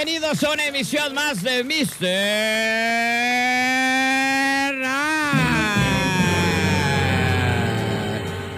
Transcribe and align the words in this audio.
Bienvenidos 0.00 0.44
a 0.44 0.52
una 0.52 0.64
emisión 0.64 1.12
más 1.12 1.42
de 1.42 1.64
Mr. 1.64 2.06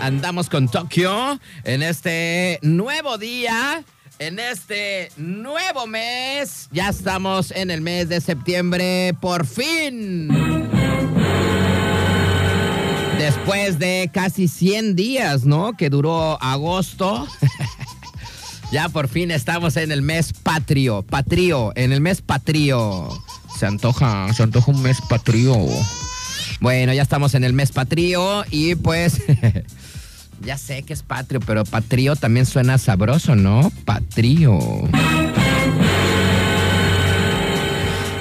Andamos 0.02 0.50
con 0.50 0.68
Tokio 0.68 1.40
en 1.64 1.82
este 1.82 2.58
nuevo 2.60 3.16
día, 3.16 3.82
en 4.18 4.38
este 4.38 5.10
nuevo 5.16 5.86
mes. 5.86 6.68
Ya 6.72 6.90
estamos 6.90 7.52
en 7.52 7.70
el 7.70 7.80
mes 7.80 8.10
de 8.10 8.20
septiembre, 8.20 9.14
por 9.18 9.46
fin. 9.46 10.28
Después 13.16 13.78
de 13.78 14.10
casi 14.12 14.46
100 14.46 14.94
días, 14.94 15.46
¿no? 15.46 15.74
Que 15.74 15.88
duró 15.88 16.36
agosto. 16.42 17.26
Ya 18.70 18.88
por 18.88 19.08
fin 19.08 19.32
estamos 19.32 19.76
en 19.76 19.90
el 19.90 20.00
mes 20.00 20.32
patrio, 20.32 21.02
patrio, 21.02 21.72
en 21.74 21.92
el 21.92 22.00
mes 22.00 22.22
patrio. 22.22 23.08
Se 23.58 23.66
antoja, 23.66 24.32
se 24.32 24.44
antoja 24.44 24.70
un 24.70 24.80
mes 24.80 24.98
patrio. 25.08 25.56
Bueno, 26.60 26.92
ya 26.92 27.02
estamos 27.02 27.34
en 27.34 27.42
el 27.42 27.52
mes 27.52 27.72
patrio 27.72 28.44
y 28.50 28.76
pues 28.76 29.22
ya 30.40 30.56
sé 30.56 30.84
que 30.84 30.92
es 30.92 31.02
patrio, 31.02 31.40
pero 31.40 31.64
patrio 31.64 32.14
también 32.14 32.46
suena 32.46 32.78
sabroso, 32.78 33.34
¿no? 33.34 33.72
Patrio. 33.84 34.58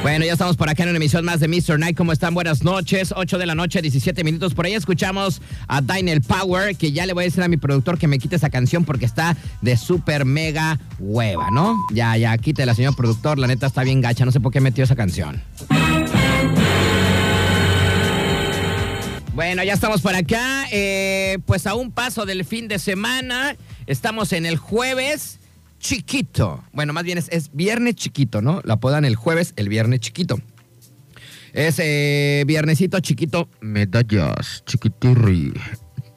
Bueno, 0.10 0.26
ya 0.26 0.34
estamos 0.34 0.58
por 0.58 0.68
acá 0.68 0.82
en 0.82 0.90
una 0.90 0.98
emisión 0.98 1.24
más 1.24 1.40
de 1.40 1.48
Mr. 1.48 1.78
Night. 1.78 1.96
¿Cómo 1.96 2.12
están? 2.12 2.34
Buenas 2.34 2.64
noches. 2.64 3.14
8 3.16 3.38
de 3.38 3.46
la 3.46 3.54
noche, 3.54 3.80
17 3.80 4.24
minutos. 4.24 4.56
Por 4.56 4.66
ahí 4.66 4.74
escuchamos 4.74 5.40
a 5.68 5.82
Daniel 5.82 6.22
Power, 6.22 6.76
que 6.76 6.92
ya 6.92 7.06
le 7.06 7.14
voy 7.14 7.26
a 7.26 7.28
decir 7.28 7.44
a 7.44 7.48
mi 7.48 7.58
productor 7.58 8.00
que 8.00 8.08
me 8.08 8.18
quite 8.18 8.36
esa 8.36 8.50
canción 8.50 8.86
porque 8.86 9.06
está 9.06 9.38
de 9.62 9.78
súper 9.78 10.26
mega 10.26 10.80
hueva, 10.98 11.52
¿no? 11.52 11.78
Ya, 11.94 12.18
ya, 12.18 12.36
quítela, 12.40 12.74
señor 12.74 12.96
productor. 12.96 13.38
La 13.38 13.46
neta 13.46 13.68
está 13.68 13.84
bien 13.84 14.02
gacha. 14.02 14.26
No 14.26 14.32
sé 14.32 14.40
por 14.40 14.52
qué 14.52 14.62
metió 14.62 14.84
esa 14.84 14.96
canción. 14.96 15.44
Bueno, 19.36 19.64
ya 19.64 19.74
estamos 19.74 20.02
por 20.02 20.16
acá. 20.16 20.66
eh, 20.72 21.38
pues 21.46 21.68
a 21.68 21.76
un 21.76 21.92
paso 21.92 22.26
del 22.26 22.46
fin 22.46 22.68
de 22.68 22.80
semana. 22.80 23.56
Estamos 23.86 24.34
en 24.34 24.48
el 24.48 24.58
jueves 24.58 25.40
chiquito. 25.80 26.64
Bueno, 26.72 26.94
más 26.94 27.04
bien 27.04 27.18
es, 27.18 27.28
es 27.30 27.50
viernes 27.54 27.96
chiquito, 27.96 28.42
¿no? 28.42 28.62
La 28.64 28.76
apodan 28.76 29.06
el 29.06 29.16
jueves, 29.16 29.54
el 29.56 29.70
viernes 29.70 30.02
chiquito. 30.02 30.40
Es 31.54 31.76
eh, 31.80 32.44
viernesito 32.46 33.00
chiquito, 33.00 33.50
medallas, 33.62 34.64
chiquitirri. 34.66 35.54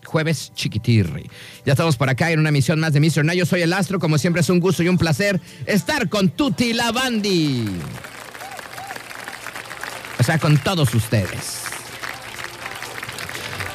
Jueves 0.04 0.52
chiquitirri. 0.54 1.30
Ya 1.64 1.72
estamos 1.72 1.96
por 1.96 2.10
acá 2.10 2.30
en 2.30 2.40
una 2.40 2.50
emisión 2.50 2.78
más 2.80 2.92
de 2.92 3.00
Mr. 3.00 3.24
Night. 3.24 3.38
Yo 3.38 3.46
soy 3.46 3.62
el 3.62 3.72
Astro. 3.72 3.98
Como 3.98 4.18
siempre 4.18 4.42
es 4.42 4.50
un 4.50 4.60
gusto 4.60 4.82
y 4.82 4.88
un 4.88 4.98
placer 4.98 5.40
estar 5.64 6.10
con 6.10 6.28
Tuti 6.28 6.74
Lavandi. 6.74 7.66
O 10.18 10.22
sea, 10.22 10.38
con 10.38 10.58
todos 10.58 10.94
ustedes. 10.94 11.62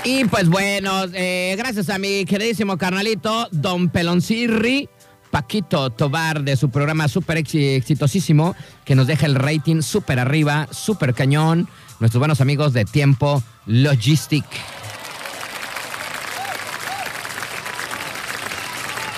Y 0.04 0.26
pues 0.26 0.48
bueno, 0.48 1.06
eh, 1.14 1.56
gracias 1.58 1.90
a 1.90 1.98
mi 1.98 2.24
queridísimo 2.24 2.78
carnalito, 2.78 3.50
Don 3.52 3.90
Peloncirri, 3.90 4.88
Paquito 5.32 5.90
Tobar, 5.90 6.44
de 6.44 6.56
su 6.56 6.70
programa 6.70 7.08
súper 7.08 7.38
exi- 7.38 7.76
exitosísimo, 7.76 8.56
que 8.86 8.96
nos 8.96 9.08
deja 9.08 9.26
el 9.26 9.36
rating 9.36 9.82
súper 9.82 10.20
arriba, 10.20 10.68
súper 10.72 11.14
cañón. 11.14 11.68
Nuestros 12.00 12.20
buenos 12.20 12.42
amigos 12.42 12.74
de 12.74 12.86
Tiempo 12.86 13.44
Logistic. 13.66 14.46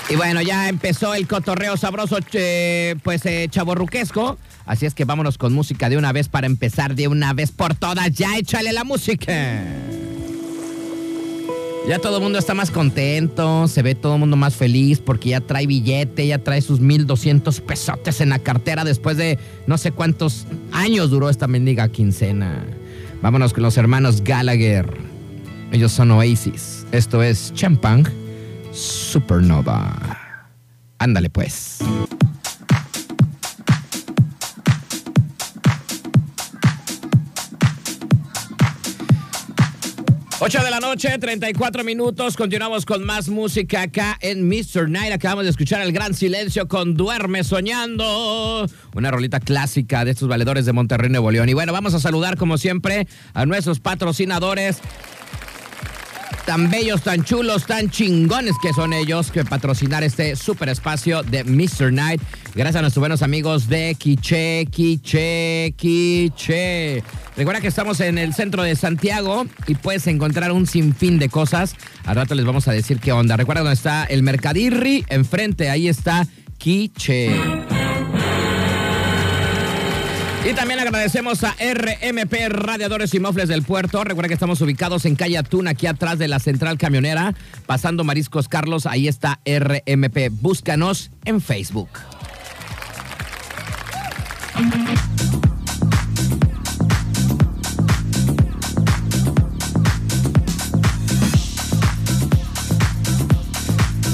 Y 0.09 0.15
bueno, 0.15 0.41
ya 0.41 0.69
empezó 0.69 1.13
el 1.13 1.27
cotorreo 1.27 1.77
sabroso, 1.77 2.17
eh, 2.33 2.95
pues 3.03 3.23
eh, 3.27 3.47
chaborruquesco. 3.49 4.39
Así 4.65 4.87
es 4.87 4.95
que 4.95 5.05
vámonos 5.05 5.37
con 5.37 5.53
música 5.53 5.87
de 5.87 5.97
una 5.97 6.11
vez 6.11 6.29
para 6.29 6.47
empezar 6.47 6.95
de 6.95 7.07
una 7.07 7.33
vez 7.33 7.51
por 7.51 7.75
todas. 7.75 8.11
Ya 8.13 8.35
échale 8.37 8.73
la 8.73 8.83
música. 8.83 9.31
Ya 11.87 11.97
todo 11.97 12.17
el 12.17 12.23
mundo 12.23 12.37
está 12.37 12.53
más 12.53 12.69
contento, 12.69 13.67
se 13.67 13.81
ve 13.81 13.95
todo 13.95 14.13
el 14.13 14.19
mundo 14.19 14.35
más 14.35 14.55
feliz 14.55 14.99
porque 14.99 15.29
ya 15.29 15.41
trae 15.41 15.65
billete, 15.65 16.27
ya 16.27 16.37
trae 16.37 16.61
sus 16.61 16.79
1200 16.79 17.61
pesotes 17.61 18.21
en 18.21 18.29
la 18.29 18.39
cartera 18.39 18.83
después 18.83 19.17
de 19.17 19.39
no 19.65 19.77
sé 19.77 19.91
cuántos 19.91 20.45
años 20.71 21.09
duró 21.09 21.29
esta 21.29 21.47
mendiga 21.47 21.87
quincena. 21.89 22.63
Vámonos 23.21 23.53
con 23.53 23.63
los 23.63 23.77
hermanos 23.77 24.23
Gallagher. 24.23 24.87
Ellos 25.71 25.91
son 25.91 26.11
Oasis. 26.11 26.85
Esto 26.91 27.23
es 27.23 27.53
Champang 27.53 28.07
Supernova. 28.71 29.95
Ándale 30.99 31.29
pues. 31.29 31.79
8 40.41 40.63
de 40.63 40.71
la 40.71 40.79
noche, 40.79 41.17
34 41.19 41.83
minutos. 41.83 42.37
Continuamos 42.37 42.85
con 42.85 43.03
más 43.03 43.27
música 43.27 43.81
acá 43.81 44.17
en 44.21 44.47
Mr. 44.47 44.89
Night. 44.89 45.11
Acabamos 45.11 45.43
de 45.43 45.49
escuchar 45.49 45.81
el 45.81 45.91
gran 45.91 46.13
silencio 46.13 46.65
con 46.69 46.95
Duerme 46.95 47.43
Soñando. 47.43 48.65
Una 48.95 49.11
rolita 49.11 49.41
clásica 49.41 50.05
de 50.05 50.11
estos 50.11 50.29
valedores 50.29 50.65
de 50.65 50.71
Monterrey, 50.71 51.09
Nuevo 51.09 51.29
León. 51.29 51.49
Y 51.49 51.53
bueno, 51.53 51.73
vamos 51.73 51.93
a 51.93 51.99
saludar 51.99 52.37
como 52.37 52.57
siempre 52.57 53.05
a 53.33 53.45
nuestros 53.45 53.81
patrocinadores 53.81 54.77
tan 56.49 56.71
bellos, 56.71 57.03
tan 57.03 57.23
chulos, 57.23 57.67
tan 57.67 57.91
chingones 57.91 58.55
que 58.59 58.73
son 58.73 58.91
ellos 58.91 59.29
que 59.29 59.45
patrocinar 59.45 60.03
este 60.03 60.35
super 60.35 60.67
espacio 60.67 61.21
de 61.21 61.43
Mr. 61.43 61.93
Night. 61.93 62.19
Gracias 62.55 62.77
a 62.77 62.81
nuestros 62.81 63.01
buenos 63.01 63.21
amigos 63.21 63.67
de 63.67 63.95
Quiche, 63.99 64.65
Quiche, 64.65 65.75
Quiche. 65.77 67.03
Recuerda 67.37 67.61
que 67.61 67.67
estamos 67.67 67.99
en 67.99 68.17
el 68.17 68.33
centro 68.33 68.63
de 68.63 68.75
Santiago 68.75 69.45
y 69.67 69.75
puedes 69.75 70.07
encontrar 70.07 70.51
un 70.51 70.65
sinfín 70.65 71.19
de 71.19 71.29
cosas. 71.29 71.75
Al 72.03 72.15
rato 72.15 72.33
les 72.33 72.45
vamos 72.45 72.67
a 72.67 72.71
decir 72.71 72.99
qué 72.99 73.11
onda. 73.11 73.37
Recuerda 73.37 73.61
donde 73.61 73.75
está 73.75 74.05
el 74.05 74.23
Mercadirri, 74.23 75.05
enfrente, 75.07 75.69
ahí 75.69 75.87
está 75.87 76.25
Quiche. 76.57 77.29
Y 80.49 80.53
también 80.55 80.79
agradecemos 80.79 81.43
a 81.43 81.51
RMP 81.51 82.33
Radiadores 82.49 83.13
y 83.13 83.19
Mofles 83.19 83.49
del 83.49 83.61
Puerto. 83.61 84.03
Recuerda 84.03 84.29
que 84.29 84.33
estamos 84.33 84.59
ubicados 84.61 85.05
en 85.05 85.15
calle 85.15 85.37
Atún, 85.37 85.67
aquí 85.67 85.85
atrás 85.85 86.17
de 86.17 86.27
la 86.27 86.39
central 86.39 86.79
camionera, 86.79 87.35
pasando 87.67 88.03
Mariscos 88.03 88.47
Carlos. 88.47 88.87
Ahí 88.87 89.07
está 89.07 89.39
RMP. 89.45 90.31
Búscanos 90.31 91.11
en 91.23 91.39
Facebook. 91.39 91.89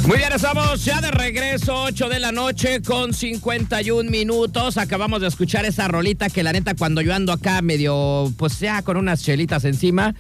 Muy 0.08 0.18
bien, 0.18 0.32
estamos 0.34 0.86
ya 0.86 1.02
de 1.02 1.10
regreso, 1.10 1.84
8 1.84 2.10
de 2.10 2.20
la 2.20 2.32
noche 2.32 2.84
con 2.84 3.12
51 3.12 4.12
minutos. 4.12 4.78
Acabamos 4.78 5.20
de 5.20 5.28
escuchar 5.28 5.66
esa 5.66 5.88
rolita 5.88 6.30
que 6.30 6.44
la 6.44 6.54
neta 6.54 6.76
cuando 6.76 7.02
yo 7.02 7.16
ando 7.16 7.34
acá 7.34 7.64
medio, 7.64 8.32
pues 8.38 8.60
ya 8.60 8.84
con 8.84 8.98
unas 8.98 9.24
chelitas 9.24 9.66
encima 9.66 10.14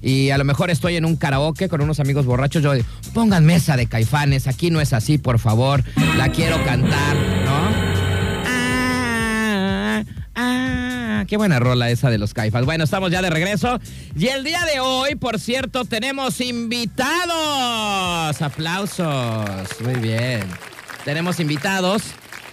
y 0.00 0.30
a 0.30 0.38
lo 0.38 0.44
mejor 0.44 0.70
estoy 0.70 0.94
en 0.96 1.04
un 1.04 1.16
karaoke 1.16 1.68
con 1.68 1.80
unos 1.80 1.98
amigos 1.98 2.24
borrachos, 2.24 2.62
yo 2.62 2.72
digo, 2.72 2.86
pongan 3.14 3.44
mesa 3.44 3.76
de 3.76 3.88
caifanes, 3.88 4.46
aquí 4.46 4.70
no 4.70 4.80
es 4.80 4.92
así, 4.92 5.18
por 5.18 5.40
favor, 5.40 5.82
la 6.16 6.28
quiero 6.30 6.62
cantar, 6.64 7.16
¿no? 7.44 7.92
Ah, 8.46 10.04
ah, 10.36 10.71
qué 11.26 11.36
buena 11.36 11.58
rola 11.58 11.90
esa 11.90 12.10
de 12.10 12.18
los 12.18 12.34
caifas. 12.34 12.64
Bueno, 12.64 12.84
estamos 12.84 13.10
ya 13.10 13.22
de 13.22 13.30
regreso. 13.30 13.80
Y 14.16 14.28
el 14.28 14.44
día 14.44 14.64
de 14.64 14.80
hoy, 14.80 15.14
por 15.14 15.38
cierto, 15.38 15.84
tenemos 15.84 16.40
invitados. 16.40 17.20
Aplausos. 18.40 19.46
Muy 19.82 19.94
bien. 19.96 20.42
Tenemos 21.04 21.40
invitados. 21.40 22.02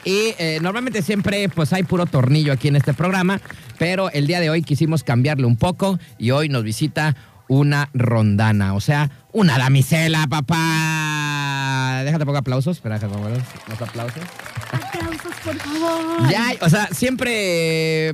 Y 0.05 0.33
eh, 0.39 0.59
normalmente 0.61 1.01
siempre 1.01 1.49
pues 1.49 1.73
hay 1.73 1.83
puro 1.83 2.05
tornillo 2.05 2.53
aquí 2.53 2.69
en 2.69 2.75
este 2.75 2.93
programa, 2.93 3.41
pero 3.77 4.09
el 4.11 4.27
día 4.27 4.39
de 4.39 4.49
hoy 4.49 4.61
quisimos 4.61 5.03
cambiarle 5.03 5.45
un 5.45 5.57
poco 5.57 5.99
y 6.17 6.31
hoy 6.31 6.49
nos 6.49 6.63
visita 6.63 7.15
una 7.49 7.89
rondana, 7.93 8.75
o 8.75 8.79
sea, 8.79 9.09
una 9.33 9.57
damisela, 9.57 10.27
papá. 10.27 12.01
Déjate 12.05 12.25
pongo 12.25 12.37
aplausos, 12.37 12.77
espera, 12.77 12.95
déjate 12.95 13.13
pongo 13.13 13.29
los 13.29 13.81
aplausos. 13.81 14.23
Aplausos, 14.71 15.33
por 15.43 15.55
favor. 15.57 16.29
Ya, 16.29 16.53
o 16.61 16.69
sea, 16.69 16.87
siempre 16.91 18.13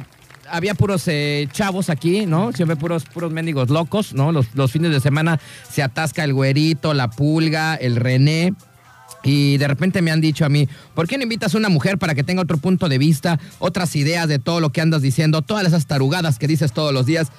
había 0.50 0.74
puros 0.74 1.08
eh, 1.08 1.48
chavos 1.52 1.90
aquí, 1.90 2.26
¿no? 2.26 2.52
Siempre 2.52 2.76
puros, 2.76 3.06
puros 3.06 3.32
mendigos 3.32 3.70
locos, 3.70 4.14
¿no? 4.14 4.32
Los, 4.32 4.72
fines 4.72 4.92
de 4.92 5.00
semana 5.00 5.40
se 5.70 5.84
atasca 5.84 6.24
el 6.24 6.34
güerito, 6.34 6.94
la 6.94 7.10
pulga, 7.10 7.76
el 7.76 7.96
René. 7.96 8.54
Y 9.24 9.58
de 9.58 9.68
repente 9.68 10.04
me 10.04 10.12
han 10.12 10.22
dicho 10.22 10.46
a 10.46 10.50
mí, 10.50 10.70
¿por 10.94 11.08
qué 11.08 11.18
no 11.18 11.24
invitas 11.24 11.56
a 11.56 11.58
una 11.58 11.70
mujer 11.70 11.98
para 11.98 12.14
que 12.14 12.24
tenga 12.24 12.44
otro 12.44 12.58
punto 12.58 12.90
de 12.90 13.00
vista, 13.00 13.40
otras 13.58 13.96
ideas 13.96 14.28
de 14.28 14.38
todo 14.38 14.60
lo 14.60 14.72
que 14.72 14.82
andas 14.82 15.02
diciendo, 15.02 15.42
todas 15.42 15.66
esas 15.66 15.88
tarugadas 15.88 16.38
que 16.38 16.48
dices 16.48 16.74
todos 16.74 16.94
los 16.94 17.08
días? 17.08 17.32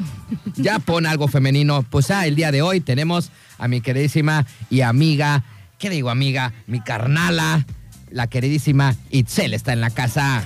Ya 0.56 0.80
pon 0.80 1.06
algo 1.06 1.28
femenino. 1.28 1.84
Pues 1.88 2.10
ah, 2.10 2.26
el 2.26 2.34
día 2.34 2.50
de 2.50 2.62
hoy 2.62 2.80
tenemos 2.80 3.30
a 3.58 3.68
mi 3.68 3.80
queridísima 3.80 4.46
y 4.68 4.80
amiga, 4.80 5.44
¿qué 5.78 5.88
digo 5.88 6.10
amiga? 6.10 6.52
Mi 6.66 6.80
carnala, 6.80 7.64
la 8.10 8.26
queridísima 8.26 8.96
Itzel 9.10 9.54
está 9.54 9.72
en 9.72 9.80
la 9.80 9.90
casa. 9.90 10.44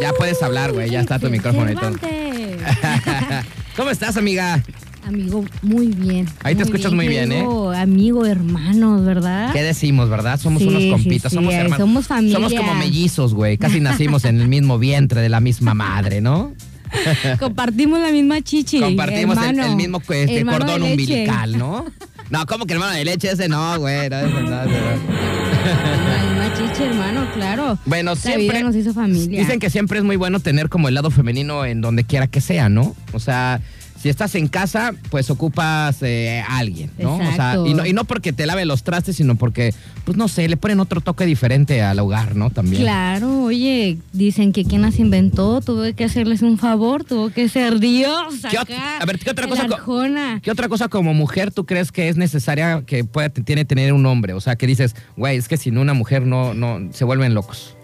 Ya 0.00 0.12
puedes 0.12 0.42
hablar, 0.42 0.72
güey, 0.72 0.90
ya 0.90 1.00
está 1.00 1.18
tu 1.18 1.28
micrófono 1.30 1.70
y 1.70 1.74
todo. 1.74 1.92
¿Cómo 3.76 3.90
estás, 3.90 4.16
amiga? 4.16 4.62
Amigo, 5.06 5.44
muy 5.62 5.86
bien. 5.88 6.26
Ahí 6.42 6.56
te 6.56 6.64
escuchas 6.64 6.92
muy 6.92 7.06
bien, 7.06 7.30
¿eh? 7.30 7.46
Amigo, 7.76 8.26
hermanos, 8.26 9.04
¿verdad? 9.04 9.52
¿Qué 9.52 9.62
decimos, 9.62 10.08
verdad? 10.08 10.40
Somos 10.40 10.62
Sí, 10.62 10.68
unos 10.68 10.84
compitas, 10.90 11.30
sí, 11.30 11.36
somos 11.36 11.54
eh, 11.54 11.58
hermanos. 11.58 11.78
somos 11.78 12.06
familia. 12.08 12.34
Somos 12.36 12.54
como 12.54 12.74
mellizos, 12.74 13.32
güey. 13.32 13.56
Casi 13.56 13.80
nacimos 13.80 14.24
en 14.24 14.40
el 14.40 14.48
mismo 14.48 14.78
vientre 14.78 15.20
de 15.20 15.28
la 15.28 15.40
misma 15.40 15.74
madre, 15.74 16.20
¿no? 16.20 16.52
Compartimos 17.38 18.00
la 18.00 18.10
misma 18.10 18.40
chichi. 18.42 18.80
Compartimos 18.80 19.38
el- 19.44 19.76
mismo 19.76 20.02
este, 20.08 20.44
cordón 20.44 20.82
umbilical, 20.82 21.56
¿no? 21.56 21.86
No, 22.30 22.44
¿cómo 22.46 22.66
que 22.66 22.72
hermano 22.74 22.92
de 22.92 23.04
leche? 23.04 23.30
Ese 23.30 23.48
no, 23.48 23.78
güey. 23.78 24.08
No, 24.08 24.22
no, 24.26 24.40
no. 24.40 25.35
Hermano, 26.78 27.26
claro. 27.34 27.78
Bueno, 27.86 28.10
La 28.12 28.16
siempre. 28.16 28.58
vida 28.58 28.60
nos 28.62 28.76
hizo 28.76 28.92
familia. 28.92 29.40
Dicen 29.40 29.58
que 29.58 29.70
siempre 29.70 29.98
es 29.98 30.04
muy 30.04 30.16
bueno 30.16 30.40
tener 30.40 30.68
como 30.68 30.88
el 30.88 30.94
lado 30.94 31.10
femenino 31.10 31.64
en 31.64 31.80
donde 31.80 32.04
quiera 32.04 32.26
que 32.26 32.40
sea, 32.40 32.68
¿no? 32.68 32.94
O 33.12 33.18
sea, 33.20 33.60
si 34.06 34.10
estás 34.10 34.36
en 34.36 34.46
casa, 34.46 34.94
pues 35.10 35.30
ocupas 35.30 36.00
eh, 36.02 36.40
a 36.48 36.58
alguien, 36.58 36.92
¿no? 36.96 37.16
O 37.16 37.32
sea, 37.34 37.56
y 37.66 37.74
no, 37.74 37.84
y 37.84 37.92
no 37.92 38.04
porque 38.04 38.32
te 38.32 38.46
lave 38.46 38.64
los 38.64 38.84
trastes, 38.84 39.16
sino 39.16 39.34
porque, 39.34 39.74
pues 40.04 40.16
no 40.16 40.28
sé, 40.28 40.48
le 40.48 40.56
ponen 40.56 40.78
otro 40.78 41.00
toque 41.00 41.26
diferente 41.26 41.82
al 41.82 41.98
hogar, 41.98 42.36
¿no? 42.36 42.50
También. 42.50 42.82
Claro, 42.82 43.42
oye, 43.42 43.98
dicen 44.12 44.52
que 44.52 44.64
quien 44.64 44.82
las 44.82 45.00
inventó 45.00 45.60
tuvo 45.60 45.92
que 45.92 46.04
hacerles 46.04 46.42
un 46.42 46.56
favor, 46.56 47.02
tuvo 47.02 47.30
que 47.30 47.48
ser 47.48 47.80
Dios. 47.80 48.34
¿Qué 48.48 48.56
a 48.56 49.04
ver, 49.04 49.18
¿qué 49.18 49.30
otra 49.30 49.48
cosa. 49.48 49.66
¿Qué 50.40 50.52
otra 50.52 50.68
cosa 50.68 50.86
como 50.86 51.12
mujer 51.12 51.50
tú 51.50 51.66
crees 51.66 51.90
que 51.90 52.08
es 52.08 52.16
necesaria 52.16 52.84
que 52.86 53.02
pueda 53.02 53.28
tiene 53.30 53.64
tener 53.64 53.92
un 53.92 54.06
hombre? 54.06 54.34
O 54.34 54.40
sea, 54.40 54.54
que 54.54 54.68
dices, 54.68 54.94
güey, 55.16 55.36
es 55.36 55.48
que 55.48 55.56
sin 55.56 55.78
una 55.78 55.94
mujer 55.94 56.26
no, 56.26 56.54
no 56.54 56.92
se 56.92 57.04
vuelven 57.04 57.34
locos. 57.34 57.75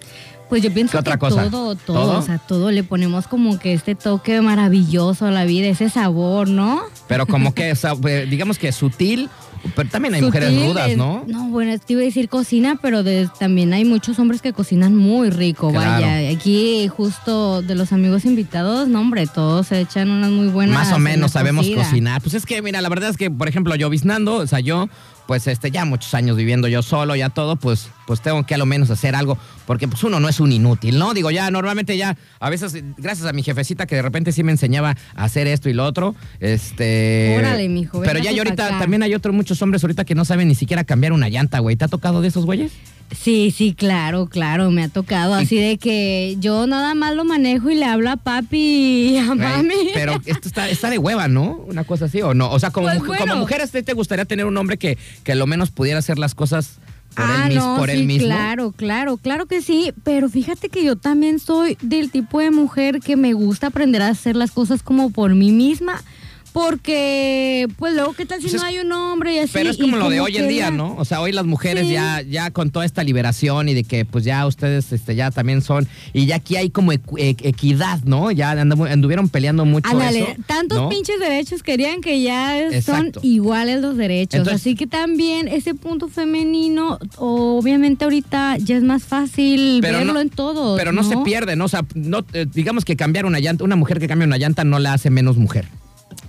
Pues 0.52 0.62
yo 0.62 0.70
pienso 0.70 0.93
¿Qué 0.93 0.99
otra 0.99 1.14
que 1.14 1.19
cosa? 1.20 1.49
todo, 1.50 1.75
todo, 1.76 1.96
¿Todo? 1.96 2.19
o 2.19 2.22
sea, 2.22 2.37
todo 2.37 2.70
le 2.70 2.84
ponemos 2.84 3.26
como 3.26 3.58
que 3.58 3.72
este 3.72 3.94
toque 3.94 4.38
maravilloso 4.43 5.25
a 5.25 5.31
la 5.31 5.46
vida, 5.46 5.66
ese 5.69 5.88
sabor, 5.88 6.46
¿no? 6.46 6.82
Pero 7.08 7.25
como 7.26 7.54
que, 7.54 7.70
eh, 7.70 8.26
digamos 8.28 8.58
que 8.58 8.70
sutil, 8.70 9.31
pero 9.75 9.88
también 9.88 10.12
hay 10.12 10.20
mujeres 10.20 10.50
rudas, 10.66 10.90
es- 10.90 10.99
¿no? 10.99 11.25
No, 11.26 11.49
bueno, 11.49 11.72
te 11.78 11.94
iba 11.94 12.02
a 12.02 12.04
decir 12.04 12.28
cocina, 12.28 12.78
pero 12.82 13.02
de- 13.02 13.31
también 13.38 13.72
hay 13.72 13.87
muchos 13.87 14.19
hombres 14.19 14.43
que 14.43 14.52
cocinan 14.52 14.94
muy 14.94 15.31
rico, 15.31 15.70
Claro. 15.70 16.02
vaya. 16.04 16.28
Aquí 16.31 16.87
justo 16.88 17.62
de 17.62 17.75
los 17.75 17.90
amigos 17.94 18.26
invitados, 18.26 18.88
no 18.88 19.00
hombre, 19.00 19.26
todos 19.26 19.69
se 19.69 19.81
echan 19.81 20.10
unas 20.10 20.31
muy 20.32 20.49
buenas. 20.49 20.75
Más 20.76 20.93
o 20.93 20.96
en 20.96 21.02
menos 21.02 21.32
sabemos 21.32 21.64
cocina. 21.64 21.82
cocinar. 21.82 22.20
Pues 22.20 22.34
es 22.34 22.44
que, 22.44 22.60
mira, 22.60 22.82
la 22.82 22.90
verdad 22.90 23.08
es 23.08 23.16
que, 23.16 23.31
por 23.31 23.49
ejemplo, 23.49 23.75
yo 23.76 23.88
biznando, 23.88 24.34
o 24.34 24.46
sea, 24.46 24.60
yo, 24.60 24.90
pues 25.27 25.47
este, 25.47 25.71
ya 25.71 25.85
muchos 25.85 26.13
años 26.15 26.37
viviendo 26.37 26.69
yo 26.69 26.83
solo, 26.83 27.15
ya 27.17 27.29
todo, 27.31 27.57
pues, 27.57 27.89
pues 28.07 28.21
tengo 28.21 28.45
que 28.45 28.55
a 28.55 28.59
lo 28.59 28.67
menos 28.67 28.91
hacer 28.91 29.15
algo, 29.15 29.39
porque 29.67 29.89
pues 29.89 30.03
uno 30.05 30.21
no 30.21 30.29
es 30.29 30.41
un 30.41 30.53
inútil, 30.53 30.99
¿no? 30.99 31.15
Digo, 31.15 31.31
ya 31.31 31.51
normalmente 31.51 31.97
ya, 31.97 32.17
a 32.41 32.51
veces, 32.51 32.77
gracias 32.99 33.27
a 33.27 33.33
mi 33.33 33.43
jefecita 33.43 33.87
que 33.87 33.95
de 33.97 34.03
repente 34.03 34.33
sí 34.33 34.43
me 34.43 34.53
enseñaba 34.53 34.97
a 35.15 35.25
hacer 35.25 35.47
esto 35.47 35.69
y 35.71 35.73
lo 35.73 35.85
otro, 35.85 36.15
este... 36.41 37.37
Órale, 37.39 37.69
mijo, 37.69 38.01
Pero 38.03 38.19
ya 38.19 38.31
y 38.33 38.35
pa' 38.37 38.43
ahorita 38.43 38.67
acá. 38.67 38.79
también 38.81 39.03
hay 39.03 39.15
otros 39.15 39.35
muchos 39.35 39.61
hombres 39.63 39.83
ahorita 39.85 40.05
que 40.05 40.15
no 40.15 40.25
saben 40.25 40.49
ni 40.49 40.55
siquiera 40.55 40.85
cambiar 40.85 41.13
una 41.13 41.29
llanta, 41.29 41.59
güey. 41.61 41.77
¿Te 41.77 41.85
ha 41.85 41.89
tocado 41.89 42.21
de 42.21 42.29
esos 42.29 42.45
güeyes? 42.45 42.73
Sí, 43.11 43.53
sí, 43.55 43.75
claro, 43.75 44.27
claro, 44.27 44.71
me 44.71 44.83
ha 44.85 44.89
tocado. 44.89 45.35
Así 45.35 45.57
de 45.57 45.77
que 45.77 46.37
yo 46.41 46.67
nada 46.67 46.95
más 46.95 47.15
lo 47.15 47.25
manejo 47.27 47.69
y 47.69 47.75
le 47.75 47.85
hablo 47.85 48.11
a 48.11 48.17
papi 48.17 48.57
y 48.57 49.19
a 49.19 49.35
mami. 49.35 49.75
Pero 49.93 50.15
esto 50.25 50.49
está, 50.49 50.71
está 50.71 50.89
de 50.89 50.97
hueva, 50.97 51.29
¿no? 51.29 51.57
Una 51.67 51.85
cosa 51.85 52.07
así, 52.07 52.23
¿o 52.23 52.33
no? 52.33 52.51
O 52.51 52.59
sea, 52.59 52.71
como, 52.71 52.87
Pues 52.87 53.01
mujer- 53.01 53.09
bueno. 53.19 53.33
como 53.35 53.41
mujer, 53.43 53.61
¿a 53.61 53.67
ti 53.67 53.83
¿te 53.83 53.93
gustaría 53.93 54.25
tener 54.25 54.47
un 54.47 54.57
hombre 54.57 54.79
que, 54.79 54.97
que 55.25 55.35
lo 55.35 55.47
menos 55.47 55.71
pudiera 55.71 55.99
hacer 55.99 56.19
las 56.19 56.35
cosas 56.35 56.79
por, 57.15 57.25
ah, 57.27 57.47
él, 57.49 57.57
no, 57.57 57.77
por 57.77 57.91
sí, 57.91 57.97
él 57.97 58.07
mismo? 58.07 58.29
claro, 58.29 58.73
claro, 58.73 59.17
claro 59.19 59.47
que 59.47 59.61
sí, 59.61 59.93
pero 60.03 60.29
fíjate 60.29 60.69
que 60.69 60.85
yo 60.85 60.97
también 60.97 61.39
soy 61.39 61.77
del 61.83 62.11
tipo 62.11 62.41
de 62.41 62.51
mujer 62.51 63.01
que 63.01 63.17
me 63.17 63.35
gusta 63.35 63.67
aprender 63.69 64.03
a 64.03 64.09
hacer 64.09 64.35
las 64.35 64.51
cosas 64.51 64.83
como 64.83 65.11
por 65.11 65.35
mí 65.35 65.53
misma, 65.53 66.03
porque 66.52 67.66
pues 67.78 67.94
luego 67.94 68.12
qué 68.12 68.26
tal 68.26 68.40
si 68.40 68.49
Pues 68.49 68.60
no 68.60 68.66
hay 68.66 68.78
un 68.78 68.93
hombre 68.93 69.34
y 69.34 69.38
así. 69.38 69.50
Pero 69.52 69.70
es 69.70 69.78
como 69.78 69.96
lo 69.96 70.10
de 70.10 70.20
hoy 70.20 70.37
en 70.37 70.49
día, 70.49 70.70
¿no? 70.70 70.94
O 70.96 71.04
sea, 71.04 71.20
hoy 71.20 71.32
las 71.32 71.44
mujeres 71.46 71.87
Sí. 71.87 71.93
ya, 71.94 72.22
ya 72.22 72.50
con 72.50 72.70
toda 72.70 72.84
esta 72.84 73.02
liberación 73.02 73.69
y 73.69 73.75
de 73.75 73.84
que 73.84 74.04
pues 74.04 74.25
ya 74.25 74.46
ustedes 74.46 74.93
este, 74.93 75.14
ya 75.14 75.31
también 75.31 75.62
son, 75.62 75.88
y 76.12 76.26
ya 76.26 76.37
aquí 76.37 76.56
hay 76.56 76.70
como 76.70 76.93
e- 76.93 77.00
equidad, 77.19 78.00
¿no? 78.04 78.31
Ya 78.31 78.52
anduvieron 78.52 79.28
peleando 79.28 79.64
mucho 79.64 79.88
eso. 80.00 80.26
tantos 80.46 80.78
¿no? 80.78 80.88
pinches 80.88 81.19
derechos 81.19 81.62
querían 81.62 82.00
que 82.00 82.22
ya 82.22 82.60
Exacto. 82.60 83.20
son 83.20 83.25
iguales 83.28 83.81
los 83.81 83.96
derechos. 83.96 84.38
Entonces- 84.40 84.60
Así 84.62 84.75
que 84.75 84.87
también 84.87 85.49
ese 85.49 85.75
punto 85.75 86.09
femenino, 86.09 86.99
obviamente 87.16 88.04
ahorita 88.04 88.56
ya 88.59 88.76
es 88.76 88.82
más 88.82 89.04
fácil 89.04 89.80
verlo 89.80 90.21
en 90.21 90.30
todo. 90.30 90.76
Pero 90.76 90.92
no, 90.92 91.02
se 91.02 91.16
pierde, 91.18 91.56
¿no? 91.56 91.64
O 91.64 91.68
sea, 91.68 91.85
no, 91.94 92.25
eh, 92.32 92.47
digamos 92.52 92.85
que 92.85 92.97
cambiar 92.97 93.26
una 93.26 93.40
llanta, 93.40 93.64
una 93.64 93.76
mujer 93.76 93.99
que 93.99 94.06
cambia 94.09 94.26
una 94.26 94.38
llanta 94.38 94.64
no 94.64 94.78
la 94.78 94.92
hace 94.94 95.11
menos 95.11 95.37
mujer. 95.37 95.66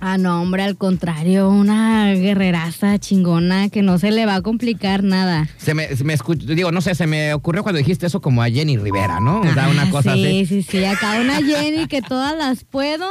Ah, 0.06 0.18
no, 0.18 0.42
hombre, 0.42 0.62
al 0.62 0.76
contrario, 0.76 1.48
una 1.48 2.12
guerreraza 2.12 2.98
chingona 2.98 3.70
que 3.70 3.80
no 3.80 3.98
se 3.98 4.10
le 4.10 4.26
va 4.26 4.34
a 4.34 4.42
complicar 4.42 5.02
nada. 5.02 5.48
Se 5.56 5.72
me, 5.72 5.96
se 5.96 6.04
me 6.04 6.14
escu- 6.14 6.36
digo, 6.36 6.70
no 6.72 6.82
sé, 6.82 6.94
se 6.94 7.06
me 7.06 7.32
ocurrió 7.32 7.62
cuando 7.62 7.78
dijiste 7.78 8.04
eso 8.06 8.20
como 8.20 8.42
a 8.42 8.50
Jenny 8.50 8.76
Rivera, 8.76 9.18
¿no? 9.20 9.40
O 9.40 9.54
sea, 9.54 9.66
una 9.70 9.84
Ah, 9.84 9.90
cosa 9.90 10.12
sí, 10.12 10.26
así. 10.26 10.46
Sí, 10.46 10.62
sí, 10.62 10.84
acá 10.84 11.18
una 11.22 11.36
Jenny 11.36 11.86
que 11.86 12.02
todas 12.02 12.36
las 12.36 12.64
puedo, 12.64 13.06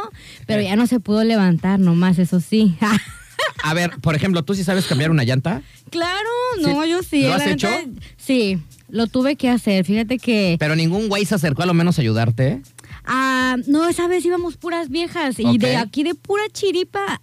pero 0.46 0.62
ya 0.62 0.76
no 0.76 0.86
se 0.86 1.00
pudo 1.00 1.24
levantar 1.24 1.80
nomás, 1.80 2.20
eso 2.20 2.40
sí. 2.40 2.78
A 3.64 3.74
ver, 3.74 3.92
por 4.00 4.14
ejemplo, 4.16 4.44
¿tú 4.44 4.54
sí 4.54 4.64
sabes 4.64 4.86
cambiar 4.86 5.10
una 5.10 5.24
llanta? 5.24 5.64
claro, 5.90 6.30
no, 6.62 6.84
Sí, 6.84 6.90
yo 6.92 7.02
sí. 7.04 7.24
¿lo 7.24 7.34
has 7.34 7.48
hecho? 7.48 7.70
Sí, 8.18 8.60
lo 8.90 9.08
tuve 9.08 9.36
que 9.36 9.50
hacer. 9.50 9.84
Fíjate 9.86 10.18
que... 10.20 10.58
Pero 10.60 10.76
ningún 10.76 11.08
güey 11.08 11.26
se 11.26 11.34
acercó 11.36 11.64
a 11.64 11.66
lo 11.66 11.74
menos 11.74 11.98
a 11.98 12.02
ayudarte. 12.02 12.62
Ah, 13.06 13.58
no, 13.68 13.88
esa 13.88 14.08
vez 14.08 14.26
íbamos 14.26 14.58
puras 14.58 14.90
viejas 14.90 15.40
y 15.40 15.58
de 15.58 15.76
aquí 15.76 16.04
de 16.04 16.16
pura 16.16 16.44
chiripa 16.52 17.22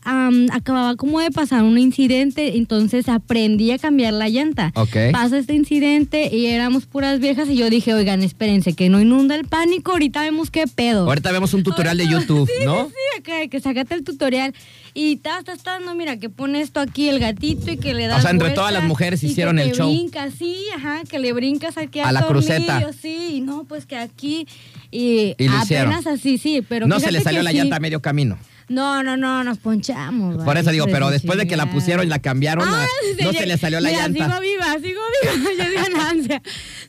acababa 0.53 0.97
como 0.97 1.21
de 1.21 1.31
pasar 1.31 1.63
un 1.63 1.79
incidente, 1.79 2.57
entonces 2.57 3.09
aprendí 3.09 3.71
a 3.71 3.79
cambiar 3.79 4.13
la 4.13 4.29
llanta. 4.29 4.73
Ok. 4.75 4.97
Pasa 5.13 5.39
este 5.39 5.55
incidente 5.55 6.35
y 6.35 6.47
éramos 6.47 6.87
puras 6.87 7.21
viejas 7.21 7.49
y 7.49 7.57
yo 7.57 7.71
dije, 7.71 7.95
oigan, 7.95 8.23
espérense, 8.23 8.75
que 8.75 8.89
no 8.89 9.01
inunda 9.01 9.35
el 9.35 9.47
pánico, 9.47 9.93
ahorita 9.93 10.23
vemos 10.23 10.51
qué 10.51 10.65
pedo. 10.67 11.07
Ahorita 11.07 11.33
vemos 11.33 11.55
un 11.55 11.63
tutorial 11.63 11.97
de 11.97 12.09
YouTube, 12.09 12.49
sí, 12.59 12.65
¿no? 12.65 12.87
Sí, 12.87 12.91
sí, 12.91 13.21
acá, 13.21 13.49
que 13.49 13.61
sacate 13.61 13.95
el 13.95 14.05
tutorial 14.05 14.55
y 14.95 15.17
ta, 15.17 15.39
está 15.39 15.53
estando, 15.53 15.95
mira, 15.95 16.17
que 16.19 16.29
pone 16.31 16.61
esto 16.61 16.81
aquí 16.81 17.09
el 17.09 17.19
gatito 17.21 17.71
y 17.71 17.77
que 17.77 17.95
le 17.95 18.07
das 18.07 18.19
O 18.19 18.23
sea, 18.23 18.31
entre 18.31 18.51
todas 18.51 18.73
las 18.73 18.85
mujeres 18.85 19.21
que 19.21 19.27
hicieron 19.29 19.59
el 19.59 19.73
show. 19.73 19.89
brincas, 19.91 20.35
sí, 20.39 20.57
ajá, 20.77 21.03
que 21.09 21.19
le 21.19 21.33
brincas 21.33 21.77
aquí 21.79 22.01
A 22.01 22.09
al 22.09 22.15
la 22.15 22.27
cruceta. 22.27 22.81
tornillo, 22.81 22.93
Sí, 23.01 23.35
y 23.37 23.41
no, 23.41 23.65
pues 23.65 23.87
que 23.87 23.97
aquí 23.97 24.47
y, 24.91 25.35
Y 25.39 25.45
lo 25.45 25.53
apenas 25.53 25.65
hicieron. 25.65 25.95
así, 26.09 26.39
sí, 26.39 26.63
pero 26.69 26.87
no 26.87 26.99
se 27.01 27.13
le 27.13 27.21
salió 27.21 27.41
que 27.41 27.45
la 27.45 27.51
sí. 27.51 27.57
llanta 27.59 27.77
a 27.77 27.81
medio 27.81 28.01
camino. 28.01 28.39
No, 28.71 29.03
no, 29.03 29.17
no, 29.17 29.43
nos 29.43 29.59
ponchamos. 29.59 30.45
Por 30.45 30.57
eso 30.57 30.71
digo, 30.71 30.87
pero 30.91 31.11
después 31.11 31.37
de 31.39 31.47
que 31.49 31.57
la 31.57 31.71
pusieron 31.71 32.07
y 32.07 32.09
la 32.09 32.21
cambiaron, 32.21 32.67
Ah, 32.69 32.87
no, 33.23 33.33
se 33.33 33.45
le 33.45 33.59
salió 33.59 33.81
la 33.81 33.91
mira, 33.91 34.03
llanta. 34.07 34.27
Sigo 34.27 34.41
viva, 34.41 34.65
sigo 34.75 35.01
viva, 35.23 35.51
yo 35.59 35.71
de 35.71 35.75
ganancia. 35.91 36.43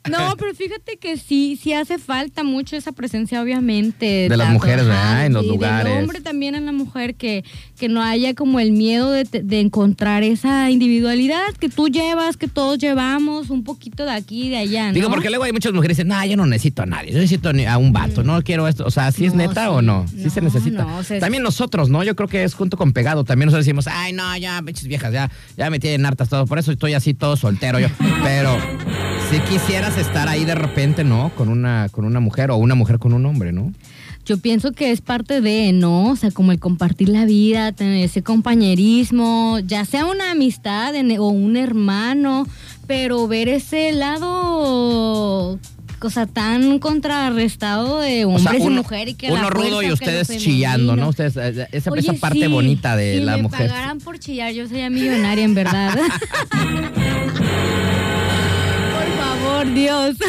No, 0.10 0.36
pero 0.38 0.54
fíjate 0.54 0.98
que 0.98 1.18
sí, 1.18 1.60
sí 1.62 1.74
hace 1.74 1.98
falta 1.98 2.44
mucho 2.44 2.76
esa 2.76 2.92
presencia, 2.92 3.42
obviamente. 3.42 4.28
De 4.30 4.38
las 4.38 4.50
mujeres, 4.50 4.86
¿verdad? 4.86 5.26
En 5.26 5.34
los 5.34 5.46
lugares. 5.46 5.92
Del 5.92 6.04
hombre 6.04 6.22
también 6.22 6.54
en 6.54 6.68
la 6.68 6.72
mujer, 6.72 7.16
que, 7.16 7.44
que 7.80 7.90
no 7.90 8.04
haya 8.04 8.36
como 8.36 8.60
el 8.60 8.72
miedo 8.74 9.10
de, 9.12 9.24
de 9.24 9.60
encontrar 9.60 10.22
esa 10.24 10.70
individualidad 10.70 11.48
que 11.60 11.68
tú 11.70 11.88
llevas, 11.88 12.38
que 12.38 12.48
todos 12.48 12.78
llevamos, 12.78 13.50
un 13.50 13.64
poquito 13.64 14.06
de 14.06 14.12
aquí 14.12 14.44
y 14.44 14.50
de 14.50 14.58
allá, 14.58 14.88
¿no? 14.90 14.94
Digo, 14.94 15.10
porque 15.10 15.30
luego 15.30 15.46
hay 15.46 15.52
muchas 15.52 15.74
mujeres 15.74 15.98
que 15.98 16.04
dicen, 16.04 16.16
no, 16.16 16.24
yo 16.26 16.38
no 16.38 16.46
necesito 16.46 16.84
a 16.84 16.86
nadie, 16.86 17.12
yo 17.12 17.18
necesito 17.18 17.50
a 17.68 17.78
un 17.80 17.92
vato, 17.92 18.24
no 18.24 18.40
quiero 18.44 18.68
esto. 18.68 18.86
O 18.86 18.92
sea, 18.92 19.12
¿sí 19.12 19.26
es 19.26 19.32
Mm. 19.34 19.38
No, 19.38 19.48
neta 19.48 19.64
sí. 19.64 19.70
o 19.72 19.82
no? 19.82 20.06
Sí 20.08 20.30
se 20.30 20.42
No, 20.42 20.46
necesita. 20.48 20.84
no, 20.84 20.98
o 20.98 21.04
sea, 21.04 21.18
es- 21.18 21.22
También 21.22 21.42
nosotros, 21.42 21.71
¿no? 21.90 22.04
Yo 22.04 22.16
creo 22.16 22.28
que 22.28 22.44
es 22.44 22.54
junto 22.54 22.78
con 22.78 22.94
pegado. 22.94 23.24
También 23.24 23.48
nosotros 23.48 23.66
decimos, 23.66 23.88
ay, 23.88 24.14
no, 24.14 24.36
ya, 24.38 24.62
pinches 24.64 24.88
viejas, 24.88 25.12
ya, 25.14 25.32
ya 25.58 25.70
me 25.70 25.80
tienen 25.80 26.06
hartas 26.06 26.30
todo. 26.30 26.46
Por 26.46 26.60
eso 26.60 26.72
estoy 26.72 26.94
así 26.94 27.14
todo 27.14 27.36
soltero 27.38 27.80
yo. 27.80 27.88
Pero 28.24 28.58
si 29.32 29.40
quisieras 29.52 29.98
estar 29.98 30.28
ahí 30.28 30.46
de 30.46 30.56
repente, 30.56 31.04
¿no? 31.04 31.32
Con 31.36 31.50
una, 31.50 31.88
con 31.90 32.06
una 32.06 32.20
mujer 32.20 32.52
o 32.52 32.58
una 32.58 32.76
mujer 32.76 33.00
con 33.00 33.14
un 33.14 33.26
hombre, 33.26 33.52
¿no? 33.52 33.74
Yo 34.24 34.38
pienso 34.38 34.72
que 34.72 34.92
es 34.92 35.02
parte 35.02 35.42
de, 35.42 35.72
¿no? 35.74 36.10
O 36.12 36.16
sea, 36.16 36.30
como 36.30 36.52
el 36.52 36.60
compartir 36.60 37.10
la 37.10 37.26
vida, 37.26 37.72
tener 37.72 38.04
ese 38.06 38.22
compañerismo, 38.22 39.58
ya 39.66 39.84
sea 39.86 40.06
una 40.06 40.32
amistad 40.32 40.94
en- 40.94 41.18
o 41.20 41.30
un 41.30 41.58
hermano, 41.58 42.46
pero 42.86 43.28
ver 43.28 43.48
ese 43.50 43.94
lado 43.94 45.58
o 46.08 46.10
sea, 46.10 46.26
tan 46.26 46.80
contrarrestado 46.80 48.00
de 48.00 48.26
O 48.26 48.38
sea, 48.38 48.52
hombres 48.52 48.62
uno, 48.62 48.72
y 48.72 48.78
mujer 48.78 49.10
y 49.10 49.14
que 49.14 49.28
la 49.30 49.34
uno 49.40 49.50
rudo 49.50 49.70
fuerza, 49.70 49.90
y 49.90 49.92
ustedes 49.94 50.38
chillando, 50.38 50.96
¿no? 50.96 51.10
Ustedes, 51.10 51.38
eh, 51.38 51.68
esa, 51.72 51.92
Oye, 51.92 52.02
esa 52.02 52.14
parte 52.14 52.40
sí, 52.40 52.48
bonita 52.48 52.96
de 52.96 53.16
si 53.20 53.22
la 53.22 53.38
me 53.38 53.44
mujer. 53.44 53.68
pagaran 53.70 54.00
por 54.00 54.20
chillar, 54.20 54.54
yo 54.54 54.68
sería 54.68 54.90
millonaria, 54.90 55.44
en 55.44 55.54
verdad. 55.54 55.98
por 59.64 59.74
Dios. 59.74 60.16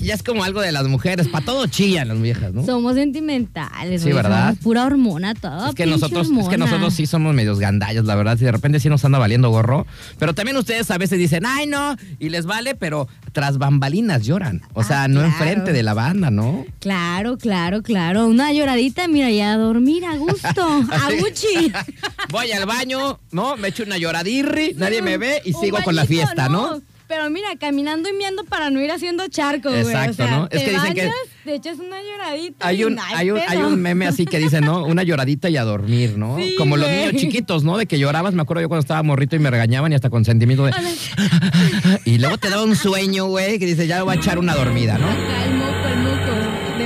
Ya 0.00 0.14
es 0.14 0.22
como 0.22 0.42
algo 0.42 0.60
de 0.60 0.72
las 0.72 0.86
mujeres, 0.88 1.28
para 1.28 1.44
todo 1.44 1.66
chillan 1.66 2.08
las 2.08 2.20
viejas, 2.20 2.52
¿no? 2.52 2.64
Somos 2.64 2.94
sentimentales, 2.94 4.02
Sí, 4.02 4.10
güey, 4.10 4.22
¿verdad? 4.22 4.48
somos 4.50 4.58
pura 4.60 4.84
hormona, 4.84 5.34
toda 5.34 5.68
Es 5.70 5.74
que 5.74 5.86
nosotros, 5.86 6.28
es 6.40 6.48
que 6.48 6.58
nosotros 6.58 6.94
sí 6.94 7.06
somos 7.06 7.34
medios 7.34 7.58
gandallos, 7.60 8.04
la 8.04 8.14
verdad. 8.14 8.36
Y 8.40 8.44
de 8.44 8.52
repente 8.52 8.80
sí 8.80 8.88
nos 8.88 9.04
anda 9.04 9.18
valiendo 9.18 9.50
gorro. 9.50 9.86
Pero 10.18 10.34
también 10.34 10.56
ustedes 10.56 10.90
a 10.90 10.98
veces 10.98 11.18
dicen, 11.18 11.44
ay, 11.46 11.66
no, 11.66 11.96
y 12.18 12.30
les 12.30 12.46
vale, 12.46 12.74
pero 12.74 13.06
tras 13.32 13.58
bambalinas 13.58 14.22
lloran. 14.24 14.62
O 14.74 14.82
sea, 14.82 15.04
Ah, 15.04 15.08
no 15.08 15.20
claro. 15.20 15.32
enfrente 15.32 15.72
de 15.72 15.82
la 15.82 15.94
banda, 15.94 16.30
¿no? 16.30 16.64
Claro, 16.80 17.36
claro, 17.38 17.82
claro. 17.82 18.26
Una 18.26 18.52
lloradita, 18.52 19.08
mira, 19.08 19.30
ya 19.30 19.52
a 19.52 19.56
dormir 19.56 20.04
a 20.04 20.16
gusto, 20.16 20.62
a. 20.90 21.10
Gucci. 21.18 21.72
Voy 22.30 22.50
al 22.52 22.66
baño, 22.66 23.18
¿no? 23.32 23.56
Me 23.56 23.68
echo 23.68 23.82
una 23.84 23.98
lloradirri, 23.98 24.74
nadie 24.76 25.02
me 25.02 25.16
ve 25.18 25.42
y 25.44 25.52
sigo 25.52 25.78
con 25.84 25.94
la 25.96 26.04
fiesta, 26.06 26.48
¿no? 26.48 26.80
Pero 27.08 27.28
mira, 27.30 27.48
caminando 27.58 28.08
y 28.08 28.12
miando 28.14 28.44
para 28.44 28.70
no 28.70 28.80
ir 28.80 28.90
haciendo 28.90 29.28
charco, 29.28 29.68
güey. 29.68 29.82
Exacto, 29.82 30.22
o 30.24 30.26
sea, 30.26 30.30
¿no? 30.38 30.48
Es 30.50 30.62
que 30.62 30.70
dicen 30.70 30.94
que- 30.94 31.00
bañas, 31.02 31.14
te 31.44 31.54
echas 31.54 31.78
una 31.78 31.96
lloradita. 32.02 32.66
Hay 32.66 32.84
un, 32.84 32.98
hay, 32.98 33.30
un, 33.30 33.40
hay 33.46 33.58
un 33.58 33.80
meme 33.80 34.06
así 34.06 34.24
que 34.24 34.38
dice, 34.38 34.60
¿no? 34.60 34.84
Una 34.84 35.02
lloradita 35.02 35.50
y 35.50 35.56
a 35.56 35.64
dormir, 35.64 36.16
¿no? 36.16 36.36
Sí, 36.36 36.54
Como 36.56 36.76
los 36.76 36.88
niños 36.88 37.14
chiquitos, 37.16 37.64
¿no? 37.64 37.76
De 37.76 37.86
que 37.86 37.98
llorabas, 37.98 38.34
me 38.34 38.42
acuerdo 38.42 38.62
yo 38.62 38.68
cuando 38.68 38.82
estaba 38.82 39.02
morrito 39.02 39.36
y 39.36 39.40
me 39.40 39.50
regañaban 39.50 39.92
y 39.92 39.94
hasta 39.94 40.10
con 40.10 40.24
sentimiento 40.24 40.64
de... 40.64 40.72
y 42.04 42.18
luego 42.18 42.38
te 42.38 42.48
daba 42.48 42.62
un 42.62 42.76
sueño, 42.76 43.26
güey, 43.26 43.58
que 43.58 43.66
dice, 43.66 43.86
ya 43.86 44.02
voy 44.02 44.14
a 44.14 44.18
echar 44.18 44.38
una 44.38 44.54
dormida, 44.54 44.98
¿no? 44.98 45.06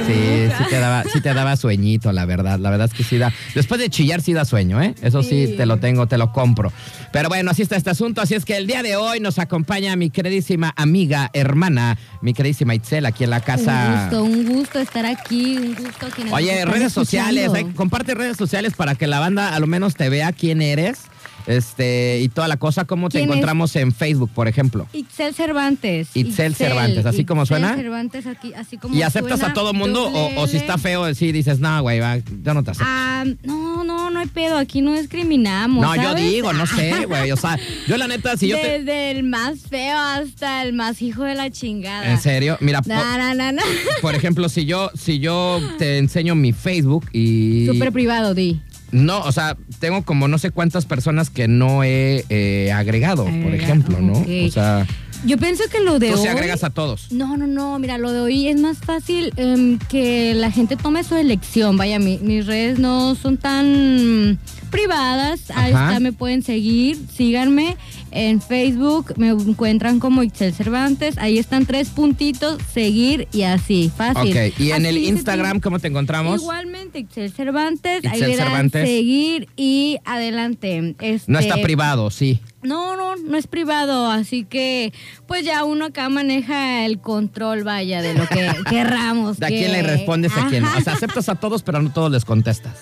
Sí, 0.06 0.48
sí 0.58 0.64
te, 0.70 0.78
daba, 0.78 1.04
sí 1.04 1.20
te 1.20 1.34
daba 1.34 1.56
sueñito, 1.56 2.12
la 2.12 2.24
verdad. 2.24 2.58
La 2.58 2.70
verdad 2.70 2.88
es 2.90 2.94
que 2.96 3.04
sí 3.04 3.18
da. 3.18 3.32
Después 3.54 3.80
de 3.80 3.90
chillar, 3.90 4.20
sí 4.22 4.32
da 4.32 4.44
sueño, 4.44 4.80
¿eh? 4.82 4.94
Eso 5.02 5.22
sí, 5.22 5.46
Sí. 5.48 5.54
te 5.56 5.66
lo 5.66 5.78
tengo, 5.78 6.06
te 6.06 6.18
lo 6.18 6.32
compro. 6.32 6.72
Pero 7.12 7.28
bueno, 7.28 7.50
así 7.50 7.62
está 7.62 7.76
este 7.76 7.90
asunto. 7.90 8.20
Así 8.20 8.34
es 8.34 8.44
que 8.44 8.56
el 8.56 8.66
día 8.66 8.82
de 8.82 8.96
hoy 8.96 9.20
nos 9.20 9.38
acompaña 9.38 9.96
mi 9.96 10.10
queridísima 10.10 10.72
amiga, 10.76 11.30
hermana, 11.32 11.98
mi 12.20 12.32
queridísima 12.34 12.74
Itzel, 12.74 13.06
aquí 13.06 13.24
en 13.24 13.30
la 13.30 13.38
Un 13.38 13.42
casa. 13.42 14.02
gusto, 14.02 14.24
un 14.24 14.44
gusto 14.46 14.78
estar 14.78 15.06
aquí, 15.06 15.56
un 15.56 15.74
gusto 15.74 16.08
que 16.14 16.24
nos 16.24 16.32
Oye, 16.32 16.64
redes 16.64 16.92
sociales, 16.92 17.50
comparte 17.74 18.14
redes 18.14 18.36
sociales 18.36 18.72
para 18.74 18.94
que 18.94 19.06
la 19.06 19.20
banda 19.20 19.54
a 19.54 19.60
lo 19.60 19.66
menos 19.66 19.94
te 19.94 20.08
vea 20.08 20.32
quién 20.32 20.62
eres. 20.62 20.98
Este, 21.46 22.20
y 22.22 22.28
toda 22.28 22.48
la 22.48 22.56
cosa, 22.56 22.84
cómo 22.84 23.08
te 23.08 23.22
encontramos 23.22 23.74
en 23.76 23.92
Facebook, 23.92 24.30
por 24.34 24.48
ejemplo. 24.48 24.88
Itzel 24.92 25.34
Cervantes. 25.34 26.08
Itzel 26.14 26.54
Cervantes, 26.54 27.06
¿así 27.06 27.24
como 27.24 27.42
Itzel 27.42 27.60
suena? 27.60 27.76
Cervantes, 27.76 28.26
aquí, 28.26 28.52
así 28.54 28.78
como 28.78 28.96
¿Y 28.96 29.02
aceptas 29.02 29.38
suena, 29.38 29.52
a 29.52 29.54
todo 29.54 29.72
mundo 29.72 30.08
o, 30.08 30.42
o 30.42 30.46
si 30.46 30.56
está 30.56 30.78
feo, 30.78 31.12
sí 31.14 31.32
dices, 31.32 31.60
no, 31.60 31.82
güey, 31.82 32.00
va, 32.00 32.18
yo 32.18 32.54
no 32.54 32.64
te 32.64 32.72
acepto? 32.72 32.88
Ah, 32.88 33.24
no, 33.44 33.84
no, 33.84 34.10
no 34.10 34.20
hay 34.20 34.26
pedo, 34.26 34.58
aquí 34.58 34.80
no 34.80 34.92
discriminamos. 34.92 35.82
no, 35.82 35.94
yo 36.02 36.14
digo, 36.14 36.52
no 36.52 36.66
sé, 36.66 37.04
güey. 37.08 37.30
O 37.32 37.36
sea, 37.36 37.58
yo 37.86 37.96
la 37.96 38.08
neta, 38.08 38.36
si 38.36 38.48
yo 38.48 38.56
te. 38.56 38.80
Desde 38.80 39.10
el 39.12 39.22
más 39.22 39.60
feo 39.60 39.98
hasta 39.98 40.62
el 40.62 40.72
más 40.72 41.00
hijo 41.02 41.22
de 41.24 41.34
la 41.34 41.50
chingada. 41.50 42.10
En 42.10 42.20
serio, 42.20 42.56
mira, 42.60 42.80
no, 42.86 43.34
no, 43.34 43.52
no. 43.52 43.62
por 44.02 44.14
ejemplo, 44.14 44.48
si 44.48 44.64
yo, 44.64 44.90
si 44.94 45.18
yo 45.18 45.60
te 45.78 45.98
enseño 45.98 46.34
mi 46.34 46.52
Facebook 46.52 47.06
y. 47.12 47.66
Súper 47.66 47.92
privado, 47.92 48.34
di. 48.34 48.60
No, 48.96 49.20
o 49.20 49.32
sea, 49.32 49.56
tengo 49.78 50.02
como 50.04 50.26
no 50.28 50.38
sé 50.38 50.50
cuántas 50.50 50.86
personas 50.86 51.28
que 51.30 51.48
no 51.48 51.84
he 51.84 52.24
eh, 52.28 52.72
agregado, 52.72 53.24
por 53.24 53.54
ejemplo, 53.54 54.00
¿no? 54.00 54.14
ok. 54.14 54.26
O 54.46 54.50
sea, 54.50 54.86
Yo 55.24 55.36
pienso 55.38 55.64
que 55.70 55.80
lo 55.80 55.98
de 55.98 56.08
tú 56.10 56.14
hoy... 56.16 56.22
se 56.22 56.28
agregas 56.28 56.64
a 56.64 56.70
todos. 56.70 57.12
No, 57.12 57.36
no, 57.36 57.46
no, 57.46 57.78
mira, 57.78 57.98
lo 57.98 58.12
de 58.12 58.20
hoy 58.20 58.48
es 58.48 58.60
más 58.60 58.78
fácil 58.78 59.32
em, 59.36 59.78
que 59.90 60.34
la 60.34 60.50
gente 60.50 60.76
tome 60.76 61.04
su 61.04 61.14
elección. 61.16 61.76
Vaya, 61.76 61.98
mi- 61.98 62.18
mis 62.18 62.46
redes 62.46 62.78
no 62.78 63.14
son 63.16 63.36
tan 63.36 64.38
privadas. 64.76 65.50
Ahí 65.54 65.72
Ajá. 65.72 65.88
está, 65.88 66.00
me 66.00 66.12
pueden 66.12 66.42
seguir, 66.42 66.98
síganme 67.14 67.76
en 68.10 68.40
Facebook, 68.42 69.14
me 69.16 69.28
encuentran 69.30 69.98
como 70.00 70.22
Itzel 70.22 70.52
Cervantes. 70.52 71.16
Ahí 71.18 71.38
están 71.38 71.64
tres 71.66 71.88
puntitos, 71.88 72.58
seguir 72.74 73.26
y 73.32 73.42
así, 73.42 73.90
fácil. 73.94 74.30
Ok, 74.36 74.58
y 74.58 74.70
en 74.72 74.76
Así 74.84 74.86
el 74.86 74.98
Instagram, 74.98 75.60
¿cómo 75.60 75.78
te 75.78 75.88
encontramos? 75.88 76.40
Igualmente, 76.42 76.98
Itzel 77.00 77.32
Cervantes. 77.32 78.04
ahí 78.04 78.18
Itzel 78.18 78.30
le 78.30 78.36
dan 78.36 78.46
Cervantes. 78.48 78.88
seguir 78.88 79.48
y 79.56 79.98
adelante. 80.04 80.94
No 81.26 81.38
está 81.38 81.54
Este, 81.54 81.62
privado, 81.62 82.10
sí. 82.10 82.40
no, 82.62 82.96
no, 82.96 83.16
no 83.16 83.36
es 83.38 83.46
privado, 83.46 84.10
así 84.10 84.44
que 84.44 84.92
pues 85.26 85.44
ya 85.44 85.64
uno 85.64 85.86
acá 85.86 86.08
maneja 86.10 86.84
el 86.84 86.98
control, 87.00 87.64
vaya, 87.64 88.02
de 88.02 88.12
lo 88.14 88.26
que 88.28 88.50
querramos. 88.70 89.38
¿De 89.38 89.46
a 89.46 89.48
quién 89.48 89.72
le 89.72 89.82
respondes 89.82 90.32
a 90.36 90.48
quién? 90.48 90.64
O 90.64 90.80
sea, 90.82 90.92
aceptas 90.94 91.28
a 91.30 91.34
todos, 91.36 91.62
pero 91.62 91.80
no 91.82 91.90
todos 91.92 92.10
les 92.12 92.24
contestas. 92.26 92.74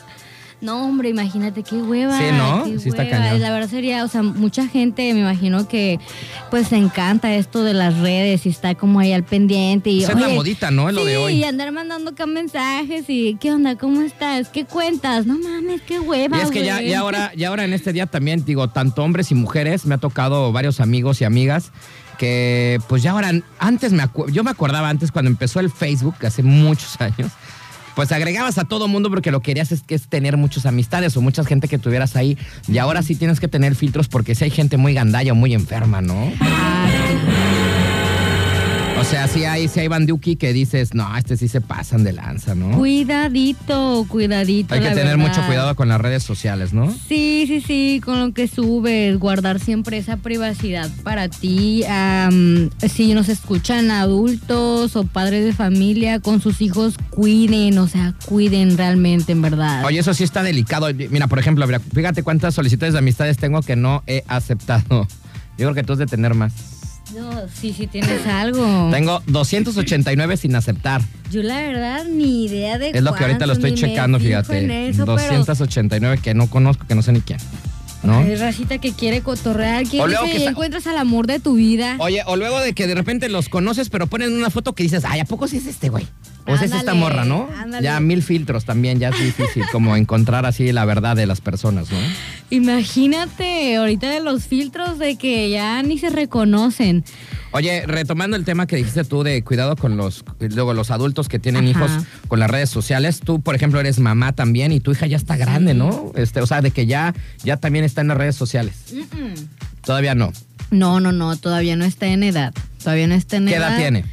No, 0.64 0.86
hombre, 0.86 1.10
imagínate 1.10 1.62
qué 1.62 1.76
hueva. 1.76 2.18
Sí, 2.18 2.24
¿no? 2.32 2.64
qué 2.64 2.78
Sí 2.78 2.88
está 2.88 3.06
cañón. 3.06 3.38
La 3.38 3.50
verdad 3.50 3.68
sería, 3.68 4.02
o 4.02 4.08
sea, 4.08 4.22
mucha 4.22 4.66
gente 4.66 5.12
me 5.12 5.20
imagino 5.20 5.68
que 5.68 6.00
pues 6.50 6.68
se 6.68 6.76
encanta 6.76 7.34
esto 7.34 7.62
de 7.62 7.74
las 7.74 7.98
redes 7.98 8.46
y 8.46 8.48
está 8.48 8.74
como 8.74 8.98
ahí 8.98 9.12
al 9.12 9.24
pendiente. 9.24 9.90
Y, 9.90 10.04
es 10.04 10.14
la 10.14 10.30
modita, 10.30 10.70
¿no? 10.70 10.88
Es 10.88 10.94
lo 10.94 11.04
de 11.04 11.18
hoy. 11.18 11.34
y 11.34 11.44
andar 11.44 11.70
mandando 11.70 12.12
acá 12.12 12.24
mensajes 12.24 13.04
y 13.08 13.36
¿qué 13.38 13.52
onda? 13.52 13.76
¿Cómo 13.76 14.00
estás? 14.00 14.48
¿Qué 14.48 14.64
cuentas? 14.64 15.26
No 15.26 15.38
mames, 15.38 15.82
qué 15.82 16.00
hueva. 16.00 16.38
Y 16.38 16.40
es 16.40 16.50
que 16.50 16.64
ya, 16.64 16.76
güey. 16.76 16.88
ya 16.88 17.00
ahora, 17.00 17.32
ya 17.36 17.48
ahora 17.48 17.66
en 17.66 17.74
este 17.74 17.92
día 17.92 18.06
también, 18.06 18.42
digo, 18.46 18.68
tanto 18.68 19.04
hombres 19.04 19.30
y 19.32 19.34
mujeres, 19.34 19.84
me 19.84 19.96
ha 19.96 19.98
tocado 19.98 20.50
varios 20.50 20.80
amigos 20.80 21.20
y 21.20 21.24
amigas 21.24 21.72
que 22.16 22.80
pues 22.88 23.02
ya 23.02 23.10
ahora, 23.10 23.32
antes 23.58 23.92
me 23.92 24.04
yo 24.28 24.44
me 24.44 24.50
acordaba 24.50 24.88
antes 24.88 25.12
cuando 25.12 25.30
empezó 25.30 25.60
el 25.60 25.70
Facebook, 25.70 26.14
hace 26.22 26.42
muchos 26.42 26.98
años, 27.00 27.32
pues 27.94 28.12
agregabas 28.12 28.58
a 28.58 28.64
todo 28.64 28.88
mundo 28.88 29.10
porque 29.10 29.30
lo 29.30 29.40
que 29.40 29.54
querías 29.54 29.72
es, 29.72 29.82
que 29.82 29.94
es 29.94 30.08
tener 30.08 30.36
muchas 30.36 30.66
amistades 30.66 31.16
o 31.16 31.20
mucha 31.20 31.44
gente 31.44 31.68
que 31.68 31.78
tuvieras 31.78 32.16
ahí. 32.16 32.36
Y 32.66 32.78
ahora 32.78 33.02
sí 33.02 33.14
tienes 33.14 33.38
que 33.38 33.46
tener 33.46 33.76
filtros 33.76 34.08
porque 34.08 34.34
si 34.34 34.44
hay 34.44 34.50
gente 34.50 34.76
muy 34.76 34.94
gandalla 34.94 35.32
o 35.32 35.36
muy 35.36 35.54
enferma, 35.54 36.00
¿no? 36.00 36.32
O 39.04 39.06
sea, 39.06 39.28
sí 39.28 39.44
hay, 39.44 39.68
sí 39.68 39.80
hay 39.80 39.88
banduki 39.88 40.36
que 40.36 40.54
dices, 40.54 40.94
no, 40.94 41.14
este 41.14 41.36
sí 41.36 41.46
se 41.46 41.60
pasan 41.60 42.04
de 42.04 42.14
lanza, 42.14 42.54
¿no? 42.54 42.70
Cuidadito, 42.70 44.06
cuidadito. 44.08 44.72
hay 44.72 44.80
que 44.80 44.86
la 44.88 44.94
tener 44.94 45.18
verdad. 45.18 45.28
mucho 45.28 45.46
cuidado 45.46 45.76
con 45.76 45.88
las 45.88 46.00
redes 46.00 46.22
sociales, 46.22 46.72
¿no? 46.72 46.90
Sí, 46.90 47.44
sí, 47.46 47.60
sí, 47.60 48.00
con 48.02 48.18
lo 48.18 48.32
que 48.32 48.48
subes, 48.48 49.18
guardar 49.18 49.60
siempre 49.60 49.98
esa 49.98 50.16
privacidad 50.16 50.88
para 51.02 51.28
ti. 51.28 51.84
Am, 51.84 52.70
si 52.88 53.12
nos 53.12 53.28
escuchan 53.28 53.90
adultos 53.90 54.96
o 54.96 55.04
padres 55.04 55.44
de 55.44 55.52
familia 55.52 56.18
con 56.20 56.40
sus 56.40 56.62
hijos, 56.62 56.94
cuiden, 57.10 57.76
o 57.76 57.86
sea, 57.86 58.14
cuiden 58.24 58.78
realmente, 58.78 59.32
en 59.32 59.42
verdad. 59.42 59.84
Oye, 59.84 59.98
eso 59.98 60.14
sí 60.14 60.24
está 60.24 60.42
delicado. 60.42 60.88
Mira, 61.10 61.26
por 61.26 61.38
ejemplo, 61.38 61.68
fíjate 61.94 62.22
cuántas 62.22 62.54
solicitudes 62.54 62.94
de 62.94 63.00
amistades 63.00 63.36
tengo 63.36 63.60
que 63.60 63.76
no 63.76 64.02
he 64.06 64.24
aceptado. 64.28 65.06
Yo 65.58 65.66
creo 65.66 65.74
que 65.74 65.82
tú 65.84 65.92
has 65.92 65.98
de 65.98 66.06
tener 66.06 66.32
más. 66.34 66.73
No, 67.14 67.42
sí, 67.52 67.72
sí 67.76 67.86
tienes 67.86 68.26
algo. 68.26 68.88
Tengo 68.90 69.22
289 69.26 70.36
sin 70.36 70.54
aceptar. 70.56 71.02
Yo 71.30 71.42
la 71.42 71.56
verdad 71.60 72.04
ni 72.04 72.44
idea 72.44 72.78
de 72.78 72.90
Es 72.90 73.02
lo 73.02 73.14
que 73.14 73.24
ahorita 73.24 73.46
lo 73.46 73.52
estoy 73.54 73.74
checando, 73.74 74.18
fíjate. 74.20 74.88
eso, 74.88 75.04
pero 75.04 75.36
289 75.38 76.18
que 76.22 76.34
no 76.34 76.48
conozco, 76.48 76.86
que 76.86 76.94
no 76.94 77.02
sé 77.02 77.12
ni 77.12 77.20
quién. 77.20 77.38
¿No? 78.02 78.18
Hay 78.18 78.34
racita 78.36 78.76
que 78.78 78.92
quiere 78.92 79.22
cotorrear, 79.22 79.84
que, 79.84 79.98
que 79.98 80.36
está- 80.36 80.50
encuentras 80.50 80.86
al 80.86 80.98
amor 80.98 81.26
de 81.26 81.40
tu 81.40 81.54
vida. 81.54 81.96
Oye, 81.98 82.22
o 82.26 82.36
luego 82.36 82.60
de 82.60 82.74
que 82.74 82.86
de 82.86 82.94
repente 82.94 83.30
los 83.30 83.48
conoces, 83.48 83.88
pero 83.88 84.06
ponen 84.06 84.32
una 84.34 84.50
foto 84.50 84.74
que 84.74 84.82
dices, 84.82 85.04
ay, 85.06 85.20
¿a 85.20 85.24
poco 85.24 85.48
sí 85.48 85.56
es 85.56 85.66
este 85.66 85.88
güey? 85.88 86.06
Sea, 86.46 86.54
es 86.56 86.72
esta 86.72 86.94
morra, 86.94 87.24
¿no? 87.24 87.48
ándale. 87.58 87.82
Ya 87.84 87.98
mil 88.00 88.22
filtros 88.22 88.64
también, 88.64 88.98
ya 88.98 89.08
es 89.08 89.18
difícil 89.18 89.64
como 89.72 89.96
encontrar 89.96 90.44
así 90.46 90.72
la 90.72 90.84
verdad 90.84 91.16
de 91.16 91.26
las 91.26 91.40
personas, 91.40 91.90
¿no? 91.90 91.96
Imagínate 92.50 93.76
ahorita 93.76 94.10
de 94.10 94.20
los 94.20 94.44
filtros 94.44 94.98
de 94.98 95.16
que 95.16 95.48
ya 95.50 95.82
ni 95.82 95.98
se 95.98 96.10
reconocen. 96.10 97.04
Oye, 97.52 97.86
retomando 97.86 98.36
el 98.36 98.44
tema 98.44 98.66
que 98.66 98.76
dijiste 98.76 99.04
tú 99.04 99.22
de 99.22 99.42
cuidado 99.42 99.76
con 99.76 99.96
los, 99.96 100.24
luego 100.40 100.74
los 100.74 100.90
adultos 100.90 101.28
que 101.28 101.38
tienen 101.38 101.68
Ajá. 101.68 101.70
hijos 101.70 101.90
con 102.26 102.40
las 102.40 102.50
redes 102.50 102.68
sociales, 102.68 103.20
tú, 103.24 103.40
por 103.40 103.54
ejemplo, 103.54 103.78
eres 103.80 103.98
mamá 104.00 104.32
también 104.32 104.72
y 104.72 104.80
tu 104.80 104.90
hija 104.92 105.06
ya 105.06 105.16
está 105.16 105.36
grande, 105.36 105.72
¿no? 105.72 106.10
Este, 106.16 106.40
o 106.40 106.46
sea, 106.46 106.60
de 106.62 106.72
que 106.72 106.86
ya, 106.86 107.14
ya 107.44 107.56
también 107.56 107.84
está 107.84 108.00
en 108.00 108.08
las 108.08 108.16
redes 108.16 108.34
sociales. 108.34 108.74
Todavía 109.84 110.14
no. 110.14 110.32
No, 110.70 110.98
no, 111.00 111.12
no, 111.12 111.36
todavía 111.36 111.76
no 111.76 111.84
está 111.84 112.06
en 112.06 112.22
edad. 112.24 112.52
Todavía 112.82 113.06
no 113.06 113.14
está 113.14 113.36
en 113.36 113.46
¿Qué 113.46 113.54
edad. 113.56 113.70
edad 113.70 113.78
tiene? 113.78 114.04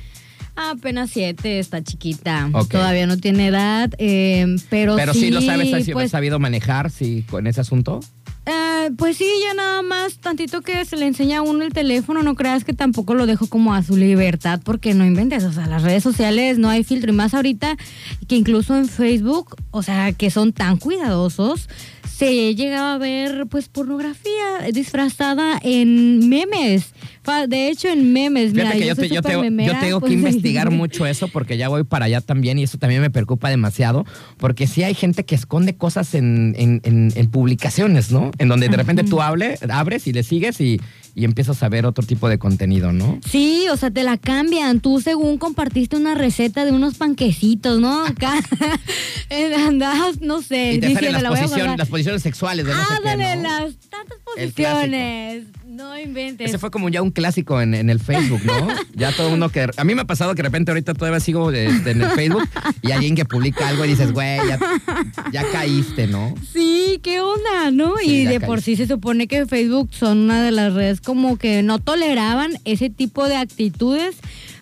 Apenas 0.55 1.09
siete, 1.11 1.59
está 1.59 1.83
chiquita. 1.83 2.49
Ok. 2.53 2.69
Todavía 2.71 3.07
no 3.07 3.17
tiene 3.17 3.47
edad, 3.47 3.89
eh, 3.97 4.45
pero, 4.69 4.95
Pero 4.95 5.13
sí, 5.13 5.31
lo 5.31 5.41
sabes, 5.41 5.73
has 5.73 5.89
pues, 5.91 6.11
sabido 6.11 6.39
manejar, 6.39 6.89
sí, 6.91 7.23
con 7.29 7.47
ese 7.47 7.61
asunto. 7.61 8.01
eh, 8.45 8.89
pues 8.97 9.17
sí, 9.17 9.27
ya 9.47 9.53
nada 9.53 9.81
más, 9.81 10.17
tantito 10.17 10.61
que 10.61 10.83
se 10.85 10.97
le 10.97 11.07
enseña 11.07 11.39
a 11.39 11.41
uno 11.41 11.63
el 11.63 11.71
teléfono, 11.73 12.21
no 12.23 12.35
creas 12.35 12.63
que 12.63 12.73
tampoco 12.73 13.13
lo 13.13 13.25
dejo 13.27 13.47
como 13.47 13.73
a 13.73 13.83
su 13.83 13.95
libertad, 13.95 14.59
porque 14.63 14.93
no 14.93 15.05
inventes, 15.05 15.43
o 15.43 15.53
sea, 15.53 15.67
las 15.67 15.83
redes 15.83 16.03
sociales 16.03 16.57
no 16.57 16.69
hay 16.69 16.83
filtro, 16.83 17.11
y 17.11 17.15
más 17.15 17.33
ahorita 17.33 17.77
que 18.27 18.35
incluso 18.35 18.75
en 18.75 18.87
Facebook, 18.87 19.55
o 19.71 19.83
sea, 19.83 20.11
que 20.11 20.31
son 20.31 20.51
tan 20.53 20.77
cuidadosos, 20.77 21.69
se 22.07 22.55
llegaba 22.55 22.93
a 22.93 22.97
ver 22.97 23.47
pues 23.47 23.67
pornografía 23.69 24.71
disfrazada 24.73 25.59
en 25.63 26.27
memes. 26.29 26.93
De 27.47 27.69
hecho, 27.69 27.87
en 27.87 28.13
memes, 28.13 28.51
mira, 28.53 28.71
que 28.71 28.85
yo, 28.87 28.95
te- 28.95 29.07
yo 29.07 29.21
tengo, 29.21 29.43
yo 29.43 29.51
memera, 29.51 29.79
tengo 29.79 29.99
pues, 29.99 30.09
que 30.09 30.15
investigar 30.17 30.71
mucho 30.71 31.05
eso 31.05 31.27
porque 31.27 31.55
ya 31.57 31.69
voy 31.69 31.83
para 31.83 32.05
allá 32.05 32.19
también 32.21 32.57
y 32.57 32.63
eso 32.63 32.77
también 32.79 33.01
me 33.01 33.09
preocupa 33.11 33.49
demasiado 33.49 34.05
porque 34.37 34.65
sí 34.65 34.81
hay 34.83 34.95
gente 34.95 35.23
que 35.23 35.35
esconde 35.35 35.75
cosas 35.75 36.15
en, 36.15 36.55
en- 36.57 36.81
en- 36.83 37.13
en 37.15 37.29
publicaciones, 37.29 38.11
¿no? 38.11 38.31
En 38.39 38.47
donde 38.47 38.69
de 38.69 38.77
repente 38.77 39.03
tú 39.03 39.21
hable, 39.21 39.57
abres 39.69 40.07
y 40.07 40.13
le 40.13 40.23
sigues 40.23 40.59
y, 40.61 40.81
y 41.13 41.25
empiezas 41.25 41.61
a 41.63 41.69
ver 41.69 41.85
otro 41.85 42.05
tipo 42.05 42.29
de 42.29 42.37
contenido, 42.39 42.93
¿no? 42.93 43.19
Sí, 43.29 43.65
o 43.71 43.77
sea, 43.77 43.91
te 43.91 44.03
la 44.03 44.17
cambian. 44.17 44.79
Tú 44.79 45.01
según 45.01 45.37
compartiste 45.37 45.95
una 45.97 46.15
receta 46.15 46.63
de 46.65 46.71
unos 46.71 46.95
panquecitos, 46.95 47.79
¿no? 47.79 48.05
Acá 48.05 48.33
eh, 49.29 49.53
andabas, 49.55 50.21
no 50.21 50.41
sé, 50.41 50.73
Y 50.73 50.79
te 50.79 50.93
salen 50.93 50.95
diciendo, 50.95 51.11
las, 51.29 51.41
la 51.41 51.47
guardar. 51.47 51.77
las 51.79 51.89
posiciones 51.89 52.21
sexuales 52.21 52.65
de 52.65 52.73
no 52.73 52.79
sé 52.79 52.85
qué, 53.03 53.09
Ándale, 53.09 53.35
¿no? 53.37 53.43
las 53.43 53.75
tantas 53.89 54.17
posiciones. 54.23 55.43
No 55.71 55.97
inventes. 55.97 56.49
Ese 56.49 56.57
fue 56.57 56.69
como 56.69 56.89
ya 56.89 57.01
un 57.01 57.11
clásico 57.11 57.61
en, 57.61 57.73
en 57.73 57.89
el 57.89 58.01
Facebook, 58.01 58.41
¿no? 58.43 58.67
Ya 58.93 59.13
todo 59.13 59.27
el 59.27 59.31
mundo 59.31 59.47
que... 59.47 59.69
A 59.77 59.83
mí 59.85 59.95
me 59.95 60.01
ha 60.01 60.05
pasado 60.05 60.35
que 60.35 60.41
de 60.41 60.49
repente 60.49 60.69
ahorita 60.69 60.93
todavía 60.93 61.21
sigo 61.21 61.49
este, 61.49 61.91
en 61.91 62.01
el 62.01 62.09
Facebook 62.09 62.43
y 62.81 62.91
alguien 62.91 63.15
que 63.15 63.23
publica 63.23 63.69
algo 63.69 63.85
y 63.85 63.87
dices, 63.87 64.11
güey, 64.11 64.37
ya, 64.47 64.59
ya 65.31 65.49
caíste, 65.49 66.07
¿no? 66.07 66.35
Sí, 66.51 66.99
qué 67.01 67.21
onda, 67.21 67.71
¿no? 67.71 67.93
Sí, 68.03 68.11
y 68.11 68.25
de 68.25 68.41
por 68.41 68.61
sí 68.61 68.75
se 68.75 68.85
supone 68.85 69.27
que 69.27 69.45
Facebook 69.45 69.89
son 69.93 70.17
una 70.17 70.43
de 70.43 70.51
las 70.51 70.73
redes 70.73 70.99
como 70.99 71.37
que 71.37 71.63
no 71.63 71.79
toleraban 71.79 72.51
ese 72.65 72.89
tipo 72.89 73.29
de 73.29 73.37
actitudes, 73.37 74.17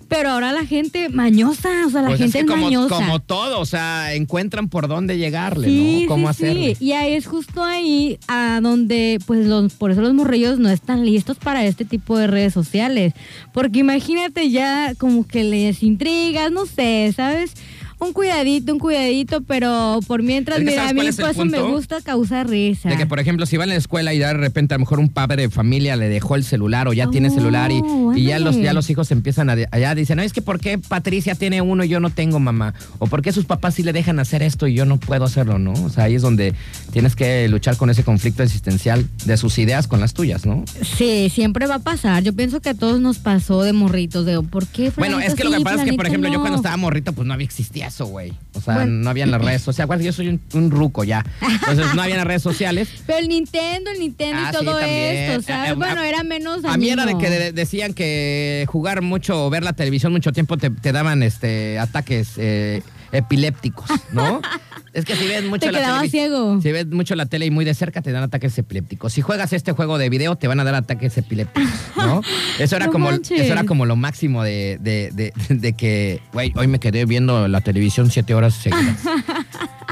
pero 0.09 0.31
ahora 0.31 0.51
la 0.51 0.65
gente 0.65 1.07
mañosa, 1.09 1.69
o 1.85 1.89
sea, 1.89 2.01
la 2.01 2.07
Pues 2.09 2.19
es 2.19 2.33
gente 2.33 2.39
que 2.39 2.45
es, 2.45 2.49
como, 2.51 2.65
mañosa. 2.65 2.95
como 2.95 3.19
todo, 3.19 3.59
o 3.59 3.65
sea, 3.65 4.13
encuentran 4.15 4.67
por 4.67 4.87
dónde 4.87 5.17
llegarle, 5.17 5.67
Sí, 5.67 6.01
¿no? 6.01 6.07
Cómo 6.07 6.27
sí, 6.27 6.43
hacerle. 6.45 6.75
sí. 6.75 6.85
Y 6.85 6.91
ahí 6.93 7.13
es 7.13 7.27
justo 7.27 7.63
ahí 7.63 8.17
a 8.27 8.59
donde, 8.61 9.19
pues, 9.25 9.45
los, 9.45 9.73
por 9.75 9.91
eso 9.91 10.01
los 10.01 10.13
morrillos 10.13 10.59
no 10.59 10.69
están 10.69 11.05
listos 11.05 11.37
para 11.37 11.63
este 11.65 11.85
tipo 11.85 12.17
de 12.17 12.27
redes 12.27 12.53
sociales. 12.53 13.13
Porque 13.53 13.79
imagínate 13.79 14.49
ya 14.49 14.93
como 14.97 15.25
que 15.27 15.43
les 15.43 15.83
intrigas, 15.83 16.51
no 16.51 16.65
sé, 16.65 17.13
¿sabes? 17.15 17.53
Un 17.99 18.13
cuidadito, 18.13 18.71
un 18.71 18.79
cuidadito, 18.79 19.41
pero 19.41 19.99
por 20.07 20.23
mientras, 20.23 20.59
mira, 20.59 20.87
¿sabes 20.87 20.91
a 20.91 20.93
mí 20.93 21.11
por 21.11 21.29
eso 21.31 21.45
me 21.45 21.61
gusta 21.61 22.01
causar 22.01 22.49
risa. 22.49 22.87
De 22.87 22.95
que, 22.95 23.05
por 23.05 23.19
ejemplo, 23.19 23.45
si 23.45 23.57
van 23.57 23.69
a 23.69 23.73
la 23.73 23.77
escuela 23.77 24.13
y 24.13 24.19
de 24.19 24.33
repente 24.33 24.73
a 24.73 24.77
lo 24.77 24.81
mejor 24.81 24.99
un 24.99 25.09
padre 25.09 25.43
de 25.43 25.49
familia 25.49 25.97
le 25.97 26.07
dejó 26.07 26.35
el 26.35 26.45
celular 26.45 26.87
o 26.87 26.93
ya 26.93 27.09
tiene 27.09 27.29
celular 27.29 27.71
y, 27.71 27.81
Oh, 27.81 28.13
y 28.15 28.23
ya, 28.23 28.39
los, 28.39 28.55
ya 28.57 28.73
los 28.73 28.89
hijos 28.89 29.11
empiezan 29.11 29.49
a... 29.49 29.55
allá 29.71 29.95
dicen, 29.95 30.17
no, 30.17 30.23
es 30.23 30.33
que 30.33 30.41
¿por 30.41 30.59
qué 30.59 30.77
Patricia 30.77 31.35
tiene 31.35 31.61
uno 31.61 31.83
y 31.83 31.89
yo 31.89 31.99
no 31.99 32.09
tengo 32.09 32.39
mamá? 32.39 32.73
¿O 32.99 33.07
por 33.07 33.21
qué 33.21 33.31
sus 33.31 33.45
papás 33.45 33.75
sí 33.75 33.83
le 33.83 33.93
dejan 33.93 34.19
hacer 34.19 34.43
esto 34.43 34.67
y 34.67 34.73
yo 34.73 34.85
no 34.85 34.97
puedo 34.97 35.25
hacerlo, 35.25 35.59
no? 35.59 35.73
O 35.73 35.89
sea, 35.89 36.05
ahí 36.05 36.15
es 36.15 36.21
donde 36.21 36.53
tienes 36.91 37.15
que 37.15 37.47
luchar 37.49 37.77
con 37.77 37.89
ese 37.89 38.03
conflicto 38.03 38.43
existencial 38.43 39.07
de 39.25 39.37
sus 39.37 39.57
ideas 39.57 39.87
con 39.87 39.99
las 39.99 40.13
tuyas, 40.13 40.45
¿no? 40.45 40.63
Sí, 40.81 41.29
siempre 41.29 41.67
va 41.67 41.75
a 41.75 41.79
pasar. 41.79 42.23
Yo 42.23 42.33
pienso 42.33 42.61
que 42.61 42.69
a 42.69 42.73
todos 42.73 42.99
nos 42.99 43.17
pasó 43.17 43.63
de 43.63 43.73
morritos, 43.73 44.25
de 44.25 44.41
¿por 44.41 44.67
qué? 44.67 44.91
Bueno, 44.95 45.19
es 45.19 45.35
que 45.35 45.43
lo 45.43 45.51
que 45.51 45.61
pasa 45.61 45.83
es 45.83 45.89
que, 45.89 45.97
por 45.97 46.07
ejemplo, 46.07 46.31
yo 46.31 46.39
cuando 46.39 46.57
estaba 46.57 46.77
morrito, 46.77 47.13
pues 47.13 47.27
no 47.27 47.33
había 47.33 47.49
existía 47.49 47.88
eso, 47.89 48.05
güey. 48.05 48.33
O 48.53 48.61
sea, 48.61 48.75
Bueno. 48.75 48.91
no 49.03 49.09
había 49.09 49.25
en 49.25 49.31
las 49.31 49.41
redes 49.41 49.61
sociales. 49.61 49.85
Acuérdate, 49.85 50.05
Yo 50.05 50.13
soy 50.13 50.29
un, 50.29 50.41
un 50.53 50.71
ruco 50.71 51.03
ya. 51.03 51.25
Entonces 51.41 51.93
no 51.93 52.01
había 52.01 52.15
en 52.15 52.19
las 52.19 52.27
redes 52.27 52.41
sociales. 52.41 52.89
Pero 53.05 53.19
el 53.19 53.27
Nintendo, 53.27 53.91
el 53.91 53.99
Nintendo 53.99 54.37
Ah, 54.39 54.49
y 54.53 54.57
sí, 54.57 54.65
todo 54.65 54.79
esto, 54.79 55.41
¿sabes? 55.43 55.69
Eh, 55.69 55.71
eh, 55.71 55.75
bueno, 55.75 56.01
a- 56.01 56.07
era 56.07 56.23
menos 56.23 56.63
A 56.65 56.77
mí 56.77 56.89
era 56.89 57.05
de 57.05 57.17
que 57.17 57.29
de- 57.29 57.51
decían 57.51 57.93
que 57.93 58.65
jugar 58.69 59.01
mucho 59.01 59.45
o 59.45 59.49
ver 59.49 59.63
la 59.63 59.73
televisión 59.73 60.11
mucho 60.13 60.31
tiempo 60.31 60.57
te, 60.57 60.69
te 60.69 60.91
daban 60.91 61.21
este 61.23 61.77
ataques 61.79 62.33
eh, 62.37 62.81
epilépticos, 63.11 63.89
¿no? 64.11 64.41
es 64.99 65.05
que 65.05 65.15
si 65.15 65.27
ves 65.27 65.43
mucho 65.45 65.65
Te 65.65 65.71
la 65.71 66.01
televis- 66.01 66.11
ciego. 66.11 66.61
Si 66.61 66.71
ves 66.71 66.87
mucho 66.87 67.15
la 67.15 67.25
tele 67.25 67.45
y 67.45 67.51
muy 67.51 67.65
de 67.65 67.73
cerca 67.73 68.01
te 68.01 68.11
dan 68.11 68.23
ataques 68.23 68.57
epilépticos. 68.57 69.13
Si 69.13 69.21
juegas 69.21 69.51
este 69.53 69.71
juego 69.71 69.97
de 69.97 70.09
video 70.09 70.35
te 70.35 70.47
van 70.47 70.59
a 70.59 70.63
dar 70.63 70.75
ataques 70.75 71.17
epilépticos, 71.17 71.69
¿no? 71.97 72.21
Eso 72.59 72.75
era 72.75 72.85
No 72.87 72.91
como 72.91 73.09
manches. 73.11 73.39
eso 73.41 73.51
era 73.53 73.63
como 73.63 73.85
lo 73.85 73.95
máximo 73.95 74.43
de, 74.43 74.77
de, 74.81 75.11
de, 75.13 75.33
de 75.49 75.73
que, 75.73 76.21
güey, 76.33 76.51
hoy 76.55 76.67
me 76.67 76.79
quedé 76.79 77.05
viendo 77.05 77.47
la 77.47 77.61
televisión 77.61 78.11
siete 78.11 78.33
horas 78.35 78.53
seguidas. 78.55 78.97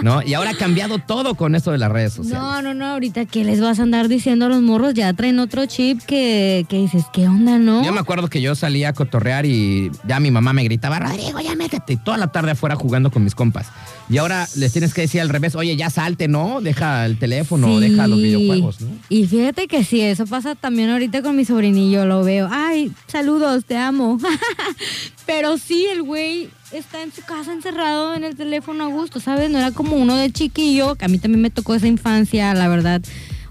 ¿No? 0.04 0.22
Y 0.22 0.36
ahora 0.36 0.52
ha 0.52 0.54
cambiado 0.58 1.00
todo 1.00 1.34
con 1.36 1.56
esto 1.56 1.72
de 1.72 1.80
las 1.80 1.92
redes 1.92 2.14
sociales. 2.14 2.40
No, 2.40 2.62
no, 2.62 2.74
no, 2.76 2.86
ahorita 2.86 3.26
que 3.26 3.44
les 3.44 3.60
vas 3.62 3.80
a 3.80 3.84
andar 3.84 4.08
diciendo 4.10 4.46
a 4.46 4.50
los 4.50 4.62
morros, 4.62 4.94
ya 4.94 5.12
traen 5.14 5.40
otro 5.40 5.66
chip 5.66 6.02
que, 6.04 6.66
que 6.70 6.78
dices, 6.78 7.06
¿qué 7.12 7.28
onda, 7.28 7.58
no? 7.58 7.84
Yo 7.84 7.92
me 7.94 8.00
acuerdo 8.00 8.28
que 8.28 8.40
yo 8.42 8.54
salía 8.54 8.90
a 8.90 8.94
cotorrear 8.94 9.48
y 9.48 9.90
ya 10.08 10.20
mi 10.20 10.30
mamá 10.30 10.54
me 10.54 10.64
gritaba, 10.64 11.00
Rodrigo, 11.00 11.40
ya 11.40 11.56
métete. 11.56 11.94
Y 11.94 11.98
toda 11.98 12.18
la 12.18 12.28
tarde 12.28 12.52
afuera 12.52 12.76
jugando 12.76 13.10
con 13.10 13.24
mis 13.24 13.34
compas. 13.34 13.68
Y 14.10 14.18
ahora 14.18 14.48
les 14.56 14.72
tienes 14.72 14.94
que 14.94 15.02
decir 15.02 15.20
al 15.20 15.28
revés, 15.30 15.54
oye, 15.56 15.76
ya 15.76 15.90
salte, 15.90 16.28
¿no? 16.30 16.62
Deja 16.62 17.06
el 17.06 17.18
teléfono, 17.20 17.68
Sí. 17.68 17.90
deja 17.90 18.08
los 18.08 18.18
videojuegos, 18.20 18.80
¿no? 18.82 18.88
Y 19.10 19.28
fíjate 19.28 19.68
que 19.68 19.84
sí, 19.84 20.00
eso 20.02 20.26
pasa 20.26 20.56
también 20.56 20.90
ahorita 20.90 21.22
con 21.22 21.36
mi 21.36 21.44
sobrinillo, 21.44 22.06
lo 22.06 22.24
veo. 22.24 22.48
Ay, 22.50 22.92
saludos, 23.08 23.66
te 23.66 23.76
amo. 23.76 24.18
Pero 25.26 25.58
sí, 25.58 25.86
el 25.92 26.04
güey 26.04 26.50
está 26.72 27.04
en 27.04 27.12
su 27.12 27.22
casa 27.22 27.52
encerrado 27.52 28.14
en 28.16 28.24
el 28.24 28.36
teléfono 28.36 28.86
a 28.86 28.88
gusto, 28.88 29.20
¿sabes? 29.20 29.50
No 29.50 29.58
era 29.58 29.72
como 29.72 29.96
uno 29.98 30.16
de 30.16 30.32
chiquillo, 30.32 30.96
que 30.96 31.06
a 31.06 31.08
mí 31.10 31.18
también 31.18 31.42
me 31.42 31.50
tocó 31.50 31.76
esa 31.76 31.88
infancia, 31.88 32.54
la 32.54 32.68
verdad. 32.70 33.02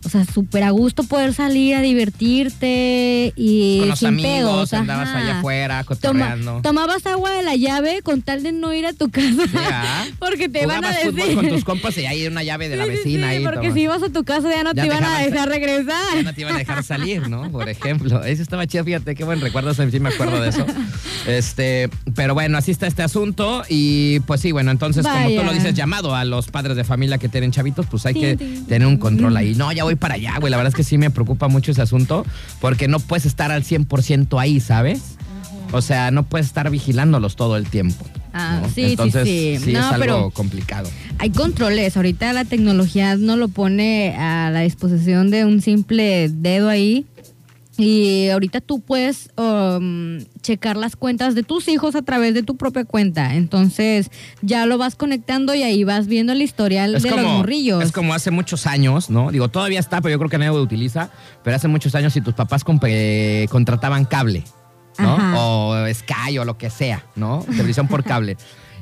O 0.07 0.09
sea, 0.09 0.25
súper 0.25 0.63
a 0.63 0.71
gusto 0.71 1.03
poder 1.03 1.35
salir 1.35 1.75
a 1.75 1.81
divertirte 1.83 3.33
y 3.37 3.81
Con 3.81 3.89
los 3.89 3.99
sin 3.99 4.09
amigos, 4.09 4.31
pedos, 4.31 4.73
andabas 4.73 5.09
ajá. 5.09 5.19
allá 5.19 5.39
afuera 5.39 5.83
Toma- 5.85 5.87
cotorreando. 5.97 6.61
tomabas 6.63 7.05
agua 7.07 7.31
de 7.33 7.43
la 7.43 7.57
llave 7.57 8.03
con 8.03 8.23
tal 8.23 8.45
de 8.45 8.53
no 8.53 8.73
ir 8.73 8.87
a 8.87 8.93
tu 8.93 9.11
casa. 9.11 9.43
¿ah? 9.57 10.05
porque 10.21 10.49
te 10.49 10.65
van 10.67 10.85
a 10.85 10.93
decir. 10.93 11.35
con 11.35 11.49
tus 11.49 11.65
compas 11.65 11.97
y 11.99 12.07
ahí 12.07 12.21
hay 12.23 12.27
una 12.29 12.45
llave 12.45 12.69
de 12.69 12.77
la 12.77 12.85
Sí, 12.85 12.91
sí, 12.93 12.97
vecina 12.99 13.31
sí, 13.31 13.37
ahí. 13.39 13.43
porque 13.45 13.61
toma. 13.69 13.75
si 13.75 13.81
ibas 13.81 14.03
a 14.05 14.09
tu 14.11 14.23
casa 14.25 14.49
ya 14.49 14.63
no 14.63 14.73
Ya 14.75 14.83
te 14.83 14.87
iban 14.87 15.03
a 15.05 15.19
dejar 15.19 15.35
Ya 15.35 15.47
regresar. 15.47 16.25
no 16.25 16.33
te 16.35 16.41
iban 16.41 16.55
a 16.55 16.59
dejar 16.59 16.85
salir, 16.85 17.29
¿no? 17.29 17.51
Por 17.51 17.69
ejemplo. 17.69 18.23
Eso 18.25 18.43
estaba 18.43 18.67
chido, 18.69 18.85
fíjate, 18.85 19.15
qué 19.17 19.25
buen 19.25 19.41
recuerdo, 19.41 19.75
sí 19.75 19.99
me 20.01 20.11
acuerdo 20.11 20.41
de 20.41 20.51
eso. 20.51 20.65
Este, 21.27 21.91
pero 22.15 22.35
bueno, 22.35 22.57
así 22.57 22.71
está 22.71 22.87
este 22.87 23.03
asunto. 23.03 23.65
Y 23.69 24.21
pues 24.21 24.41
sí, 24.41 24.53
bueno, 24.53 24.71
entonces, 24.71 25.05
como 25.05 25.29
tú 25.29 25.43
lo 25.43 25.53
dices, 25.53 25.75
llamado 25.75 26.15
a 26.15 26.25
los 26.25 26.47
padres 26.49 26.77
de 26.77 26.85
familia 26.85 27.19
que 27.19 27.29
tienen 27.29 27.51
chavitos, 27.51 27.87
pues 27.91 28.07
hay 28.07 28.15
que 28.15 28.37
tener 28.69 28.87
un 28.87 28.97
control 28.97 29.37
ahí. 29.37 29.55
No, 29.57 29.73
ya 29.73 29.83
voy 29.83 29.96
para 29.97 30.15
allá, 30.15 30.37
güey. 30.39 30.51
La 30.51 30.57
verdad 30.57 30.71
es 30.71 30.75
que 30.77 30.85
sí 30.85 30.99
me 30.99 31.11
preocupa 31.11 31.49
mucho 31.49 31.73
ese 31.73 31.83
asunto, 31.83 32.25
porque 32.61 32.89
no 32.89 33.01
puedes 33.01 33.27
estar 33.27 33.51
al 33.53 33.63
100% 33.65 34.41
ahí, 34.41 34.61
¿sabes? 34.61 35.17
O 35.73 35.83
sea, 35.83 36.11
no 36.11 36.23
puedes 36.25 36.47
estar 36.47 36.71
vigilándolos 36.71 37.35
todo 37.37 37.57
el 37.57 37.67
tiempo. 37.69 38.05
Ah, 38.33 38.61
¿no? 38.63 38.69
sí, 38.69 38.75
sí, 38.75 38.83
Entonces, 38.91 39.27
sí. 39.63 39.73
No, 39.73 39.81
es 39.81 39.85
algo 39.87 39.99
pero- 40.01 40.31
complicado. 40.31 40.89
Hay 41.19 41.31
controles. 41.31 41.97
Ahorita 41.97 42.33
la 42.35 42.45
tecnología 42.45 43.17
no 43.17 43.37
lo 43.37 43.49
pone 43.49 44.15
a 44.17 44.51
la 44.51 44.61
disposición 44.61 45.31
de 45.31 45.45
un 45.47 45.63
simple 45.63 46.29
dedo 46.29 46.69
ahí. 46.69 47.07
Y 47.79 48.29
ahorita 48.31 48.61
tú 48.63 48.81
puedes 48.81 49.31
um, 49.37 50.19
checar 50.41 50.77
las 50.77 50.97
cuentas 50.97 51.35
de 51.35 51.43
tus 51.43 51.69
hijos 51.69 51.95
a 51.95 52.03
través 52.03 52.33
de 52.33 52.43
tu 52.43 52.57
propia 52.57 52.85
cuenta. 52.85 53.35
Entonces 53.35 54.11
ya 54.41 54.65
lo 54.65 54.79
vas 54.79 54.97
conectando 54.97 55.55
y 55.55 55.63
ahí 55.63 55.85
vas 55.85 56.07
viendo 56.07 56.33
el 56.33 56.41
historial 56.41 57.01
de 57.01 57.11
los 57.11 57.23
morrillos. 57.23 57.83
es 57.83 57.93
como 57.93 58.15
hace 58.15 58.31
muchos 58.31 58.67
años, 58.67 59.11
¿no? 59.11 59.31
Digo, 59.31 59.49
todavía 59.49 59.79
está, 59.79 60.01
pero 60.01 60.13
yo 60.13 60.19
creo 60.19 60.31
que 60.31 60.39
nadie 60.39 60.53
lo 60.53 60.63
utiliza. 60.63 61.11
Pero 61.45 61.57
hace 61.57 61.69
muchos 61.69 61.95
años, 61.95 62.15
si 62.15 62.21
tus 62.21 62.35
papás 62.35 62.65
eh, 62.85 63.47
contrataban 63.51 64.07
cable, 64.07 64.45
¿no? 64.99 65.15
Ajá. 65.15 65.35
O 65.39 65.77
Sky 65.93 66.39
o 66.39 66.45
lo 66.45 66.57
que 66.57 66.71
sea, 66.71 67.05
¿no? 67.15 67.45
Televisión 67.45 67.89
por 67.89 68.05
cable. 68.05 68.39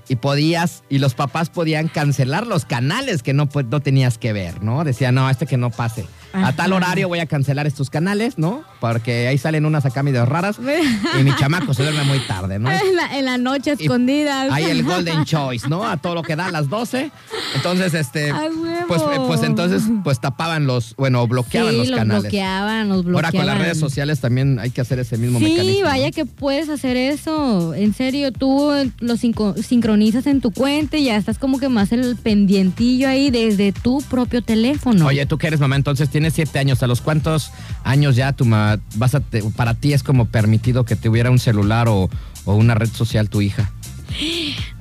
Y 0.08 0.16
podías, 0.16 0.84
y 0.88 0.98
los 0.98 1.14
papás 1.14 1.48
podían 1.48 1.88
cancelar 1.88 2.46
los 2.46 2.64
canales 2.64 3.22
que 3.22 3.32
no, 3.32 3.48
pues, 3.48 3.66
no 3.66 3.80
tenías 3.80 4.18
que 4.18 4.32
ver, 4.32 4.62
¿no? 4.62 4.84
Decían, 4.84 5.14
no, 5.14 5.28
este 5.28 5.46
que 5.46 5.56
no 5.56 5.70
pase. 5.70 6.04
A 6.34 6.52
tal 6.52 6.72
horario 6.72 7.08
voy 7.08 7.20
a 7.20 7.26
cancelar 7.26 7.66
estos 7.66 7.90
canales, 7.90 8.38
¿no? 8.38 8.62
Porque 8.80 9.28
ahí 9.28 9.38
salen 9.38 9.64
unas 9.66 9.86
acá 9.86 10.02
medio 10.02 10.26
raras. 10.26 10.56
y 11.20 11.22
mi 11.22 11.34
chamaco 11.36 11.72
se 11.74 11.82
duerme 11.82 12.02
muy 12.04 12.18
tarde, 12.20 12.58
¿no? 12.58 12.70
en, 12.70 12.96
la, 12.96 13.18
en 13.18 13.24
la 13.24 13.38
noche 13.38 13.74
Y 13.78 13.84
escondidas. 13.84 14.50
Hay 14.52 14.64
el 14.64 14.82
Golden 14.84 15.24
Choice, 15.24 15.68
¿no? 15.68 15.84
A 15.86 15.96
todo 15.96 16.14
lo 16.14 16.22
que 16.22 16.36
da 16.36 16.46
a 16.46 16.50
las 16.50 16.68
12. 16.68 17.10
Entonces, 17.54 17.94
este. 17.94 18.32
¡Ay! 18.32 18.48
Pues, 18.88 19.00
eh, 19.02 19.20
pues 19.26 19.42
entonces, 19.42 19.82
pues 20.02 20.20
tapaban 20.20 20.66
los. 20.66 20.94
Bueno, 20.96 21.26
bloqueaban 21.28 21.72
sí, 21.72 21.78
los 21.78 21.90
canales. 21.90 22.22
bloqueaban, 22.24 22.88
los 22.88 22.98
Ahora 22.98 23.08
bloqueaban. 23.30 23.32
con 23.36 23.46
las 23.46 23.58
redes 23.58 23.78
sociales 23.78 24.20
también 24.20 24.58
hay 24.58 24.70
que 24.70 24.80
hacer 24.80 24.98
ese 24.98 25.16
mismo 25.18 25.38
Sí, 25.38 25.44
mecanismo. 25.46 25.84
vaya 25.84 26.06
¿no? 26.06 26.12
que 26.12 26.24
puedes 26.26 26.68
hacer 26.68 26.96
eso. 26.96 27.74
En 27.74 27.94
serio, 27.94 28.32
tú 28.32 28.72
lo 29.00 29.14
sinco- 29.16 29.54
sincronizas 29.62 30.26
en 30.26 30.40
tu 30.40 30.50
cuenta 30.50 30.96
y 30.96 31.04
ya 31.04 31.16
estás 31.16 31.38
como 31.38 31.58
que 31.58 31.68
más 31.68 31.92
el 31.92 32.16
pendientillo 32.16 33.08
ahí 33.08 33.30
desde 33.30 33.72
tu 33.72 34.02
propio 34.10 34.42
teléfono. 34.42 35.06
Oye, 35.06 35.24
tú 35.26 35.38
que 35.38 35.46
eres 35.46 35.60
mamá, 35.60 35.76
entonces 35.76 36.08
tienes 36.08 36.23
siete 36.30 36.58
años. 36.58 36.82
¿A 36.82 36.86
los 36.86 37.00
cuántos 37.00 37.50
años 37.84 38.16
ya 38.16 38.32
tu 38.32 38.44
ma- 38.44 38.78
vas 38.96 39.14
a 39.14 39.20
te- 39.20 39.42
para 39.56 39.74
ti 39.74 39.92
es 39.92 40.02
como 40.02 40.26
permitido 40.26 40.84
que 40.84 40.96
tuviera 40.96 41.30
un 41.30 41.38
celular 41.38 41.88
o, 41.88 42.08
o 42.44 42.54
una 42.54 42.74
red 42.74 42.88
social 42.90 43.28
tu 43.28 43.40
hija? 43.42 43.70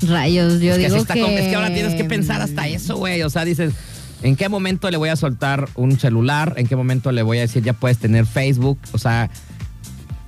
Rayos, 0.02 0.60
yo 0.62 0.72
es, 0.74 0.78
que 0.78 0.86
así 0.86 0.94
digo 0.94 0.98
está 0.98 1.14
que... 1.14 1.40
es 1.44 1.48
que 1.50 1.56
ahora 1.56 1.74
tienes 1.74 1.96
que 1.96 2.04
pensar 2.04 2.42
hasta 2.42 2.68
eso, 2.68 2.98
güey. 2.98 3.22
O 3.24 3.30
sea, 3.30 3.46
dices, 3.46 3.74
¿en 4.22 4.36
qué 4.36 4.50
momento 4.50 4.90
le 4.92 4.98
voy 4.98 5.10
a 5.10 5.16
soltar 5.16 5.70
un 5.76 6.00
celular? 6.00 6.54
¿En 6.58 6.68
qué 6.68 6.76
momento 6.76 7.12
le 7.12 7.24
voy 7.24 7.38
a 7.40 7.42
decir 7.42 7.64
ya 7.64 7.74
puedes 7.74 7.98
tener 7.98 8.26
Facebook? 8.26 8.78
O 8.92 8.98
sea, 8.98 9.30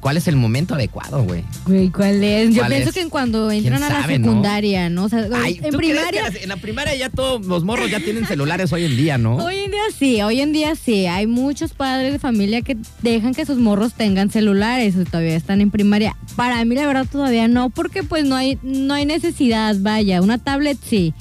¿cuál 0.05 0.17
es 0.17 0.27
el 0.27 0.35
momento 0.35 0.75
adecuado, 0.75 1.23
güey? 1.23 1.43
Güey, 1.65 1.89
¿cuál 1.89 2.23
es? 2.23 2.51
Yo 2.53 2.57
¿Cuál 2.61 2.73
pienso 2.73 2.89
es? 2.89 2.95
que 2.95 3.09
cuando 3.09 3.49
entran 3.49 3.81
a 3.81 3.89
la 3.89 4.01
sabe, 4.01 4.17
secundaria, 4.17 4.87
¿no? 4.87 5.05
O 5.05 5.09
sea, 5.09 5.27
Ay, 5.33 5.59
en 5.63 5.71
¿tú 5.71 5.79
crees 5.79 5.93
que 5.95 6.07
primaria. 6.11 6.27
en 6.43 6.49
la 6.49 6.57
primaria 6.57 6.93
ya 6.93 7.09
todos 7.09 7.43
los 7.47 7.63
morros 7.63 7.89
ya 7.89 7.99
tienen 7.99 8.27
celulares 8.27 8.71
hoy 8.71 8.83
en 8.85 8.95
día, 8.97 9.17
¿no? 9.17 9.37
Hoy 9.37 9.55
en 9.57 9.71
día 9.71 9.81
sí, 9.97 10.21
hoy 10.21 10.41
en 10.41 10.53
día 10.53 10.75
sí. 10.75 11.07
Hay 11.07 11.25
muchos 11.25 11.73
padres 11.73 12.13
de 12.13 12.19
familia 12.19 12.61
que 12.61 12.77
dejan 13.01 13.33
que 13.33 13.47
sus 13.47 13.57
morros 13.57 13.95
tengan 13.95 14.29
celulares 14.29 14.95
o 14.95 15.05
todavía 15.05 15.35
están 15.35 15.59
en 15.59 15.71
primaria. 15.71 16.15
Para 16.35 16.63
mí 16.65 16.75
la 16.75 16.85
verdad 16.85 17.07
todavía 17.11 17.47
no, 17.47 17.71
porque 17.71 18.03
pues 18.03 18.25
no 18.25 18.35
hay, 18.35 18.59
no 18.61 18.93
hay 18.93 19.07
necesidad, 19.07 19.75
vaya. 19.79 20.21
Una 20.21 20.37
tablet 20.37 20.77
sí. 20.87 21.15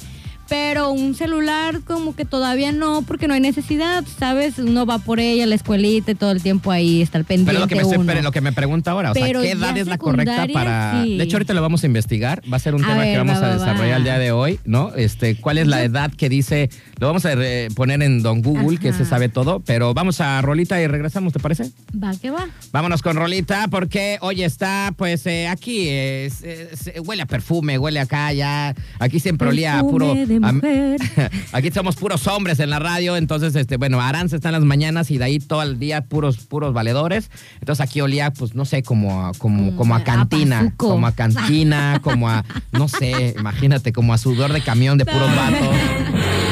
Pero 0.49 0.91
un 0.91 1.15
celular 1.15 1.81
como 1.87 2.15
que 2.15 2.25
todavía 2.25 2.71
no, 2.73 3.03
porque 3.03 3.27
no 3.29 3.35
hay 3.35 3.41
necesidad, 3.41 4.05
¿sabes? 4.19 4.59
Uno 4.59 4.85
va 4.87 4.99
por 4.99 5.19
ella 5.21 5.45
a 5.45 5.47
la 5.47 5.55
escuelita 5.55 6.11
y 6.11 6.15
todo 6.15 6.31
el 6.33 6.43
tiempo 6.43 6.71
ahí 6.71 7.01
está 7.03 7.19
al 7.19 7.25
pendiente 7.25 7.53
Pero 7.53 7.61
lo 7.61 7.67
que, 7.69 7.75
me, 7.77 7.85
uno. 7.85 8.07
pero 8.07 8.23
lo 8.23 8.31
que 8.33 8.41
me 8.41 8.53
pregunta 8.53 8.91
ahora, 8.91 9.13
o 9.13 9.15
sea, 9.15 9.27
¿qué 9.27 9.51
edad 9.53 9.77
es 9.79 9.87
la 9.87 9.99
correcta 9.99 10.47
para...? 10.53 11.03
sí. 11.05 11.17
De 11.17 11.25
hecho, 11.25 11.37
ahorita 11.37 11.55
lo 11.55 11.63
vamos 11.63 11.83
a 11.83 11.87
investigar, 11.87 12.43
va 12.53 12.57
a 12.57 12.61
ser 12.61 12.75
un 12.75 12.85
A 12.85 12.89
tema 12.89 13.05
que 13.05 13.17
vamos 13.17 13.43
va, 13.43 13.47
a 13.51 13.55
desarrollar 13.55 13.93
va. 13.93 13.97
el 13.97 14.05
día 14.05 14.19
de 14.19 14.33
hoy, 14.33 14.61
¿no? 14.65 14.95
Este, 14.95 15.37
¿Cuál 15.37 15.59
es 15.59 15.67
la 15.67 15.83
edad 15.83 16.13
que 16.13 16.29
dice? 16.29 16.69
Lo 16.99 17.07
vamos 17.07 17.25
a 17.25 17.31
poner 17.75 18.03
en 18.03 18.23
Don 18.23 18.43
Google, 18.43 18.79
que 18.79 18.93
se 18.93 19.05
sabe 19.05 19.29
todo, 19.29 19.61
pero 19.61 19.95
vamos 19.95 20.21
a 20.21 20.41
Rolita 20.43 20.81
y 20.81 20.87
regresamos, 20.87 21.33
¿te 21.33 21.39
parece? 21.41 21.71
Va 22.03 22.13
que 22.17 22.31
va. 22.31 22.47
Vámonos 22.73 23.01
con 23.03 23.17
Rolita 23.17 23.67
porque 23.71 24.19
hoy 24.21 24.43
está, 24.43 24.93
pues, 24.97 25.27
eh, 25.27 25.49
aquí, 25.49 25.87
eh, 25.89 26.31
se- 26.37 26.77
se- 26.77 27.01
huele 27.01 27.23
a 27.23 27.27
perfume, 27.27 27.79
huele 27.79 28.01
acá, 28.01 28.33
ya, 28.33 28.75
aquí 28.99 29.21
siempre 29.21 29.49
olía 29.49 29.79
a 29.79 29.83
puro... 29.83 30.15
de 30.41 30.47
a- 30.49 30.53
mujer. 30.53 31.01
Aquí 31.53 31.71
somos 31.71 31.97
puros 31.97 32.27
hombres 32.27 32.61
en 32.61 32.71
la 32.71 32.79
radio, 32.79 33.17
entonces, 33.17 33.55
este, 33.57 33.77
bueno, 33.77 34.01
Aranza 34.01 34.37
está 34.37 34.49
en 34.51 34.55
las 34.55 34.65
mañanas 34.65 35.11
y 35.11 35.19
de 35.19 35.25
ahí 35.25 35.39
todo 35.39 35.63
el 35.63 35.79
día 35.79 36.03
puros, 36.03 36.39
puros 36.39 36.73
valedores. 36.73 37.31
Entonces 37.61 37.81
aquí 37.85 38.01
olía, 38.01 38.31
pues, 38.33 38.55
no 38.55 38.65
sé, 38.65 38.83
como 38.83 39.27
a, 39.27 39.33
como, 39.35 39.73
Mm, 39.73 39.77
como 39.77 39.95
a 39.95 40.05
cantina, 40.05 40.73
como 40.77 41.07
a 41.07 41.13
cantina, 41.17 42.01
como 42.03 42.29
a, 42.29 42.45
no 42.73 42.89
sé, 42.89 43.35
imagínate, 43.39 43.93
como 43.93 44.13
a 44.15 44.19
sudor 44.19 44.53
de 44.53 44.61
camión 44.63 44.99
de 44.99 45.05
puros 45.07 45.35
vatos. 45.35 45.69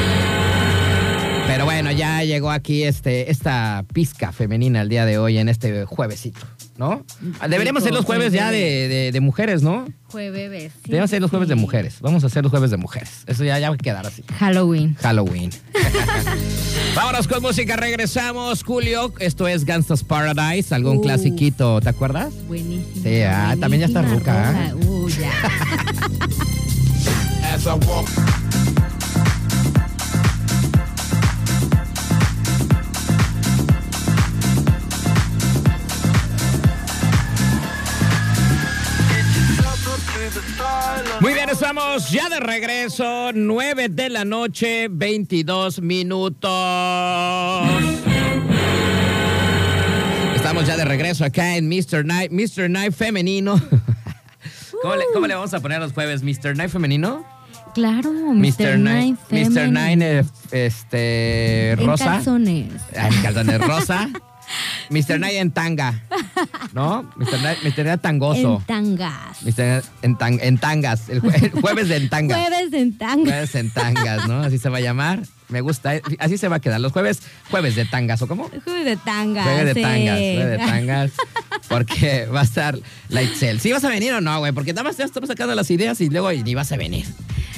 Bueno, 1.83 1.97
ya 1.99 2.23
llegó 2.23 2.49
aquí 2.49 2.83
este, 2.83 3.29
esta 3.29 3.83
pizca 3.93 4.31
femenina 4.31 4.81
el 4.81 4.87
día 4.87 5.05
de 5.05 5.17
hoy 5.17 5.37
en 5.37 5.49
este 5.49 5.83
juevesito, 5.83 6.39
¿no? 6.77 7.03
Deberíamos 7.49 7.83
ser 7.83 7.93
los 7.93 8.05
jueves 8.05 8.31
ya 8.31 8.51
de, 8.51 8.87
de- 8.87 9.11
de 9.11 9.19
mujeres, 9.19 9.63
¿no? 9.63 9.85
Jueves. 10.07 10.71
sí, 10.71 10.79
Deberíamos 10.85 11.09
ser 11.09 11.21
los 11.21 11.29
jueves 11.29 11.49
de 11.49 11.55
mujeres. 11.55 11.95
Vamos 11.99 12.23
a 12.23 12.27
hacer 12.27 12.41
los 12.41 12.51
jueves 12.51 12.71
de 12.71 12.77
mujeres. 12.77 13.23
Eso 13.27 13.43
ya, 13.43 13.59
ya 13.59 13.67
va 13.69 13.75
a 13.75 13.77
quedar 13.77 14.07
así. 14.07 14.23
Halloween. 14.39 14.95
Halloween. 15.01 15.49
Vámonos 16.95 17.27
con 17.27 17.41
música, 17.41 17.75
regresamos, 17.75 18.63
Julio. 18.63 19.13
Esto 19.19 19.49
es 19.49 19.65
Gangsta's 19.65 20.05
Paradise, 20.05 20.73
algún 20.73 20.97
Uf. 20.99 21.03
clasiquito, 21.03 21.81
¿te 21.81 21.89
acuerdas? 21.89 22.33
Buenísimo. 22.47 23.03
Sí, 23.03 23.23
ah, 23.23 23.57
también 23.59 23.81
ya 23.81 23.87
está 23.87 24.01
ruca, 24.03 24.67
¿eh? 24.69 24.73
Uh, 24.73 25.09
ya. 25.09 25.31
As 27.53 27.65
I 27.65 27.71
walk 27.85 28.07
Muy 41.23 41.33
bien, 41.33 41.49
estamos 41.49 42.11
ya 42.11 42.27
de 42.27 42.41
regreso, 42.41 43.31
9 43.33 43.87
de 43.87 44.09
la 44.09 44.25
noche, 44.25 44.89
22 44.91 45.81
minutos. 45.81 46.51
Estamos 50.35 50.67
ya 50.67 50.75
de 50.75 50.83
regreso 50.83 51.23
acá 51.23 51.55
en 51.55 51.69
Mr. 51.69 52.03
Night, 52.03 52.29
Mr. 52.29 52.69
Night 52.69 52.91
femenino. 52.91 53.55
¿Cómo 54.81 54.97
le, 54.97 55.05
cómo 55.13 55.27
le 55.27 55.35
vamos 55.35 55.53
a 55.53 55.61
poner 55.61 55.79
los 55.79 55.93
jueves? 55.93 56.23
¿Mr. 56.23 56.57
Night 56.57 56.69
femenino? 56.69 57.25
Claro, 57.73 58.11
Mr. 58.11 58.77
Nine. 58.77 59.15
Mr. 59.29 59.69
Nine, 59.69 60.25
este, 60.51 61.71
En 61.71 61.87
rosa. 61.87 62.05
calzones. 62.05 62.73
Ah, 62.97 63.07
en 63.07 63.21
calzones 63.21 63.61
rosa. 63.65 64.09
Mr. 64.89 65.19
Night 65.19 65.35
en 65.35 65.51
tanga. 65.51 66.01
¿No? 66.73 67.03
Mr. 67.15 67.41
Night, 67.41 67.59
Mr. 67.63 67.85
Night 67.85 68.01
tangoso. 68.01 68.57
En 68.57 68.65
tangas. 68.65 69.41
Mr. 69.43 69.83
En, 70.01 70.17
tan- 70.17 70.39
en 70.41 70.57
tangas. 70.57 71.09
El, 71.09 71.21
jue- 71.21 71.41
el 71.43 71.51
jueves 71.61 71.87
de 71.89 71.97
en 71.97 72.09
tangas. 72.09 72.39
Jueves 72.39 72.73
en 72.73 72.97
tangas. 72.97 73.25
Jueves 73.27 73.55
en 73.55 73.69
tangas, 73.71 74.27
¿no? 74.27 74.41
Así 74.41 74.57
se 74.57 74.69
va 74.69 74.77
a 74.77 74.81
llamar. 74.81 75.21
Me 75.49 75.61
gusta. 75.61 75.93
Así 76.19 76.37
se 76.37 76.47
va 76.47 76.55
a 76.57 76.59
quedar. 76.59 76.79
Los 76.81 76.91
jueves, 76.91 77.21
jueves 77.51 77.75
de 77.75 77.85
tangas, 77.85 78.21
¿o 78.21 78.27
cómo? 78.27 78.49
Jueves 78.63 78.85
de 78.85 78.97
tangas. 78.97 79.43
Jueves 79.45 79.65
de 79.65 79.73
sí. 79.73 79.81
tangas, 79.81 80.17
jueves 80.17 80.49
de 80.49 80.57
tangas. 80.57 81.11
Porque 81.69 82.25
va 82.25 82.41
a 82.41 82.43
estar 82.43 82.77
la 83.09 83.21
Itzel. 83.23 83.59
¿Sí 83.59 83.71
vas 83.71 83.83
a 83.83 83.89
venir 83.89 84.13
o 84.13 84.21
no, 84.21 84.39
güey? 84.39 84.51
Porque 84.51 84.73
nada 84.73 84.83
más 84.83 84.97
ya 84.97 85.05
estamos 85.05 85.27
sacando 85.29 85.53
las 85.55 85.69
ideas 85.71 85.99
y 86.01 86.09
luego 86.09 86.31
ni 86.31 86.55
vas 86.55 86.71
a 86.71 86.77
venir. 86.77 87.05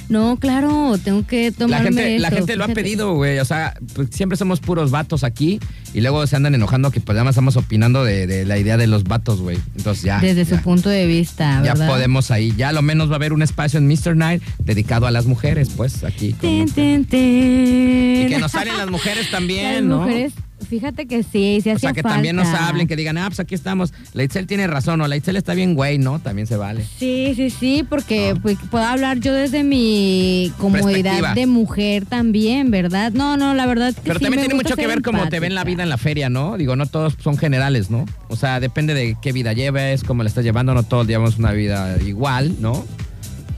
No, 0.09 0.37
claro, 0.37 0.97
tengo 1.03 1.25
que 1.25 1.51
La 1.51 1.57
tomarme 1.57 1.85
gente, 1.85 2.19
la 2.19 2.31
gente 2.31 2.55
lo 2.55 2.63
ha 2.65 2.67
pedido, 2.67 3.13
güey. 3.15 3.39
O 3.39 3.45
sea, 3.45 3.73
pues, 3.95 4.09
siempre 4.11 4.37
somos 4.37 4.59
puros 4.59 4.91
vatos 4.91 5.23
aquí 5.23 5.59
y 5.93 6.01
luego 6.01 6.25
se 6.27 6.35
andan 6.35 6.53
enojando 6.55 6.91
que 6.91 6.99
pues 6.99 7.15
nada 7.15 7.23
más 7.23 7.33
estamos 7.33 7.55
opinando 7.57 8.03
de, 8.03 8.27
de 8.27 8.45
la 8.45 8.57
idea 8.57 8.77
de 8.77 8.87
los 8.87 9.03
vatos, 9.03 9.41
güey. 9.41 9.57
Entonces 9.75 10.03
ya. 10.03 10.19
Desde 10.19 10.45
ya, 10.45 10.57
su 10.57 10.63
punto 10.63 10.89
de 10.89 11.07
vista, 11.07 11.61
Ya 11.63 11.73
¿verdad? 11.73 11.87
podemos 11.87 12.31
ahí. 12.31 12.53
Ya 12.57 12.69
a 12.69 12.73
lo 12.73 12.81
menos 12.81 13.09
va 13.09 13.13
a 13.13 13.15
haber 13.15 13.33
un 13.33 13.41
espacio 13.41 13.79
en 13.79 13.87
Mr. 13.87 14.15
Night 14.15 14.43
dedicado 14.59 15.07
a 15.07 15.11
las 15.11 15.25
mujeres, 15.25 15.69
pues 15.75 16.03
aquí. 16.03 16.33
Tin, 16.33 16.69
tin, 16.71 17.05
tin. 17.05 18.21
Y 18.21 18.27
que 18.27 18.37
nos 18.39 18.51
salen 18.51 18.77
las 18.77 18.89
mujeres 18.89 19.23
Las 19.25 19.31
también, 19.31 19.87
¿no? 19.87 19.99
mujeres, 20.01 20.33
fíjate 20.69 21.05
que 21.05 21.23
sí, 21.23 21.59
sí 21.61 21.69
O 21.69 21.75
hacía 21.75 21.77
sea, 21.89 21.93
que 21.93 22.03
también 22.03 22.35
nos 22.35 22.47
hablen, 22.47 22.87
que 22.87 22.95
digan, 22.95 23.17
ah, 23.17 23.25
pues 23.27 23.39
aquí 23.39 23.55
estamos. 23.55 23.93
La 24.13 24.23
Itzel 24.23 24.47
tiene 24.47 24.67
razón, 24.67 25.01
o 25.01 25.07
la 25.07 25.15
Itzel 25.15 25.35
está 25.35 25.53
bien, 25.53 25.73
güey, 25.75 25.97
¿no? 25.97 26.19
También 26.19 26.47
se 26.47 26.55
vale. 26.57 26.85
Sí, 26.97 27.33
sí, 27.35 27.49
sí, 27.49 27.85
porque 27.87 28.33
No. 28.33 28.41
pues, 28.41 28.57
puedo 28.71 28.83
hablar 28.85 29.19
yo 29.19 29.33
desde 29.33 29.63
mi 29.63 30.51
comodidad 30.57 31.35
de 31.35 31.45
mujer 31.45 32.05
también, 32.05 32.71
¿verdad? 32.71 33.11
No, 33.13 33.37
no, 33.37 33.53
la 33.53 33.65
verdad 33.65 33.93
que 33.93 34.01
Pero 34.03 34.19
sí 34.19 34.25
también 34.25 34.41
tiene 34.41 34.55
mucho 34.55 34.75
que 34.75 34.87
ver 34.87 35.01
cómo 35.01 35.27
te 35.29 35.39
ven 35.39 35.53
la 35.55 35.61
empática. 35.61 35.75
vida 35.75 35.83
en 35.83 35.89
la 35.89 35.97
feria, 35.97 36.29
¿no? 36.29 36.57
Digo, 36.57 36.75
no 36.75 36.85
todos 36.85 37.15
son 37.23 37.37
generales, 37.37 37.89
¿no? 37.89 38.05
O 38.29 38.35
sea, 38.35 38.59
depende 38.59 38.93
de 38.93 39.15
qué 39.21 39.31
vida 39.31 39.53
lleves, 39.53 40.03
cómo 40.03 40.23
la 40.23 40.29
estás 40.29 40.43
llevando, 40.43 40.73
no 40.73 40.83
todos 40.83 41.07
llevamos 41.07 41.37
una 41.37 41.51
vida 41.51 41.97
igual, 42.01 42.55
¿no? 42.59 42.85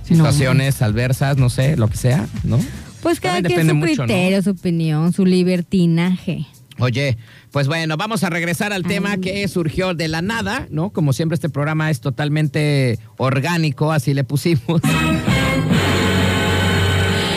Situaciones 0.03 0.81
adversas, 0.81 1.37
no 1.37 1.49
sé, 1.49 1.75
lo 1.75 1.89
que 1.89 1.97
sea, 1.97 2.25
¿no? 2.43 2.57
Pues 3.01 3.19
cada 3.19 3.41
quien 3.41 3.67
su 3.69 3.79
criterio, 3.79 4.41
su 4.41 4.51
opinión, 4.51 5.11
su 5.13 5.25
libertinaje. 5.25 6.45
Oye, 6.79 7.17
pues 7.51 7.67
bueno, 7.67 7.97
vamos 7.97 8.23
a 8.23 8.29
regresar 8.29 8.71
al 8.73 8.83
tema 8.83 9.17
que 9.17 9.47
surgió 9.47 9.93
de 9.95 10.07
la 10.07 10.21
nada, 10.21 10.67
¿no? 10.69 10.91
Como 10.91 11.11
siempre 11.13 11.33
este 11.35 11.49
programa 11.49 11.89
es 11.89 12.01
totalmente 12.01 12.99
orgánico, 13.17 13.91
así 13.91 14.13
le 14.13 14.23
pusimos. 14.23 14.81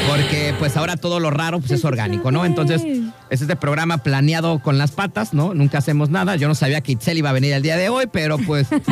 Porque 0.08 0.54
pues 0.58 0.76
ahora 0.76 0.96
todo 0.96 1.20
lo 1.20 1.30
raro 1.30 1.60
pues 1.60 1.70
es 1.70 1.84
orgánico, 1.84 2.30
¿no? 2.32 2.44
Entonces 2.44 2.82
es 3.30 3.40
este 3.40 3.56
programa 3.56 3.98
planeado 3.98 4.58
con 4.60 4.76
las 4.76 4.90
patas, 4.90 5.32
¿no? 5.32 5.54
Nunca 5.54 5.78
hacemos 5.78 6.10
nada. 6.10 6.36
Yo 6.36 6.48
no 6.48 6.54
sabía 6.54 6.80
que 6.80 6.92
Itzel 6.92 7.18
iba 7.18 7.30
a 7.30 7.32
venir 7.32 7.52
el 7.54 7.62
día 7.62 7.76
de 7.76 7.88
hoy, 7.88 8.06
pero 8.12 8.36
pues 8.38 8.66
Por 8.68 8.80
fin, 8.80 8.90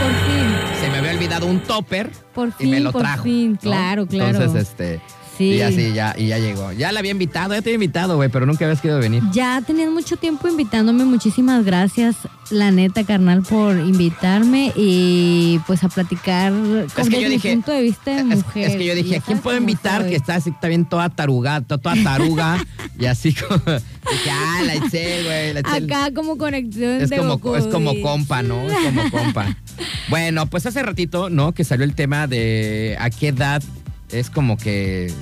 por 0.00 0.12
fin. 0.26 0.80
se 0.80 0.90
me 0.90 0.98
había 0.98 1.12
olvidado 1.12 1.46
un 1.46 1.60
topper 1.60 2.10
Por 2.34 2.48
y 2.58 2.66
me 2.66 2.76
fin, 2.76 2.84
lo 2.84 2.92
por 2.92 3.02
trajo. 3.02 3.22
fin, 3.22 3.52
¿no? 3.52 3.58
claro, 3.60 4.06
claro. 4.06 4.38
Entonces, 4.38 4.68
este, 4.68 5.00
Sí. 5.36 5.44
y 5.54 5.60
así 5.60 5.92
ya, 5.92 6.14
y 6.16 6.28
ya 6.28 6.38
llegó. 6.38 6.72
Ya 6.72 6.92
la 6.92 7.00
había 7.00 7.10
invitado, 7.10 7.52
ya 7.54 7.60
te 7.62 7.68
había 7.70 7.74
invitado, 7.74 8.16
güey, 8.16 8.28
pero 8.30 8.46
nunca 8.46 8.64
habías 8.64 8.80
querido 8.80 8.98
venir. 9.00 9.22
Ya 9.32 9.60
tenías 9.60 9.90
mucho 9.90 10.16
tiempo 10.16 10.48
invitándome. 10.48 11.04
Muchísimas 11.04 11.64
gracias, 11.64 12.16
la 12.50 12.70
neta, 12.70 13.04
carnal, 13.04 13.42
por 13.42 13.76
invitarme 13.78 14.72
y 14.76 15.60
pues 15.66 15.84
a 15.84 15.88
platicar 15.88 16.52
que 16.52 17.02
desde 17.02 17.10
yo 17.22 17.28
mi 17.28 17.34
dije- 17.34 17.52
punto 17.52 17.72
de 17.72 17.82
vista 17.82 18.10
de 18.12 18.20
Es, 18.20 18.24
mujer. 18.44 18.70
es 18.70 18.76
que 18.76 18.84
yo 18.86 18.94
dije, 18.94 19.16
¿a 19.16 19.20
quién 19.20 19.38
puedo 19.40 19.56
invitar 19.58 20.02
soy. 20.02 20.10
que 20.10 20.16
está 20.16 20.36
así 20.36 20.52
también 20.60 20.84
toda 20.88 21.08
taruga, 21.10 21.60
to- 21.60 21.78
toda 21.78 21.96
taruga? 22.02 22.64
y 22.98 23.04
así 23.06 23.34
como, 23.34 23.56
dije, 23.58 24.30
ah, 24.30 24.62
la 24.64 24.76
Itzel, 24.76 25.24
güey, 25.26 25.52
la 25.52 25.60
Itzel. 25.60 25.84
Acá 25.84 26.14
como 26.14 26.38
conexión 26.38 27.02
Es 27.02 27.10
de 27.10 27.18
como, 27.18 27.34
Goku, 27.38 27.56
es 27.56 27.66
como 27.66 27.92
compa, 28.00 28.42
¿no? 28.42 28.62
Es 28.62 28.72
como 28.94 29.10
compa. 29.10 29.56
Bueno, 30.08 30.46
pues 30.46 30.64
hace 30.66 30.82
ratito, 30.82 31.28
¿no? 31.30 31.52
Que 31.52 31.64
salió 31.64 31.84
el 31.84 31.94
tema 31.94 32.26
de 32.28 32.96
a 33.00 33.10
qué 33.10 33.28
edad 33.28 33.62
es 34.10 34.30
como 34.30 34.56
que, 34.56 35.12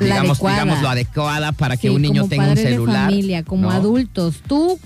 digamos, 0.00 0.38
digamos 0.38 0.82
lo 0.82 0.88
adecuada 0.88 1.52
para 1.52 1.76
que 1.76 1.88
Sí, 1.88 1.94
un 1.94 2.02
niño 2.02 2.26
tenga 2.28 2.44
un 2.44 2.48
padres 2.50 2.64
de 2.64 2.70
celular. 2.72 3.04
familia, 3.10 3.42
como 3.44 3.62
¿no? 3.62 3.70
adultos. 3.70 4.36
Tú. 4.46 4.78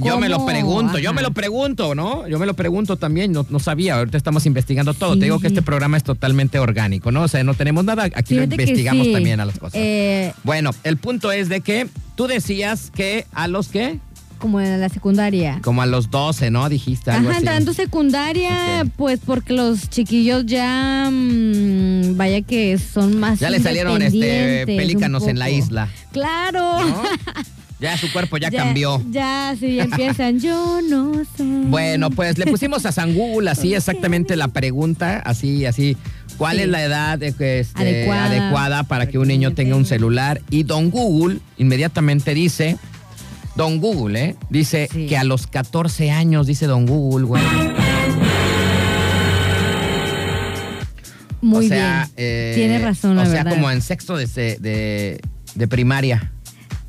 Yo 0.00 0.20
me 0.20 0.28
lo 0.28 0.46
pregunto, 0.46 0.98
yo 0.98 1.12
me 1.12 1.22
lo 1.22 1.32
pregunto, 1.32 1.96
¿no? 1.96 2.28
Yo 2.28 2.38
me 2.38 2.46
lo 2.46 2.54
pregunto 2.54 2.96
también, 2.96 3.32
no, 3.32 3.44
no 3.50 3.58
sabía, 3.58 3.96
ahorita 3.96 4.16
estamos 4.16 4.46
investigando 4.46 4.94
todo. 4.94 5.14
Sí. 5.14 5.18
Te 5.18 5.24
digo 5.24 5.40
que 5.40 5.48
este 5.48 5.60
programa 5.60 5.96
es 5.96 6.04
totalmente 6.04 6.60
orgánico, 6.60 7.10
¿no? 7.10 7.22
O 7.22 7.28
sea, 7.28 7.42
no 7.42 7.54
tenemos 7.54 7.84
nada, 7.84 8.04
aquí 8.04 8.34
lo 8.36 8.42
Fíjate 8.42 8.62
investigamos 8.62 9.06
sí. 9.08 9.12
también 9.12 9.40
a 9.40 9.44
las 9.44 9.58
cosas. 9.58 9.74
Eh, 9.74 10.32
Bueno, 10.44 10.70
el 10.84 10.98
punto 10.98 11.32
es 11.32 11.48
de 11.48 11.62
que 11.62 11.88
tú 12.14 12.28
decías 12.28 12.92
que 12.94 13.26
a 13.32 13.48
los 13.48 13.66
que, 13.68 13.98
como 14.38 14.60
en 14.60 14.80
la 14.80 14.88
secundaria. 14.88 15.60
como 15.62 15.82
a 15.82 15.86
los 15.86 16.10
12, 16.10 16.50
¿no? 16.50 16.68
Dijiste 16.68 17.10
algo 17.10 17.28
Ajá, 17.30 17.38
entrando 17.38 17.74
secundaria, 17.74 18.86
pues 18.96 19.20
porque 19.24 19.52
los 19.52 19.88
chiquillos 19.90 20.46
ya, 20.46 21.08
mm, 21.10 22.16
vaya 22.16 22.40
que 22.42 22.78
son 22.78 23.18
más 23.18 23.40
Ya 23.40 23.50
le 23.50 23.60
salieron 23.60 24.00
este 24.02 24.64
pelícanos 24.66 25.26
en 25.26 25.38
la 25.38 25.50
isla. 25.50 25.88
Claro. 26.12 26.86
¿no? 26.86 27.02
Ya 27.80 27.96
su 27.96 28.10
cuerpo 28.12 28.38
ya, 28.38 28.50
cambió. 28.50 29.00
Ya, 29.08 29.54
sí, 29.56 29.76
ya 29.76 29.84
empiezan. 29.84 30.40
Yo 30.40 30.80
no 30.82 31.12
sé. 31.36 31.44
Bueno, 31.44 32.10
pues 32.10 32.36
le 32.36 32.46
pusimos 32.46 32.84
a 32.86 32.90
San 32.90 33.14
Google 33.14 33.48
así 33.48 33.72
exactamente 33.72 34.34
la 34.34 34.48
pregunta, 34.48 35.20
así, 35.20 35.64
así. 35.64 35.96
¿Cuál 36.38 36.56
Sí. 36.56 36.62
es 36.62 36.68
la 36.70 36.82
edad 36.82 37.22
este, 37.22 37.64
Adecuada. 37.74 38.24
adecuada 38.26 38.82
para 38.82 39.06
que 39.06 39.18
un 39.18 39.28
niño 39.28 39.54
tenga 39.54 39.76
un 39.76 39.84
celular? 39.84 40.40
Y 40.50 40.64
don 40.64 40.90
Google 40.90 41.38
inmediatamente 41.56 42.34
dice, 42.34 42.76
don 43.58 43.80
Google, 43.80 44.24
¿eh? 44.24 44.36
Dice 44.50 44.88
Sí. 44.90 45.06
que 45.06 45.16
a 45.18 45.24
los 45.24 45.46
14 45.48 46.10
años, 46.12 46.46
dice 46.46 46.66
don 46.66 46.86
Google, 46.86 47.26
güey. 47.26 47.42
Muy 51.40 51.66
o 51.66 51.68
sea, 51.68 52.04
bien. 52.04 52.14
eh, 52.16 52.52
Tiene 52.56 52.78
razón, 52.78 53.16
la 53.16 53.22
O 53.22 53.26
sea, 53.26 53.42
verdad. 53.44 53.52
como 53.52 53.70
en 53.70 53.80
sexto 53.82 54.16
de, 54.16 54.26
de, 54.26 55.20
de 55.54 55.68
primaria. 55.68 56.32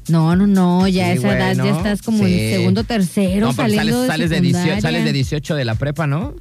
No, 0.10 0.36
no, 0.36 0.48
no, 0.48 0.88
ya 0.88 1.06
Sí, 1.06 1.10
a 1.10 1.14
esa 1.14 1.28
güey, 1.28 1.38
edad 1.38 1.56
¿no? 1.56 1.66
ya 1.66 1.72
estás 1.78 2.02
como 2.02 2.26
Sí. 2.26 2.34
en 2.40 2.58
segundo, 2.58 2.84
tercero, 2.84 3.48
No, 3.48 3.54
saliendo 3.54 4.06
sales, 4.08 4.08
de 4.08 4.08
sales, 4.08 4.30
de 4.30 4.42
18, 4.42 4.58
secundaria. 4.60 4.82
sales 4.82 5.06
de 5.06 5.14
18 5.14 5.56
de 5.56 5.66
la 5.66 5.76
prepa, 5.76 6.08
¿no? 6.08 6.36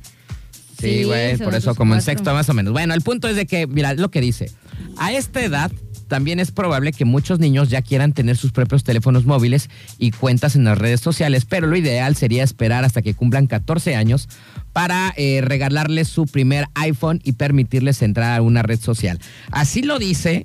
Sí, 0.81 1.05
güey, 1.05 1.37
por 1.39 1.55
eso 1.55 1.75
como 1.75 1.95
en 1.95 2.03
sexto 2.03 2.33
más 2.35 2.49
o 2.49 2.55
menos. 2.55 2.73
Bueno, 2.73 2.95
el 2.95 3.01
punto 3.03 3.29
es 3.29 3.35
de 3.37 3.47
que, 3.47 3.67
mira, 3.67 3.95
lo 3.95 4.11
que 4.11 4.21
dice, 4.21 4.51
a 4.97 5.13
esta 5.13 5.43
edad 5.43 5.71
también 6.09 6.41
es 6.41 6.51
probable 6.51 6.93
que 6.93 7.05
muchos 7.05 7.39
niños 7.39 7.69
ya 7.69 7.83
quieran 7.83 8.13
tener 8.13 8.37
sus 8.37 8.53
propios 8.53 8.83
teléfonos 8.85 9.27
móviles 9.27 9.71
y 9.99 10.11
cuentas 10.11 10.57
en 10.57 10.65
las 10.65 10.79
redes 10.79 11.01
sociales, 11.01 11.45
pero 11.45 11.67
lo 11.67 11.77
ideal 11.77 12.17
sería 12.17 12.43
esperar 12.43 12.85
hasta 12.85 13.03
que 13.03 13.15
cumplan 13.15 13.47
14 13.47 13.95
años 13.95 14.29
para 14.73 15.13
eh, 15.17 15.41
regalarles 15.43 16.09
su 16.09 16.27
primer 16.27 16.67
iPhone 16.75 17.21
y 17.25 17.33
permitirles 17.33 18.03
entrar 18.03 18.39
a 18.39 18.43
una 18.43 18.63
red 18.63 18.81
social. 18.81 19.19
Así 19.51 19.83
lo 19.83 19.99
dice. 19.99 20.45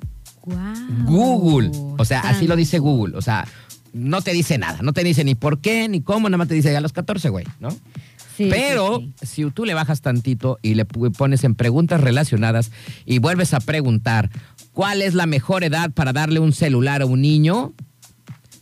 Google. 1.06 1.70
O 1.98 2.04
sea, 2.04 2.20
así 2.20 2.46
lo 2.46 2.54
dice. 2.54 2.78
Google. 2.78 3.16
O 3.16 3.22
sea, 3.22 3.46
no 3.94 4.20
te 4.20 4.32
dice 4.32 4.58
nada. 4.58 4.80
No 4.82 4.92
te 4.92 5.02
dice 5.04 5.24
ni 5.24 5.34
por 5.34 5.60
qué, 5.60 5.88
ni 5.88 6.02
cómo, 6.02 6.28
nada 6.28 6.38
más 6.38 6.48
te 6.48 6.54
dice 6.54 6.76
a 6.76 6.80
los 6.80 6.92
14, 6.92 7.30
güey, 7.30 7.46
¿no? 7.60 7.70
Sí, 8.36 8.48
Pero 8.50 8.98
sí, 8.98 9.12
sí. 9.20 9.26
si 9.44 9.50
tú 9.52 9.64
le 9.64 9.74
bajas 9.74 10.00
tantito 10.00 10.58
y 10.60 10.74
le 10.74 10.84
pones 10.84 11.44
en 11.44 11.54
preguntas 11.54 12.00
relacionadas 12.00 12.72
y 13.06 13.20
vuelves 13.20 13.54
a 13.54 13.60
preguntar 13.60 14.28
cuál 14.74 15.00
es 15.00 15.14
la 15.14 15.24
mejor 15.26 15.64
edad 15.64 15.90
para 15.92 16.12
darle 16.12 16.40
un 16.40 16.52
celular 16.52 17.00
a 17.00 17.06
un 17.06 17.22
niño, 17.22 17.72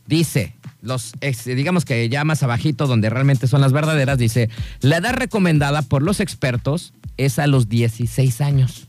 dice, 0.07 0.55
los 0.83 1.13
digamos 1.45 1.85
que 1.85 2.09
ya 2.09 2.25
más 2.25 2.43
abajito, 2.45 2.87
donde 2.87 3.11
realmente 3.11 3.47
son 3.49 3.61
las 3.61 3.73
verdaderas, 3.73 4.19
dice, 4.19 4.49
la 4.81 4.99
edad 4.99 5.15
recomendada 5.15 5.83
por 5.83 6.03
los 6.03 6.21
expertos 6.21 6.93
es 7.17 7.39
a 7.39 7.47
los 7.47 7.69
16 7.69 8.41
años. 8.41 8.87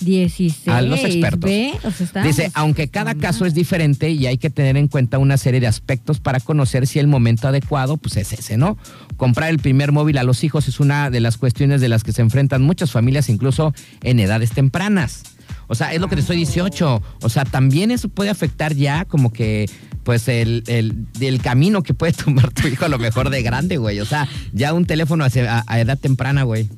16. 0.00 0.68
A 0.68 0.80
los 0.82 1.00
expertos. 1.00 1.50
¿ve? 1.50 1.72
O 1.82 1.90
sea, 1.90 2.06
estábamos- 2.06 2.36
Dice, 2.36 2.52
aunque 2.54 2.86
cada 2.86 3.16
caso 3.16 3.46
es 3.46 3.54
diferente 3.54 4.10
y 4.10 4.26
hay 4.26 4.38
que 4.38 4.48
tener 4.48 4.76
en 4.76 4.86
cuenta 4.86 5.18
una 5.18 5.36
serie 5.36 5.58
de 5.58 5.66
aspectos 5.66 6.20
para 6.20 6.38
conocer 6.38 6.86
si 6.86 7.00
el 7.00 7.08
momento 7.08 7.48
adecuado 7.48 7.96
pues 7.96 8.16
es 8.16 8.32
ese, 8.32 8.56
¿no? 8.56 8.78
Comprar 9.16 9.50
el 9.50 9.58
primer 9.58 9.90
móvil 9.90 10.18
a 10.18 10.22
los 10.22 10.44
hijos 10.44 10.68
es 10.68 10.78
una 10.78 11.10
de 11.10 11.18
las 11.18 11.36
cuestiones 11.36 11.80
de 11.80 11.88
las 11.88 12.04
que 12.04 12.12
se 12.12 12.22
enfrentan 12.22 12.62
muchas 12.62 12.92
familias 12.92 13.28
incluso 13.28 13.74
en 14.04 14.20
edades 14.20 14.52
tempranas. 14.52 15.22
O 15.68 15.74
sea, 15.74 15.92
es 15.92 16.00
lo 16.00 16.08
que 16.08 16.16
te 16.16 16.22
estoy 16.22 16.36
18. 16.36 17.02
O 17.22 17.28
sea, 17.28 17.44
también 17.44 17.90
eso 17.90 18.08
puede 18.08 18.30
afectar 18.30 18.74
ya 18.74 19.04
como 19.04 19.32
que 19.32 19.70
pues 20.02 20.26
el, 20.28 20.64
el, 20.66 21.40
camino 21.42 21.82
que 21.82 21.92
puede 21.94 22.12
tomar 22.24 22.50
tu 22.50 22.66
hijo 22.66 22.86
a 22.86 22.88
lo 22.88 22.98
mejor 22.98 23.30
de 23.30 23.42
grande, 23.42 23.76
güey. 23.76 24.00
O 24.00 24.06
sea, 24.06 24.26
ya 24.52 24.72
un 24.72 24.86
teléfono 24.86 25.24
a 25.24 25.80
edad 25.80 25.98
temprana, 25.98 26.42
güey. 26.42 26.68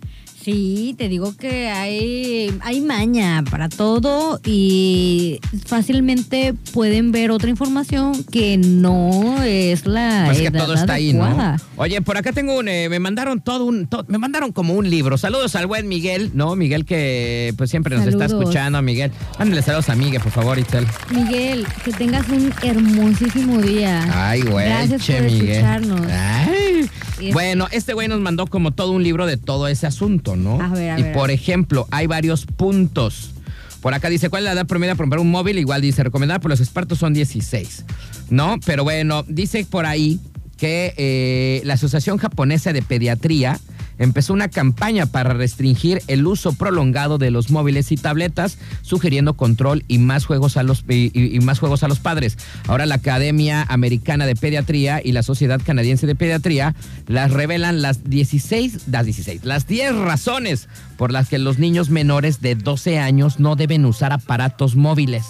Sí, 0.42 0.94
te 0.96 1.09
digo 1.11 1.37
que 1.37 1.68
hay, 1.68 2.50
hay 2.62 2.81
maña 2.81 3.44
para 3.50 3.68
todo 3.68 4.40
y 4.44 5.38
fácilmente 5.66 6.55
pueden 6.72 7.12
ver 7.12 7.31
otra 7.31 7.50
información 7.50 8.24
que 8.24 8.57
no 8.57 9.42
es 9.42 9.85
la 9.87 10.22
Pues 10.26 10.38
que 10.38 10.46
edad 10.46 10.61
todo 10.64 10.72
está 10.74 10.94
ahí, 10.94 11.11
adecuada. 11.11 11.57
¿no? 11.59 11.62
Oye, 11.76 12.00
por 12.00 12.16
acá 12.16 12.33
tengo 12.33 12.59
un, 12.59 12.68
eh, 12.68 12.88
me 12.88 12.98
mandaron 13.00 13.42
todo 13.42 13.66
un, 13.66 13.87
to- 13.87 14.07
me 14.09 14.16
mandaron 14.16 14.53
como 14.53 14.72
un 14.74 14.88
libro. 14.88 15.18
Saludos 15.18 15.55
al 15.57 15.66
buen 15.66 15.88
Miguel, 15.88 16.31
¿no? 16.33 16.57
Miguel 16.57 16.87
que 16.87 17.53
pues 17.59 17.68
siempre 17.68 17.96
nos 17.96 18.07
está 18.07 18.24
escuchando, 18.24 18.81
Miguel. 18.81 19.12
Mándale 19.38 19.61
saludos 19.62 19.90
a 19.90 19.94
Miguel, 19.94 20.22
por 20.22 20.33
favor, 20.33 20.59
Itzel. 20.59 20.87
Miguel, 21.14 21.66
que 21.85 21.92
tengas 21.92 22.26
un 22.31 22.50
hermosísimo 22.62 23.59
día. 23.61 24.09
Ay, 24.11 24.40
güey, 24.42 24.66
Gracias 24.66 25.03
che, 25.05 25.14
por 25.18 25.22
Miguel. 25.31 25.48
escucharnos. 25.50 26.00
Ay. 26.11 26.90
Bueno, 27.33 27.69
este 27.71 27.93
güey 27.95 28.09
nos 28.09 28.21
mandó 28.21 28.47
como 28.47 28.73
todo 28.73 28.93
un 28.93 29.03
libro 29.03 29.27
de 29.27 29.37
todo 29.37 29.69
ese 29.69 29.87
asunto, 29.87 30.37
¿no? 30.37 30.61
A 30.61 30.69
ver, 30.69 30.91
a 30.91 30.99
y 30.99 31.03
ver, 31.03 31.13
por 31.13 31.31
ejemplo, 31.31 31.87
hay 31.91 32.07
varios 32.07 32.47
puntos. 32.47 33.33
Por 33.81 33.95
acá 33.95 34.11
dice, 34.11 34.29
¿cuál 34.29 34.43
es 34.43 34.45
la 34.47 34.53
edad 34.53 34.67
promedio 34.67 34.95
para 34.95 35.05
comprar 35.05 35.21
un 35.21 35.31
móvil? 35.31 35.59
Igual 35.59 35.81
dice, 35.81 36.03
recomendada 36.05 36.41
por 36.41 36.51
los 36.51 36.61
expertos 36.61 36.99
son 36.99 37.15
16, 37.15 37.85
¿no? 38.29 38.59
Pero 38.67 38.85
bueno, 38.85 39.25
dice 39.27 39.65
por 39.69 39.87
ahí 39.87 40.21
que 40.59 40.93
eh, 40.99 41.63
la 41.65 41.75
Asociación 41.75 42.19
Japonesa 42.19 42.75
de 42.75 42.83
Pediatría 42.83 43.59
empezó 44.01 44.33
una 44.33 44.49
campaña 44.49 45.07
para 45.07 45.35
restringir 45.35 46.03
el 46.09 46.27
uso 46.27 46.55
prolongado 46.55 47.19
de 47.19 47.31
los 47.31 47.51
móviles 47.51 47.93
y 47.93 47.97
tabletas, 47.97 48.59
sugiriendo 48.83 49.35
control 49.35 49.85
y 49.87 49.99
más 49.99 50.25
juegos 50.25 50.57
a 50.57 50.65
los 50.65 50.85
y, 50.89 51.39
más 51.43 51.61
juegos 51.61 51.85
a 51.85 51.89
los 51.89 52.01
padres. 52.01 52.39
Ahora 52.67 52.87
la 52.87 52.97
Academia 52.97 53.63
Americana 53.69 54.27
de 54.27 54.35
Pediatría 54.35 55.01
y 55.05 55.13
la 55.13 55.23
Sociedad 55.23 55.61
Canadiense 55.65 56.07
de 56.07 56.17
Pediatría 56.17 56.75
las 57.07 57.31
revelan 57.31 57.83
las 57.83 58.09
16, 58.09 58.89
las 58.89 59.05
16, 59.05 59.45
las 59.45 59.67
10 59.67 59.95
razones 59.97 60.69
por 60.97 61.13
las 61.13 61.29
que 61.29 61.39
los 61.39 61.59
niños 61.59 61.91
menores 61.91 62.41
de 62.41 62.55
12 62.55 62.99
años 62.99 63.39
no 63.39 63.55
deben 63.55 63.85
usar 63.85 64.13
aparatos 64.13 64.77
móviles. 64.77 65.25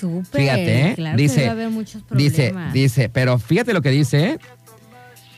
Súper. 0.00 0.40
Fíjate, 0.40 0.80
¿eh? 0.80 0.94
Claro 0.94 1.16
que 1.16 1.22
dice, 1.22 1.40
debe 1.40 1.50
haber 1.50 1.70
muchos 1.70 2.02
dice, 2.10 2.48
problemas. 2.48 2.72
dice, 2.72 3.08
pero 3.08 3.38
fíjate 3.38 3.74
lo 3.74 3.82
que 3.82 3.90
dice, 3.90 4.30
¿eh? 4.30 4.38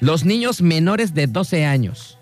Los 0.01 0.25
niños 0.25 0.63
menores 0.63 1.15
de 1.15 1.27
12 1.27 1.67
años, 1.67 2.19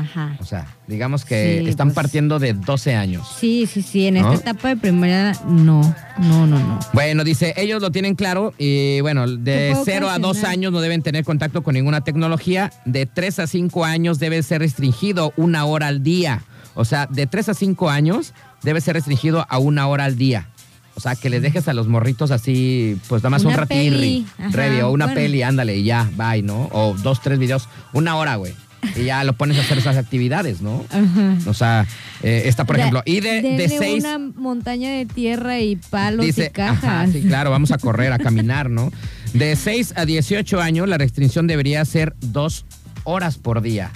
Ajá. 0.00 0.36
o 0.40 0.44
sea, 0.44 0.66
digamos 0.86 1.24
que 1.24 1.60
Sí, 1.64 1.68
están 1.68 1.88
pues- 1.88 1.94
partiendo 1.96 2.38
de 2.38 2.52
12 2.54 2.94
años. 2.94 3.26
Sí, 3.38 3.66
sí, 3.66 3.82
sí. 3.82 4.06
En 4.06 4.14
¿No? 4.14 4.32
esta 4.32 4.50
etapa 4.50 4.68
de 4.68 4.76
primera, 4.76 5.32
no. 5.46 5.80
No, 6.18 6.46
no, 6.46 6.58
no. 6.58 6.78
Bueno, 6.92 7.24
dice, 7.24 7.54
ellos 7.56 7.80
lo 7.82 7.90
tienen 7.90 8.14
claro 8.14 8.52
y 8.58 9.00
bueno, 9.00 9.26
de 9.26 9.70
puedo 9.72 9.84
0 9.84 10.08
a 10.10 10.18
2 10.18 10.30
ocasionar. 10.30 10.50
años 10.52 10.72
no 10.72 10.80
deben 10.80 11.02
tener 11.02 11.24
contacto 11.24 11.62
con 11.62 11.74
ninguna 11.74 12.00
tecnología, 12.02 12.72
de 12.84 13.06
3 13.06 13.38
a 13.38 13.46
5 13.46 13.84
años 13.84 14.18
debe 14.18 14.42
ser 14.42 14.60
restringido 14.60 15.32
una 15.36 15.64
hora 15.64 15.86
al 15.88 16.02
día. 16.02 16.42
O 16.74 16.84
sea, 16.84 17.06
de 17.06 17.26
3 17.26 17.48
a 17.50 17.54
5 17.54 17.90
años 17.90 18.32
debe 18.62 18.80
ser 18.80 18.94
restringido 18.94 19.46
a 19.48 19.58
una 19.58 19.86
hora 19.88 20.04
al 20.04 20.16
día. 20.16 20.48
O 20.96 21.00
sea, 21.00 21.14
que 21.16 21.30
les 21.30 21.40
dejes 21.40 21.66
a 21.68 21.72
los 21.72 21.88
morritos 21.88 22.30
así, 22.30 22.98
pues 23.08 23.22
nada 23.22 23.30
más 23.30 23.42
un 23.42 23.48
Una 23.48 23.58
ratirri, 23.58 24.26
ajá, 24.38 24.50
revi, 24.50 24.80
o 24.82 24.90
una 24.90 25.06
bueno. 25.06 25.20
peli, 25.20 25.42
ándale, 25.42 25.76
y 25.78 25.84
ya, 25.84 26.10
bye, 26.16 26.42
¿no? 26.42 26.68
O 26.72 26.94
dos, 26.94 27.22
tres 27.22 27.38
videos, 27.38 27.68
una 27.94 28.16
hora, 28.16 28.36
güey. 28.36 28.52
Y 28.96 29.04
ya 29.04 29.24
lo 29.24 29.34
pones 29.34 29.58
a 29.58 29.60
hacer 29.60 29.78
esas 29.78 29.96
actividades, 29.96 30.60
¿no? 30.62 30.84
Ajá. 30.90 31.36
O 31.46 31.54
sea, 31.54 31.86
eh, 32.22 32.42
está, 32.46 32.64
por 32.64 32.78
ejemplo, 32.78 33.02
y 33.04 33.20
de, 33.20 33.42
de 33.42 33.68
seis... 33.68 34.04
una 34.04 34.18
montaña 34.18 34.90
de 34.90 35.06
tierra 35.06 35.60
y 35.60 35.76
palos 35.76 36.26
y 36.26 36.32
cajas. 36.50 36.84
ajá, 36.84 37.06
sí, 37.12 37.22
claro, 37.22 37.50
vamos 37.50 37.72
a 37.72 37.78
correr, 37.78 38.12
a 38.12 38.18
caminar, 38.18 38.70
¿no? 38.70 38.90
De 39.32 39.54
6 39.54 39.94
a 39.96 40.06
18 40.06 40.60
años, 40.60 40.88
la 40.88 40.98
restricción 40.98 41.46
debería 41.46 41.84
ser 41.84 42.16
dos 42.20 42.64
horas 43.04 43.38
por 43.38 43.62
día. 43.62 43.90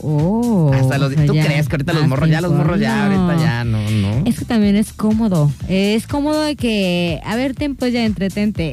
Oh, 0.00 0.72
Hasta 0.74 0.98
los, 0.98 1.12
o 1.12 1.14
sea, 1.14 1.26
¿Tú 1.26 1.32
crees 1.32 1.68
que 1.68 1.74
ahorita 1.74 1.92
los 1.92 2.08
morros, 2.08 2.28
ya 2.28 2.40
los 2.40 2.52
morros 2.52 2.80
ya, 2.80 3.04
ahorita 3.04 3.42
ya, 3.42 3.64
no, 3.64 3.88
no? 3.90 4.22
Es 4.26 4.38
que 4.38 4.44
también 4.44 4.76
es 4.76 4.92
cómodo. 4.92 5.50
Es 5.68 6.06
cómodo 6.06 6.42
de 6.42 6.56
que, 6.56 7.20
a 7.24 7.36
ver, 7.36 7.54
ten, 7.54 7.76
pues 7.76 7.92
ya 7.92 8.04
entretente. 8.04 8.72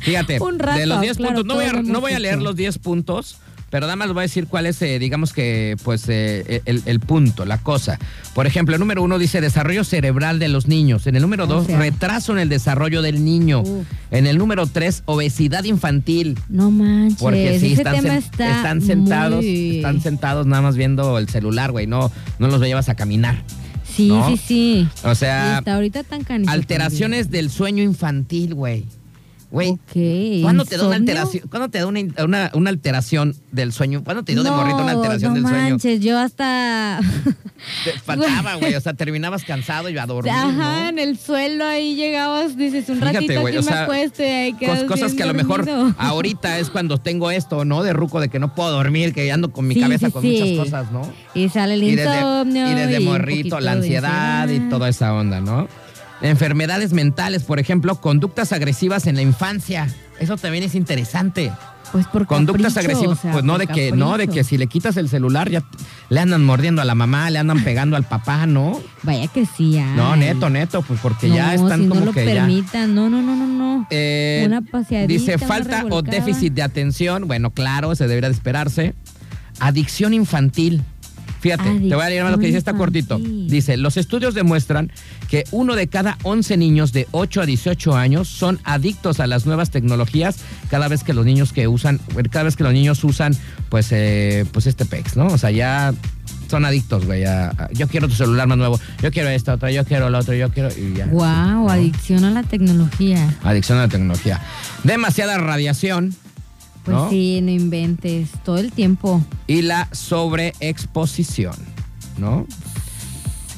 Fíjate, 0.00 0.40
Un 0.40 0.58
rato, 0.58 0.78
de 0.78 0.86
los 0.86 1.00
10 1.00 1.16
claro, 1.16 1.34
puntos, 1.34 1.46
no 1.46 1.54
voy, 1.54 1.64
a, 1.64 1.72
no 1.82 2.00
voy 2.00 2.18
leer 2.18 2.40
los 2.40 2.56
10 2.56 2.78
puntos, 2.78 3.38
pero 3.70 3.86
nada 3.86 3.96
más 3.96 4.08
voy 4.12 4.20
a 4.20 4.22
decir 4.22 4.46
cuál 4.46 4.66
es, 4.66 4.80
eh, 4.82 4.98
digamos 4.98 5.32
que, 5.32 5.76
pues, 5.82 6.04
eh, 6.08 6.62
el, 6.66 6.82
el 6.86 7.00
punto, 7.00 7.44
la 7.44 7.58
cosa. 7.58 7.98
Por 8.34 8.46
ejemplo, 8.46 8.74
el 8.74 8.80
número 8.80 9.02
uno 9.02 9.18
dice 9.18 9.40
desarrollo 9.40 9.82
cerebral 9.84 10.38
de 10.38 10.48
los 10.48 10.66
niños. 10.68 11.06
En 11.06 11.16
el 11.16 11.22
número 11.22 11.44
O 11.44 11.46
dos, 11.46 11.66
sea. 11.66 11.78
retraso 11.78 12.32
en 12.32 12.38
el 12.38 12.48
desarrollo 12.48 13.02
del 13.02 13.24
niño. 13.24 13.64
En 14.10 14.26
el 14.26 14.38
número 14.38 14.66
tres, 14.66 15.02
obesidad 15.06 15.64
infantil. 15.64 16.38
No 16.48 16.70
manches. 16.70 17.18
Porque 17.20 17.58
sí, 17.60 17.72
están, 17.72 17.96
tema 17.96 18.14
sen- 18.14 18.18
está 18.18 18.56
están 18.56 18.82
sentados, 18.82 19.44
muy- 19.44 19.76
están 19.76 20.00
sentados 20.00 20.46
nada 20.46 20.62
más 20.62 20.76
viendo 20.76 21.18
el 21.18 21.28
celular, 21.28 21.72
güey. 21.72 21.86
No, 21.86 22.12
no 22.38 22.46
los 22.48 22.60
llevas 22.60 22.88
a 22.88 22.94
caminar. 22.94 23.42
Sí, 23.96 24.08
¿no? 24.08 24.28
sí, 24.28 24.36
sí. 24.36 24.88
O 25.04 25.14
sea, 25.14 25.58
hasta 25.58 25.74
ahorita 25.74 26.02
tan 26.04 26.22
alteraciones 26.48 27.30
del 27.30 27.50
sueño 27.50 27.82
infantil, 27.82 28.54
güey. 28.54 28.84
Güey, 29.50 29.78
¿cuándo 30.42 30.64
te 30.64 30.76
da 30.76 30.86
una 30.86 30.96
¿insomnio? 30.96 31.12
alteración? 31.20 31.48
¿Cuándo 31.48 31.68
te 31.68 31.78
da 31.78 31.86
una, 31.86 32.00
una- 32.24 32.50
una 32.54 32.70
alteración 32.70 33.34
del 33.52 33.72
sueño? 33.72 34.02
¿Cuándo 34.02 34.22
te 34.24 34.32
dio 34.32 34.42
de 34.42 34.50
morrito 34.50 34.78
una 34.78 34.92
alteración 34.92 35.30
no 35.34 35.40
del 35.40 35.48
sueño? 35.48 35.70
manches, 35.70 36.00
yo 36.00 36.18
hasta... 36.18 37.00
Te 37.84 37.92
faltaba, 37.98 38.56
güey. 38.56 38.74
O 38.74 38.80
sea, 38.80 38.92
terminabas 38.94 39.42
cansado 39.44 39.88
y 39.88 39.96
a 39.96 40.04
dormir, 40.06 40.30
Ajá, 40.32 40.82
¿no? 40.82 40.88
en 40.88 40.98
el 40.98 41.16
suelo 41.18 41.64
ahí 41.64 41.96
llegabas, 41.96 42.56
dices, 42.56 42.88
un 42.90 42.96
Fíjate, 42.98 43.14
ratito 43.20 43.40
güey, 43.40 43.54
aquí 43.56 43.58
o 43.58 43.62
sea, 43.62 43.74
me 43.76 43.80
acuesto 43.82 44.22
y 44.22 44.26
ahí 44.26 44.52
Cos- 44.52 44.58
quedas 44.58 44.82
cosas 44.84 45.14
que 45.14 45.22
a 45.22 45.26
lo 45.26 45.34
mejor 45.34 45.64
ahorita 45.98 46.58
es 46.58 46.68
cuando 46.70 46.98
tengo 46.98 47.30
esto, 47.30 47.64
¿no? 47.64 47.82
De 47.82 47.92
ruco, 47.92 48.20
de 48.20 48.28
que 48.28 48.38
no 48.38 48.54
puedo 48.54 48.70
dormir, 48.72 49.14
que 49.14 49.32
ando 49.32 49.52
con 49.52 49.66
mi 49.66 49.74
Sí, 49.74 49.80
cabeza 49.80 50.06
sí, 50.08 50.12
con 50.12 50.22
sí. 50.22 50.38
muchas 50.38 50.64
cosas, 50.66 50.92
¿no? 50.92 51.10
Y 51.34 51.48
sale 51.48 51.74
el 51.74 51.82
y 51.82 51.96
desde, 51.96 52.14
insomnio. 52.16 52.70
y 52.70 52.74
desde 52.74 53.00
morrito, 53.00 53.58
la 53.58 53.72
ansiedad 53.72 54.48
y 54.48 54.60
toda 54.68 54.88
esa 54.88 55.14
onda, 55.14 55.40
¿no? 55.40 55.66
Enfermedades 56.22 56.92
mentales, 56.92 57.42
por 57.42 57.58
ejemplo, 57.58 58.00
conductas 58.00 58.52
agresivas 58.52 59.06
en 59.06 59.16
la 59.16 59.22
infancia. 59.22 59.88
Eso 60.18 60.36
también 60.36 60.64
es 60.64 60.74
interesante. 60.74 61.52
Pues 61.92 62.06
por 62.08 62.26
Conductas 62.26 62.74
capricho, 62.74 62.90
agresivas, 62.90 63.18
o 63.18 63.22
sea, 63.22 63.32
pues 63.32 63.44
no 63.44 63.58
de 63.58 63.66
que, 63.66 63.92
no, 63.92 64.18
de 64.18 64.26
que 64.28 64.42
si 64.44 64.58
le 64.58 64.66
quitas 64.66 64.96
el 64.96 65.08
celular 65.08 65.48
ya 65.50 65.62
le 66.08 66.20
andan 66.20 66.44
mordiendo 66.44 66.82
a 66.82 66.84
la 66.84 66.94
mamá, 66.94 67.30
le 67.30 67.38
andan 67.38 67.62
pegando 67.64 67.96
al 67.96 68.04
papá, 68.04 68.46
¿no? 68.46 68.80
Vaya 69.02 69.28
que 69.28 69.46
sí, 69.46 69.78
ay. 69.78 69.94
No, 69.96 70.16
neto, 70.16 70.50
neto, 70.50 70.82
pues 70.82 70.98
porque 71.00 71.28
ya 71.28 71.54
están 71.54 71.82
si 71.82 71.88
como 71.88 72.00
no 72.00 72.06
lo 72.06 72.12
que 72.12 72.26
ya. 72.26 72.46
No, 72.86 73.08
no, 73.08 73.22
no, 73.22 73.36
no, 73.36 73.46
no. 73.46 73.86
Eh, 73.90 74.42
Una 74.46 74.62
paseadita, 74.62 75.06
dice 75.06 75.36
una 75.36 75.46
falta 75.46 75.84
o 75.88 76.02
déficit 76.02 76.54
de 76.54 76.62
atención. 76.62 77.28
Bueno, 77.28 77.50
claro, 77.50 77.94
se 77.94 78.08
debería 78.08 78.28
de 78.28 78.34
esperarse. 78.34 78.94
Adicción 79.60 80.12
infantil. 80.12 80.82
Fíjate, 81.40 81.64
te 81.88 81.94
voy 81.94 82.04
a 82.04 82.08
leer 82.08 82.22
más 82.24 82.32
lo 82.32 82.38
que 82.38 82.46
dice, 82.46 82.58
está 82.58 82.74
cortito. 82.74 83.18
Dice, 83.18 83.76
los 83.76 83.96
estudios 83.96 84.34
demuestran 84.34 84.90
que 85.28 85.44
uno 85.52 85.74
de 85.76 85.86
cada 85.86 86.18
11 86.22 86.56
niños 86.56 86.92
de 86.92 87.06
8 87.12 87.42
a 87.42 87.46
18 87.46 87.94
años 87.96 88.28
son 88.28 88.58
adictos 88.64 89.20
a 89.20 89.26
las 89.26 89.46
nuevas 89.46 89.70
tecnologías 89.70 90.36
cada 90.70 90.88
vez 90.88 91.04
que 91.04 91.12
los 91.14 91.24
niños 91.24 91.52
que 91.52 91.68
usan, 91.68 92.00
cada 92.30 92.44
vez 92.44 92.56
que 92.56 92.64
los 92.64 92.72
niños 92.72 93.04
usan, 93.04 93.36
pues, 93.68 93.88
eh, 93.92 94.44
pues 94.52 94.66
este 94.66 94.84
PEX, 94.86 95.16
¿no? 95.16 95.26
O 95.26 95.38
sea, 95.38 95.50
ya 95.50 95.92
son 96.48 96.64
adictos, 96.64 97.04
güey. 97.04 97.24
a- 97.24 97.48
a- 97.50 97.68
yo 97.72 97.86
quiero 97.88 98.08
tu 98.08 98.14
celular 98.14 98.46
más 98.46 98.56
nuevo, 98.58 98.80
yo 99.02 99.10
quiero 99.10 99.28
esto, 99.28 99.52
otro, 99.52 99.68
yo 99.68 99.84
quiero 99.84 100.10
lo 100.10 100.18
otro, 100.18 100.32
yo 100.34 100.50
quiero... 100.50 100.68
Y 100.70 100.94
ya. 100.96 101.06
Wow, 101.06 101.20
¿no? 101.66 101.70
adicción 101.70 102.24
a 102.24 102.30
la 102.30 102.42
tecnología. 102.44 103.34
Adicción 103.42 103.78
a 103.78 103.82
la 103.82 103.88
tecnología. 103.88 104.40
Demasiada 104.84 105.38
radiación. 105.38 106.14
Pues 106.86 106.96
¿no? 106.96 107.10
sí, 107.10 107.40
no 107.42 107.50
inventes. 107.50 108.30
Todo 108.44 108.58
el 108.58 108.72
tiempo. 108.72 109.22
y 109.46 109.62
la 109.62 109.88
sobreexposición, 109.92 111.56
¿no? 112.16 112.46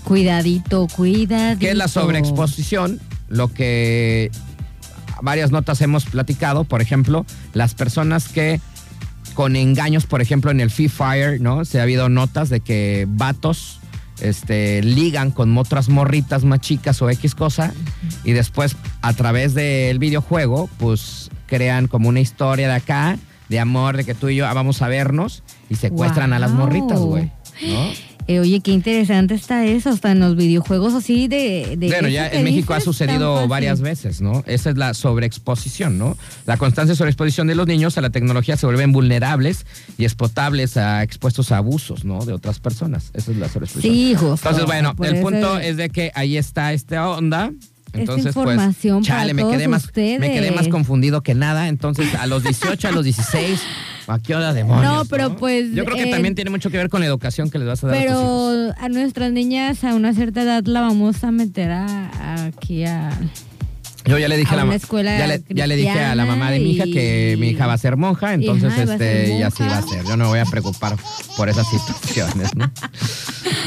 Cuidadito, 0.04 0.88
cuidadito. 0.96 1.60
¿Qué 1.60 1.70
es 1.70 1.76
la 1.76 1.88
sobreexposición? 1.88 2.98
Lo 3.28 3.48
que 3.52 4.30
varias 5.22 5.50
notas 5.50 5.82
hemos 5.82 6.06
platicado, 6.06 6.64
por 6.64 6.80
ejemplo, 6.80 7.26
las 7.52 7.74
personas 7.74 8.28
que 8.28 8.60
con 9.34 9.54
engaños, 9.54 10.06
por 10.06 10.22
ejemplo, 10.22 10.50
en 10.50 10.60
el 10.60 10.70
Free 10.70 10.88
Fire, 10.88 11.40
¿no? 11.40 11.66
Se 11.66 11.78
ha 11.78 11.82
habido 11.82 12.08
notas 12.08 12.48
de 12.48 12.60
que 12.60 13.06
vatos 13.08 13.78
este, 14.20 14.82
ligan 14.82 15.30
con 15.30 15.56
otras 15.58 15.88
morritas 15.88 16.44
más 16.44 16.60
chicas 16.60 17.00
o 17.02 17.10
X 17.10 17.34
cosa 17.34 17.72
y 18.24 18.32
después 18.32 18.76
a 19.02 19.12
través 19.12 19.54
del 19.54 19.98
videojuego, 19.98 20.68
pues 20.78 21.30
crean 21.48 21.88
como 21.88 22.08
una 22.08 22.20
historia 22.20 22.68
de 22.68 22.74
acá, 22.74 23.18
de 23.48 23.58
amor, 23.58 23.96
de 23.96 24.04
que 24.04 24.14
tú 24.14 24.28
y 24.28 24.36
yo 24.36 24.46
ah, 24.46 24.54
vamos 24.54 24.82
a 24.82 24.88
vernos 24.88 25.42
y 25.68 25.74
secuestran 25.74 26.32
a 26.32 26.38
las 26.38 26.52
morritas, 26.52 27.00
güey. 27.00 27.32
¿no? 27.62 28.08
Eh, 28.28 28.40
oye, 28.40 28.60
qué 28.60 28.72
interesante 28.72 29.34
está 29.34 29.64
eso, 29.64 29.88
hasta 29.88 30.12
en 30.12 30.20
los 30.20 30.36
videojuegos 30.36 30.92
así 30.92 31.28
de... 31.28 31.76
de 31.78 31.86
Bueno, 31.88 32.08
ya 32.08 32.28
en 32.28 32.44
México 32.44 32.74
ha 32.74 32.80
sucedido 32.80 33.48
varias 33.48 33.80
veces, 33.80 34.20
¿no? 34.20 34.44
Esa 34.46 34.68
es 34.68 34.76
la 34.76 34.92
sobreexposición, 34.92 35.96
¿no? 35.96 36.14
La 36.44 36.58
constante 36.58 36.94
sobreexposición 36.94 37.46
de 37.46 37.54
los 37.54 37.66
niños 37.66 37.96
a 37.96 38.02
la 38.02 38.10
tecnología 38.10 38.58
se 38.58 38.66
vuelven 38.66 38.92
vulnerables 38.92 39.64
y 39.96 40.04
expotables 40.04 40.76
a 40.76 41.02
expuestos 41.02 41.52
a 41.52 41.56
abusos, 41.56 42.04
¿no? 42.04 42.22
De 42.26 42.34
otras 42.34 42.60
personas. 42.60 43.10
Esa 43.14 43.30
es 43.30 43.38
la 43.38 43.48
sobreexposición. 43.48 43.94
Sí, 43.94 44.14
justo. 44.14 44.46
Entonces, 44.46 44.66
bueno, 44.66 44.94
el 45.02 45.22
punto 45.22 45.58
es 45.58 45.78
de 45.78 45.88
que 45.88 46.12
ahí 46.14 46.36
está 46.36 46.74
esta 46.74 47.08
onda. 47.08 47.50
Entonces, 47.92 48.26
información 48.26 48.98
pues, 48.98 49.08
para 49.08 49.20
chale, 49.20 49.34
me 49.34 49.42
todos 49.42 49.54
quedé, 49.54 49.68
más, 49.68 49.86
me 49.94 50.32
quedé 50.32 50.50
más 50.52 50.68
confundido 50.68 51.22
que 51.22 51.34
nada. 51.34 51.68
Entonces, 51.68 52.14
a 52.14 52.26
los 52.26 52.42
18, 52.42 52.88
a 52.88 52.92
los 52.92 53.04
16, 53.04 53.60
¿a 54.06 54.18
qué 54.18 54.34
hora 54.34 54.52
demonios? 54.52 54.84
No, 54.92 55.04
pero 55.06 55.36
pues, 55.36 55.72
Yo 55.72 55.84
creo 55.84 55.96
que 55.96 56.08
eh, 56.08 56.10
también 56.10 56.34
tiene 56.34 56.50
mucho 56.50 56.70
que 56.70 56.76
ver 56.76 56.88
con 56.88 57.00
la 57.00 57.06
educación 57.06 57.50
que 57.50 57.58
les 57.58 57.66
vas 57.68 57.82
a 57.84 57.88
dar 57.88 57.96
a. 57.96 58.00
Pero 58.00 58.72
a 58.78 58.88
nuestras 58.88 59.32
niñas 59.32 59.84
a 59.84 59.94
una 59.94 60.12
cierta 60.14 60.42
edad 60.42 60.64
la 60.66 60.80
vamos 60.82 61.24
a 61.24 61.30
meter 61.30 61.70
a, 61.70 61.86
a- 62.08 62.44
aquí 62.46 62.84
a... 62.84 63.10
Yo 64.08 64.18
ya 64.18 64.28
le 64.28 64.36
dije 64.36 64.54
a 64.54 64.62
a 64.62 64.64
la 64.64 64.74
escuela 64.74 65.18
ya 65.18 65.26
le, 65.26 65.42
ya 65.50 65.66
le 65.66 65.76
dije 65.76 66.00
a 66.00 66.14
la 66.14 66.24
mamá 66.24 66.50
de 66.50 66.58
mi 66.60 66.70
hija 66.72 66.84
que 66.84 67.34
y- 67.36 67.40
mi 67.40 67.48
hija 67.50 67.66
va 67.66 67.74
a 67.74 67.78
ser 67.78 67.96
monja, 67.96 68.34
entonces 68.34 68.72
Ajá, 68.72 68.82
este 68.94 69.36
y 69.38 69.42
así 69.42 69.62
monja. 69.62 69.80
va 69.80 69.86
a 69.86 69.88
ser. 69.88 70.04
Yo 70.04 70.16
no 70.16 70.24
me 70.24 70.30
voy 70.30 70.38
a 70.40 70.44
preocupar 70.46 70.96
por 71.36 71.48
esas 71.48 71.66
situaciones, 71.68 72.54
¿no? 72.56 72.70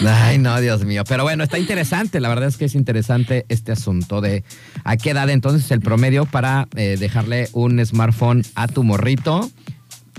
Ay, 0.07 0.37
no, 0.37 0.59
Dios 0.59 0.83
mío. 0.83 1.03
Pero 1.07 1.23
bueno, 1.23 1.43
está 1.43 1.57
interesante. 1.59 2.19
La 2.19 2.29
verdad 2.29 2.47
es 2.49 2.57
que 2.57 2.65
es 2.65 2.75
interesante 2.75 3.45
este 3.49 3.71
asunto 3.71 4.21
de 4.21 4.43
a 4.83 4.97
qué 4.97 5.11
edad 5.11 5.29
entonces 5.29 5.69
el 5.71 5.81
promedio 5.81 6.25
para 6.25 6.67
eh, 6.75 6.97
dejarle 6.99 7.49
un 7.53 7.83
smartphone 7.85 8.43
a 8.55 8.67
tu 8.67 8.83
morrito. 8.83 9.49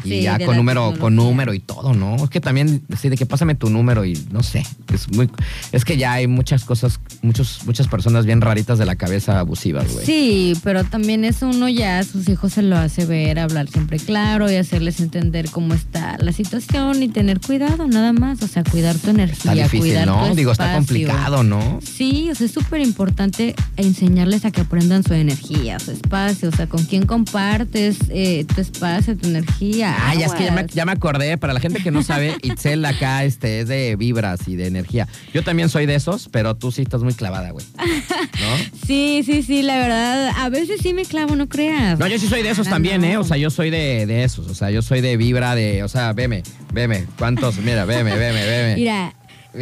Y 0.05 0.09
Sí, 0.09 0.23
ya 0.23 0.39
con 0.45 0.57
número, 0.57 0.95
con 0.99 1.17
número 1.17 1.55
y 1.55 1.61
todo, 1.61 1.95
¿no? 1.95 2.17
Es 2.17 2.31
que 2.31 2.41
también, 2.41 2.83
sí, 3.01 3.09
de 3.09 3.17
que 3.17 3.27
pásame 3.27 3.55
tu 3.55 3.71
número 3.71 4.05
y 4.05 4.19
no 4.31 4.43
sé. 4.43 4.65
Es 4.93 5.11
muy, 5.13 5.31
es 5.73 5.85
que 5.85 5.97
ya 5.97 6.13
hay 6.13 6.27
muchas 6.27 6.65
cosas, 6.65 7.01
muchos, 7.23 7.61
muchas 7.67 7.89
personas 7.89 8.27
bien 8.27 8.41
raritas 8.41 8.79
de 8.79 8.87
la 8.87 8.97
cabeza 8.97 9.39
abusivas, 9.39 9.93
güey. 9.93 10.05
Sí, 10.05 10.55
pero 10.63 10.85
también 10.85 11.25
eso 11.25 11.49
uno 11.49 11.69
ya 11.69 11.99
a 11.99 12.05
sus 12.05 12.29
hijos 12.29 12.55
se 12.55 12.63
lo 12.63 12.77
hace 12.77 13.07
ver, 13.07 13.39
hablar 13.39 13.69
siempre 13.69 13.99
claro 13.99 14.51
y 14.51 14.57
hacerles 14.57 15.01
entender 15.01 15.51
cómo 15.51 15.75
está 15.75 16.17
la 16.19 16.33
situación 16.33 17.03
y 17.03 17.09
tener 17.09 17.41
cuidado, 17.41 17.87
nada 17.87 18.13
más. 18.13 18.43
O 18.43 18.49
sea, 18.49 18.65
cuidar 18.65 18.97
tu 18.97 19.11
energía, 19.11 19.53
Está 19.53 19.55
difícil, 19.55 19.81
cuidar 19.81 20.07
¿no? 20.07 20.29
tu 20.29 20.35
Digo, 20.35 20.53
está 20.53 20.75
complicado, 20.75 21.43
¿no? 21.43 21.81
Sí, 21.83 22.29
o 22.31 22.35
sea, 22.35 22.47
es 22.47 22.53
súper 22.53 22.81
importante 22.81 23.55
enseñarles 23.77 24.45
a 24.45 24.51
que 24.51 24.63
aprendan 24.63 25.03
su 25.05 25.15
energía, 25.15 25.79
su 25.79 25.93
espacio, 25.93 26.49
o 26.49 26.53
sea, 26.53 26.67
con 26.67 26.85
quién 26.85 27.07
compartes 27.07 27.99
eh, 28.09 28.45
tu 28.55 28.61
espacio, 28.61 29.17
tu 29.17 29.29
energía. 29.29 29.92
Ah, 29.99 30.15
ya 30.15 30.27
es 30.27 30.33
que 30.33 30.45
ya 30.45 30.53
me, 30.53 30.67
ya 30.67 30.85
me 30.85 30.93
acordé, 30.93 31.39
para 31.39 31.53
la 31.53 31.61
gente 31.61 31.83
que 31.83 31.91
no 31.91 32.03
sabe, 32.03 32.37
Itzel 32.43 32.85
acá 32.85 33.25
este, 33.25 33.61
es 33.61 33.69
de 33.69 33.97
vibras 33.97 34.47
y 34.49 34.57
de 34.57 34.67
energía. 34.67 35.09
Yo 35.33 35.43
también 35.43 35.69
soy 35.69 35.87
de 35.87 35.95
esos, 35.95 36.29
pero 36.31 36.55
tú 36.57 36.73
sí 36.73 36.83
estás 36.83 37.03
muy 37.03 37.15
clavada, 37.15 37.51
güey. 37.51 37.65
¿No? 37.77 38.73
Sí, 38.87 39.23
sí, 39.25 39.43
sí, 39.43 39.63
la 39.63 39.79
verdad, 39.79 40.33
a 40.37 40.49
veces 40.49 40.81
sí 40.83 40.93
me 40.93 41.05
clavo, 41.05 41.37
no 41.37 41.49
creas. 41.49 41.99
No, 41.99 42.07
yo 42.09 42.19
sí 42.19 42.27
soy 42.27 42.43
de 42.43 42.51
esos 42.51 42.67
Ah, 42.67 42.71
también, 42.71 43.01
no. 43.01 43.07
¿eh? 43.07 43.17
O 43.17 43.25
sea, 43.25 43.37
yo 43.37 43.49
soy 43.51 43.71
de, 43.71 44.07
de 44.07 44.25
esos. 44.25 44.49
O 44.49 44.55
sea, 44.55 44.71
yo 44.71 44.83
soy 44.83 45.01
de 45.01 45.17
vibra, 45.17 45.55
de. 45.55 45.83
O 45.85 45.89
sea, 45.89 46.13
veme, 46.13 46.43
veme. 46.73 47.07
¿Cuántos? 47.17 47.59
Mira, 47.59 47.85
veme, 47.85 48.17
veme, 48.17 48.45
veme. 48.45 48.75
Mira, 48.77 49.15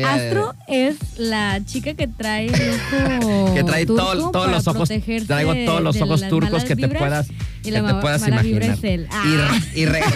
Astro 0.07 0.55
es 0.68 0.96
la 1.18 1.61
chica 1.64 1.94
que 1.94 2.07
trae 2.07 2.46
el 2.46 2.55
ojo 2.55 3.55
que 3.55 3.64
trae 3.64 3.87
turco 3.87 4.03
todo- 4.05 4.31
todos 4.31 4.50
los 4.50 4.66
ojos, 4.68 4.88
traigo 5.26 5.55
todos 5.66 5.83
los 5.83 6.00
ojos 6.00 6.29
turcos 6.29 6.64
que 6.64 6.76
te 6.76 6.88
puedas, 6.88 7.29
y 7.31 7.62
que 7.64 7.70
la 7.72 7.87
te 7.87 7.92
ma- 7.94 8.00
puedas 8.00 8.26
imaginar. 8.26 8.62
es 8.62 8.85
él. 8.85 9.09
Y, 9.11 9.35
Ah. 9.37 9.48
re- 9.50 9.81
y 9.81 9.87
re- 9.87 10.00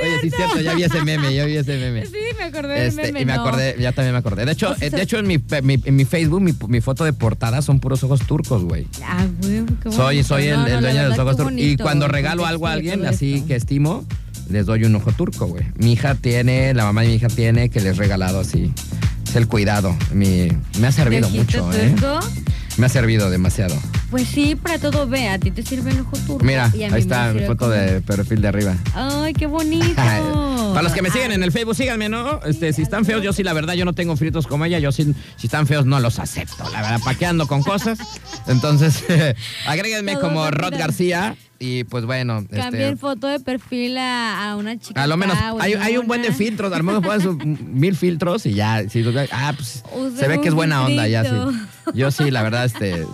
Oye, 0.02 0.20
sí 0.22 0.26
es 0.28 0.34
cierto, 0.34 0.60
ya 0.60 0.74
vi 0.74 0.82
ese 0.84 1.04
meme, 1.04 1.34
ya 1.34 1.44
vi 1.44 1.56
ese 1.56 1.76
meme. 1.78 2.06
Sí, 2.06 2.12
me 2.38 2.44
acordé 2.44 2.74
del 2.74 2.88
Este, 2.88 3.02
meme, 3.02 3.20
y 3.20 3.24
me 3.26 3.34
no. 3.34 3.40
acordé, 3.42 3.76
ya 3.78 3.92
también 3.92 4.12
me 4.12 4.18
acordé. 4.18 4.44
De 4.46 4.52
hecho, 4.52 4.70
O 4.70 4.74
sea, 4.74 4.88
eh, 4.88 4.90
de 4.90 5.02
hecho 5.02 5.18
en 5.18 5.26
mi, 5.26 5.38
mi- 5.62 5.80
en 5.84 5.96
mi 5.96 6.04
Facebook, 6.04 6.40
mi, 6.40 6.54
mi 6.68 6.80
foto 6.80 7.04
de 7.04 7.12
portada 7.12 7.60
son 7.62 7.80
puros 7.80 8.02
ojos 8.02 8.20
turcos, 8.26 8.64
güey. 8.64 8.86
Ah, 9.04 9.26
güey, 9.42 9.64
qué 9.82 9.92
Soy, 9.92 10.22
soy 10.24 10.46
el, 10.48 10.56
No, 10.56 10.80
dueño 10.80 11.02
de 11.02 11.08
los 11.10 11.18
ojos 11.18 11.36
turcos. 11.36 11.54
Y 11.56 11.76
cuando 11.76 12.08
regalo 12.08 12.46
algo 12.46 12.66
a 12.66 12.72
alguien 12.72 13.04
así 13.06 13.42
que 13.46 13.56
estimo, 13.56 14.04
les 14.50 14.66
doy 14.66 14.84
un 14.84 14.94
ojo 14.96 15.12
turco, 15.12 15.46
güey. 15.46 15.64
Mi 15.78 15.92
hija 15.92 16.14
tiene, 16.14 16.74
la 16.74 16.84
mamá 16.84 17.02
de 17.02 17.08
mi 17.08 17.14
hija 17.14 17.28
tiene, 17.28 17.68
que 17.68 17.80
les 17.80 17.96
he 17.96 18.00
regalado 18.00 18.40
así. 18.40 18.72
Es 19.26 19.36
el 19.36 19.46
cuidado. 19.46 19.96
Mi, 20.12 20.48
me 20.78 20.88
ha 20.88 20.92
servido 20.92 21.30
¿De 21.30 21.40
ojito 21.40 21.66
mucho, 21.66 21.78
¿eh? 21.78 21.94
Me 22.80 22.86
ha 22.86 22.88
servido 22.88 23.28
demasiado. 23.28 23.76
Pues 24.10 24.26
sí, 24.26 24.54
para 24.56 24.78
todo 24.78 25.06
ve, 25.06 25.28
a 25.28 25.38
ti 25.38 25.50
te 25.50 25.62
sirve 25.62 25.90
el 25.90 26.00
ojo 26.00 26.16
turco. 26.26 26.42
Mira, 26.42 26.70
y 26.72 26.84
a 26.84 26.88
mí 26.88 26.94
ahí 26.94 27.02
está 27.02 27.30
mi 27.30 27.42
foto 27.42 27.68
de 27.68 28.00
perfil 28.00 28.40
de 28.40 28.48
arriba. 28.48 28.74
Ay, 28.94 29.34
qué 29.34 29.44
bonito. 29.46 29.94
Para 29.96 30.80
los 30.80 30.92
que 30.92 31.02
me 31.02 31.10
siguen 31.10 31.30
en 31.32 31.42
el 31.42 31.52
Facebook, 31.52 31.76
síganme, 31.76 32.08
¿no? 32.08 32.42
Este, 32.42 32.72
si 32.72 32.80
están 32.80 33.04
feos, 33.04 33.22
yo 33.22 33.34
sí, 33.34 33.42
la 33.42 33.52
verdad, 33.52 33.74
yo 33.74 33.84
no 33.84 33.92
tengo 33.92 34.16
fritos 34.16 34.46
como 34.46 34.64
ella. 34.64 34.78
Yo 34.78 34.92
sí, 34.92 35.14
si 35.36 35.46
están 35.46 35.66
feos, 35.66 35.84
no 35.84 36.00
los 36.00 36.18
acepto. 36.18 36.64
La 36.70 36.80
verdad, 36.80 37.00
¿para 37.04 37.18
qué 37.18 37.26
ando 37.26 37.46
con 37.46 37.62
cosas? 37.62 37.98
Entonces, 38.46 39.04
agréguenme 39.66 40.14
Todos 40.14 40.24
como 40.24 40.50
Rod. 40.50 40.72
García. 40.78 41.36
Y 41.62 41.84
pues 41.84 42.06
bueno, 42.06 42.46
Cambien 42.50 42.84
este, 42.84 42.96
foto 42.96 43.26
de 43.26 43.38
perfil 43.38 43.98
a, 43.98 44.52
a 44.52 44.56
una 44.56 44.78
chica. 44.78 45.02
a 45.02 45.06
lo 45.06 45.18
menos 45.18 45.36
hay, 45.60 45.74
hay 45.74 45.98
un 45.98 46.06
buen 46.06 46.22
de 46.22 46.32
filtros. 46.32 46.72
A 46.72 46.78
lo 46.78 46.84
mejor 46.84 47.46
mil 47.46 47.94
filtros 47.94 48.46
y 48.46 48.54
ya. 48.54 48.88
si 48.88 49.04
ah, 49.30 49.52
pues 49.54 49.84
Usen 49.94 50.16
se 50.16 50.26
ve 50.26 50.40
que 50.40 50.48
es 50.48 50.54
buena 50.54 50.86
onda 50.86 51.06
ya, 51.06 51.22
sí. 51.22 51.30
Yo 51.94 52.10
sí, 52.10 52.30
la 52.30 52.42
verdad, 52.42 52.64
este. 52.64 53.06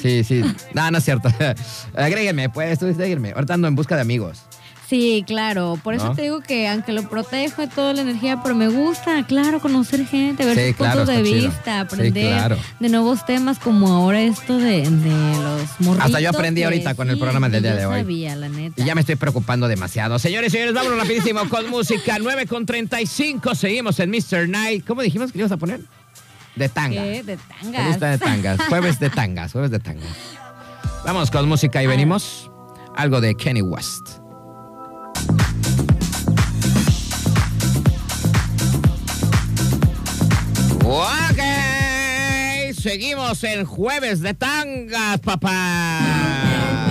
Sí, 0.00 0.24
sí. 0.24 0.42
No, 0.74 0.90
no 0.90 0.98
es 0.98 1.04
cierto. 1.04 1.28
Agréguenme, 1.94 2.48
pues. 2.48 2.80
Ahorita 2.82 3.54
ando 3.54 3.68
en 3.68 3.74
busca 3.74 3.96
de 3.96 4.02
amigos. 4.02 4.38
Sí, 4.88 5.22
claro. 5.24 5.78
Por 5.84 5.94
eso 5.94 6.06
¿No? 6.06 6.14
te 6.16 6.22
digo 6.22 6.40
que 6.40 6.66
aunque 6.66 6.90
lo 6.92 7.08
protejo 7.08 7.62
de 7.62 7.68
toda 7.68 7.92
la 7.94 8.00
energía, 8.00 8.40
pero 8.42 8.56
me 8.56 8.66
gusta, 8.66 9.24
claro, 9.24 9.60
conocer 9.60 10.04
gente, 10.04 10.44
ver 10.44 10.56
Sí, 10.58 10.66
sus 10.70 10.76
claro, 10.78 11.04
puntos 11.04 11.16
de 11.16 11.22
chido. 11.22 11.46
vista, 11.48 11.62
Sí, 11.74 11.78
aprender 11.78 12.32
claro. 12.32 12.56
de 12.80 12.88
nuevos 12.88 13.24
temas 13.24 13.60
como 13.60 13.86
ahora 13.86 14.20
esto 14.20 14.58
de, 14.58 14.80
de 14.90 15.10
los 15.36 15.62
morritos. 15.78 16.06
Hasta 16.06 16.18
yo 16.20 16.30
aprendí 16.30 16.64
ahorita 16.64 16.96
con 16.96 17.08
el 17.08 17.20
programa 17.20 17.48
del 17.48 17.62
día 17.62 17.76
de 17.76 17.86
hoy. 17.86 18.00
sabía, 18.00 18.34
la 18.34 18.48
neta. 18.48 18.82
Y 18.82 18.84
ya 18.84 18.96
me 18.96 19.02
estoy 19.02 19.14
preocupando 19.14 19.68
demasiado. 19.68 20.18
Señores 20.18 20.48
y 20.48 20.52
señores, 20.54 20.74
vámonos 20.74 20.98
rapidísimo 20.98 21.48
con 21.48 21.70
música. 21.70 22.16
9 22.20 22.46
con 22.46 22.66
35. 22.66 23.54
Seguimos 23.54 24.00
en 24.00 24.10
Mr. 24.10 24.48
Night. 24.48 24.84
¿Cómo 24.84 25.02
dijimos 25.02 25.30
que 25.30 25.38
le 25.38 25.42
ibas 25.42 25.52
a 25.52 25.56
poner? 25.56 25.82
De 26.56 26.68
tanga. 26.68 27.02
¿Qué? 27.02 27.22
De 27.22 27.36
Me 27.36 27.42
tangas. 27.72 27.86
gusta 27.88 28.06
de 28.10 28.18
tangas. 28.18 28.60
Jueves 28.68 28.98
de 29.00 29.10
tangas. 29.10 29.52
Jueves 29.52 29.70
de 29.70 29.78
tangas. 29.78 30.16
Vamos 31.04 31.30
con 31.30 31.48
música 31.48 31.82
y 31.82 31.86
venimos. 31.86 32.50
Algo 32.96 33.20
de 33.20 33.34
Kenny 33.34 33.62
West. 33.62 34.18
Ok. 40.84 41.40
Seguimos 42.74 43.44
en 43.44 43.64
Jueves 43.64 44.20
de 44.20 44.34
tangas, 44.34 45.20
papá. 45.20 46.89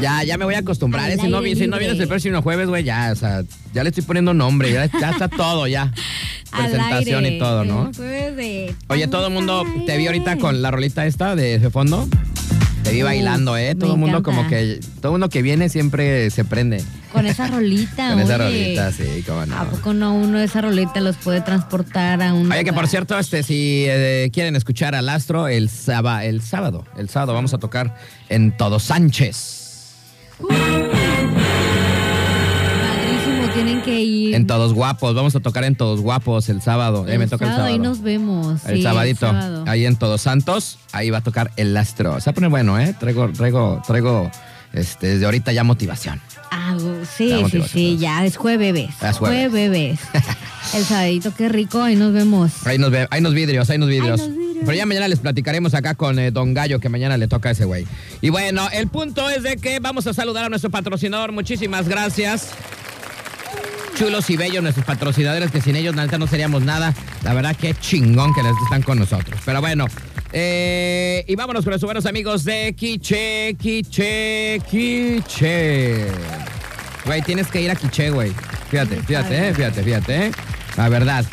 Ya, 0.00 0.22
ya 0.24 0.36
me 0.36 0.44
voy 0.44 0.54
a 0.54 0.58
acostumbrar. 0.58 1.06
Al 1.06 1.12
¿eh? 1.12 1.18
Si 1.18 1.28
no, 1.28 1.42
si 1.42 1.66
no 1.66 1.78
vienes 1.78 1.98
el 1.98 2.06
próximo 2.08 2.42
jueves, 2.42 2.68
güey, 2.68 2.84
ya, 2.84 3.10
o 3.12 3.16
sea, 3.16 3.42
ya 3.72 3.82
le 3.82 3.88
estoy 3.88 4.04
poniendo 4.04 4.34
nombre, 4.34 4.70
ya, 4.70 4.86
ya 4.86 5.10
está 5.10 5.28
todo, 5.28 5.66
ya. 5.66 5.92
Al 6.52 6.70
Presentación 6.70 7.24
aire. 7.24 7.36
y 7.36 7.38
todo, 7.38 7.64
¿no? 7.64 7.90
De- 7.92 8.74
Oye, 8.88 9.08
todo 9.08 9.26
el 9.28 9.32
mundo 9.32 9.64
Al 9.66 9.84
te 9.86 9.96
vi 9.96 10.06
ahorita 10.06 10.36
con 10.38 10.62
la 10.62 10.70
rolita 10.70 11.06
esta 11.06 11.34
de, 11.34 11.58
de 11.58 11.70
fondo. 11.70 12.06
Te 12.84 12.92
vi 12.92 13.02
Uh, 13.02 13.06
bailando, 13.06 13.56
¿eh? 13.56 13.74
Todo 13.74 13.94
el 13.94 13.98
mundo 13.98 14.18
encanta. 14.18 14.36
como 14.38 14.48
que, 14.48 14.78
todo 15.00 15.08
el 15.08 15.12
mundo 15.12 15.28
que 15.28 15.42
viene 15.42 15.68
siempre 15.68 16.30
se 16.30 16.44
prende. 16.44 16.84
Con 17.12 17.26
esa 17.26 17.48
rolita, 17.48 18.10
Con 18.12 18.20
esa 18.20 18.36
oye. 18.36 18.44
rolita, 18.44 18.92
sí, 18.92 19.24
cómo 19.26 19.44
no. 19.44 19.56
¿A 19.58 19.64
poco 19.64 19.92
no 19.92 20.14
uno 20.14 20.38
esa 20.38 20.60
rolita 20.60 21.00
los 21.00 21.16
puede 21.16 21.40
transportar 21.40 22.22
a 22.22 22.32
un 22.32 22.50
Oye, 22.52 22.64
que 22.64 22.72
por 22.72 22.86
cierto, 22.86 23.18
este, 23.18 23.42
si 23.42 23.84
eh, 23.88 24.30
quieren 24.32 24.54
escuchar 24.56 24.94
al 24.94 25.08
Astro 25.08 25.48
el, 25.48 25.68
sába- 25.68 26.24
el 26.24 26.42
sábado, 26.42 26.84
el 26.96 27.08
sábado 27.08 27.34
vamos 27.34 27.54
a 27.54 27.58
tocar 27.58 27.96
en 28.28 28.56
Todo 28.56 28.78
Sánchez. 28.78 29.64
Padrísimo, 30.38 30.52
tienen 33.54 33.82
que 33.82 34.00
ir. 34.00 34.34
En 34.34 34.46
Todos 34.46 34.72
Guapos, 34.74 35.14
vamos 35.14 35.34
a 35.36 35.40
tocar 35.40 35.64
en 35.64 35.76
Todos 35.76 36.00
Guapos 36.00 36.48
el 36.48 36.62
sábado. 36.62 37.06
Eh, 37.08 37.18
me 37.18 37.26
toca 37.26 37.44
el 37.46 37.50
sábado. 37.52 37.68
Ahí 37.68 37.78
nos 37.78 38.02
vemos. 38.02 38.64
El 38.66 38.76
sí, 38.76 38.82
sabadito, 38.82 39.26
sábado. 39.26 39.64
ahí 39.66 39.86
en 39.86 39.96
Todos 39.96 40.20
Santos, 40.22 40.78
ahí 40.92 41.10
va 41.10 41.18
a 41.18 41.22
tocar 41.22 41.52
el 41.56 41.76
Astro. 41.76 42.20
Se 42.20 42.30
va 42.30 42.32
a 42.32 42.34
poner 42.34 42.50
bueno, 42.50 42.78
¿eh? 42.78 42.94
Traigo, 42.98 43.28
traigo, 43.32 43.82
traigo, 43.86 44.30
este, 44.76 45.08
desde 45.08 45.24
ahorita 45.24 45.52
ya 45.52 45.64
motivación. 45.64 46.20
Ah, 46.50 46.76
La 46.78 47.06
sí, 47.06 47.28
sí, 47.28 47.34
motivación, 47.34 47.68
sí, 47.68 47.96
ya 47.98 48.24
es 48.24 48.36
jueves. 48.36 48.90
Es 49.02 49.16
jueves. 49.16 49.50
Jueves. 49.50 50.00
El 50.74 50.84
sabadito, 50.84 51.32
qué 51.34 51.48
rico, 51.48 51.82
ahí 51.82 51.96
nos 51.96 52.12
vemos. 52.12 52.66
Ahí 52.66 52.76
nos, 52.76 52.90
ve, 52.90 53.06
ahí 53.10 53.20
nos 53.20 53.34
vidrios, 53.34 53.70
ahí 53.70 53.78
nos 53.78 53.88
vidrios. 53.88 54.20
Ahí 54.20 54.28
nos 54.28 54.36
vidrios. 54.36 54.64
Pero 54.66 54.76
ya 54.76 54.86
mañana 54.86 55.08
les 55.08 55.20
platicaremos 55.20 55.74
acá 55.74 55.94
con 55.94 56.18
eh, 56.18 56.30
Don 56.30 56.54
Gallo, 56.54 56.78
que 56.78 56.88
mañana 56.88 57.16
le 57.16 57.28
toca 57.28 57.48
a 57.48 57.52
ese 57.52 57.64
güey. 57.64 57.86
Y 58.20 58.30
bueno, 58.30 58.68
el 58.72 58.88
punto 58.88 59.28
es 59.30 59.42
de 59.42 59.56
que 59.56 59.80
vamos 59.80 60.06
a 60.06 60.12
saludar 60.12 60.44
a 60.44 60.48
nuestro 60.48 60.70
patrocinador. 60.70 61.32
Muchísimas 61.32 61.88
gracias. 61.88 62.50
Chulos 63.96 64.28
y 64.28 64.36
bellos 64.36 64.62
nuestros 64.62 64.84
patrocinadores, 64.84 65.50
que 65.50 65.62
sin 65.62 65.74
ellos 65.76 65.96
la 65.96 66.04
neta 66.04 66.18
no 66.18 66.26
seríamos 66.26 66.62
nada. 66.62 66.94
La 67.22 67.32
verdad 67.32 67.56
que 67.56 67.74
chingón 67.74 68.34
que 68.34 68.42
les 68.42 68.52
están 68.64 68.82
con 68.82 68.98
nosotros. 68.98 69.40
Pero 69.44 69.60
bueno, 69.62 69.86
eh, 70.38 71.24
y 71.26 71.34
vámonos 71.34 71.64
con 71.64 71.70
nuestros 71.70 71.88
buenos 71.88 72.04
amigos 72.04 72.44
de 72.44 72.74
Quiche, 72.76 73.54
Quiche, 73.54 74.60
Quiche. 74.70 76.08
Güey, 77.06 77.22
tienes 77.22 77.46
que 77.46 77.62
ir 77.62 77.70
a 77.70 77.74
Quiche, 77.74 78.10
güey. 78.10 78.32
Fíjate, 78.70 78.96
fíjate, 78.96 79.48
eh, 79.48 79.54
fíjate, 79.54 79.82
fíjate, 79.82 80.26
eh. 80.26 80.32
La 80.76 80.90
verdad. 80.90 81.24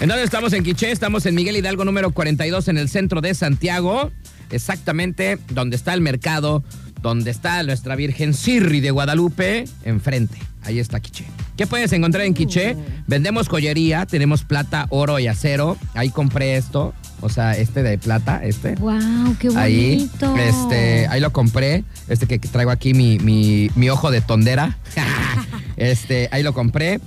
Entonces 0.00 0.24
estamos 0.24 0.54
en 0.54 0.64
Quiché, 0.64 0.90
estamos 0.90 1.26
en 1.26 1.34
Miguel 1.34 1.58
Hidalgo 1.58 1.84
número 1.84 2.10
42 2.10 2.68
en 2.68 2.78
el 2.78 2.88
centro 2.88 3.20
de 3.20 3.34
Santiago, 3.34 4.12
exactamente 4.50 5.38
donde 5.50 5.76
está 5.76 5.92
el 5.92 6.00
mercado, 6.00 6.64
donde 7.02 7.30
está 7.30 7.62
nuestra 7.64 7.96
Virgen 7.96 8.32
Sirri 8.32 8.80
de 8.80 8.90
Guadalupe, 8.90 9.66
enfrente. 9.84 10.38
Ahí 10.62 10.78
está 10.78 11.00
Quiché. 11.00 11.26
¿Qué 11.58 11.66
puedes 11.66 11.92
encontrar 11.92 12.24
en 12.24 12.32
Quiché? 12.32 12.76
Vendemos 13.06 13.46
joyería, 13.48 14.06
tenemos 14.06 14.44
plata, 14.44 14.86
oro 14.88 15.18
y 15.18 15.26
acero. 15.26 15.76
Ahí 15.92 16.08
compré 16.08 16.56
esto, 16.56 16.94
o 17.20 17.28
sea, 17.28 17.52
este 17.56 17.82
de 17.82 17.98
plata, 17.98 18.44
este. 18.44 18.74
Wow, 18.76 19.36
qué 19.38 19.48
Ahí, 19.56 19.96
bonito. 19.96 20.36
este, 20.36 21.06
ahí 21.08 21.20
lo 21.20 21.32
compré. 21.32 21.84
Este 22.08 22.26
que 22.26 22.38
traigo 22.38 22.70
aquí 22.70 22.94
mi, 22.94 23.18
mi, 23.18 23.70
mi 23.74 23.90
ojo 23.90 24.10
de 24.10 24.20
tondera. 24.20 24.78
este, 25.76 26.28
ahí 26.32 26.42
lo 26.42 26.52
compré. 26.52 27.00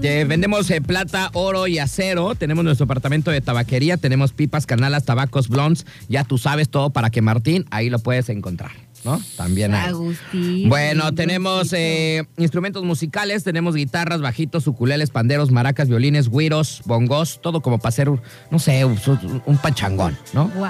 Eh, 0.00 0.24
vendemos 0.26 0.70
eh, 0.70 0.80
plata, 0.80 1.30
oro 1.34 1.66
y 1.66 1.78
acero. 1.78 2.34
Tenemos 2.34 2.64
nuestro 2.64 2.84
apartamento 2.84 3.30
de 3.30 3.40
tabaquería. 3.40 3.96
Tenemos 3.98 4.32
pipas, 4.32 4.64
canalas, 4.66 5.04
tabacos, 5.04 5.48
blondes. 5.48 5.86
Ya 6.08 6.24
tú 6.24 6.38
sabes 6.38 6.70
todo 6.70 6.90
para 6.90 7.10
que 7.10 7.20
Martín 7.20 7.66
ahí 7.70 7.90
lo 7.90 7.98
puedes 7.98 8.28
encontrar, 8.30 8.70
¿no? 9.04 9.20
También 9.36 9.74
ahí. 9.74 9.88
Agustín. 9.88 10.68
Bueno, 10.68 11.14
tenemos 11.14 11.72
eh, 11.72 12.24
instrumentos 12.38 12.84
musicales, 12.84 13.44
tenemos 13.44 13.74
guitarras, 13.74 14.20
bajitos, 14.20 14.66
uculeles, 14.66 15.10
panderos, 15.10 15.50
maracas, 15.50 15.88
violines, 15.88 16.28
güiros, 16.28 16.82
bongos, 16.84 17.40
todo 17.42 17.60
como 17.60 17.78
para 17.78 17.88
hacer, 17.88 18.10
no 18.50 18.58
sé, 18.58 18.84
un, 18.84 19.58
pachangón, 19.62 20.16
¿no? 20.32 20.48
Wow. 20.48 20.68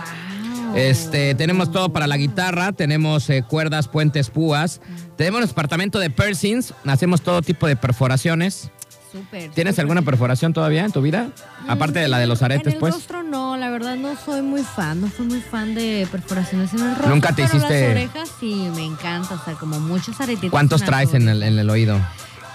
Este, 0.75 1.35
tenemos 1.35 1.71
todo 1.71 1.93
para 1.93 2.07
la 2.07 2.17
guitarra, 2.17 2.73
tenemos 2.73 3.29
eh, 3.29 3.45
cuerdas, 3.47 3.89
puentes, 3.89 4.31
púas, 4.31 4.81
tenemos 5.17 5.41
nuestro 5.41 5.55
departamento 5.55 5.99
de 5.99 6.09
piercings, 6.09 6.73
hacemos 6.87 7.21
todo 7.23 7.43
tipo 7.43 7.67
de 7.67 7.77
perforaciones. 7.77 8.71
Súper. 9.13 9.51
¿Tienes 9.51 9.75
súper. 9.75 9.83
alguna 9.85 10.03
perforación 10.03 10.53
todavía 10.53 10.85
en 10.85 10.91
tu 10.93 11.03
vida? 11.03 11.29
Aparte 11.69 11.99
de 12.01 12.09
la 12.09 12.19
de 12.19 12.27
los 12.27 12.43
aretes, 12.43 12.67
en 12.69 12.73
el 12.73 12.79
pues. 12.79 12.95
rostro 12.95 13.23
no, 13.23 13.57
la 13.57 13.71
verdad 13.71 13.97
no 13.97 14.17
soy 14.17 14.43
muy 14.43 14.63
fan, 14.63 15.01
no 15.03 15.11
soy 15.15 15.27
muy 15.27 15.41
fan 15.41 15.75
de 15.75 16.09
perforaciones 16.11 16.73
en 16.75 16.81
el 16.81 16.89
rostro. 16.95 17.09
¿Nunca 17.11 17.29
te 17.29 17.45
pero 17.45 17.49
hiciste- 17.59 17.81
Las 17.83 17.91
orejas 17.91 18.31
sí, 18.41 18.69
me 18.75 18.85
encanta, 18.85 19.35
o 19.35 19.45
sea, 19.45 19.55
como 19.55 19.79
muchos 19.81 20.21
aretitos. 20.21 20.51
¿Cuántos 20.51 20.83
traes 20.83 21.13
en 21.15 21.29
el, 21.29 21.43
en 21.43 21.59
el 21.59 21.69
oído? 21.71 22.01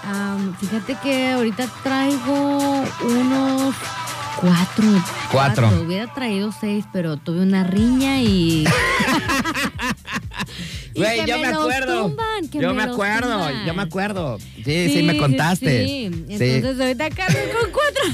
Am, 0.04 0.54
fíjate 0.56 0.96
que 1.02 1.32
ahorita 1.32 1.66
traigo 1.82 2.84
unos 3.04 3.74
cuatro. 4.40 4.84
Cuatro. 5.32 5.68
Hubiera 5.84 6.12
traído 6.14 6.52
seis, 6.52 6.84
pero 6.92 7.16
tuve 7.16 7.40
una 7.42 7.64
riña 7.64 8.20
y. 8.20 8.64
Güey, 10.98 11.26
yo 11.26 11.38
me, 11.38 11.46
acuerdo. 11.46 12.02
tumban, 12.08 12.50
yo 12.50 12.74
me 12.74 12.82
acuerdo, 12.82 13.32
tumban. 13.32 13.66
yo 13.66 13.74
me 13.74 13.82
acuerdo. 13.82 14.38
Sí, 14.64 14.90
sí, 14.92 15.02
me 15.02 15.16
contaste. 15.16 15.86
Sí, 15.86 16.10
Sí. 16.28 16.44
Entonces 16.44 16.80
ahorita 16.80 17.10
cargo 17.10 17.38
con 17.60 17.70
cuatro. 17.70 18.04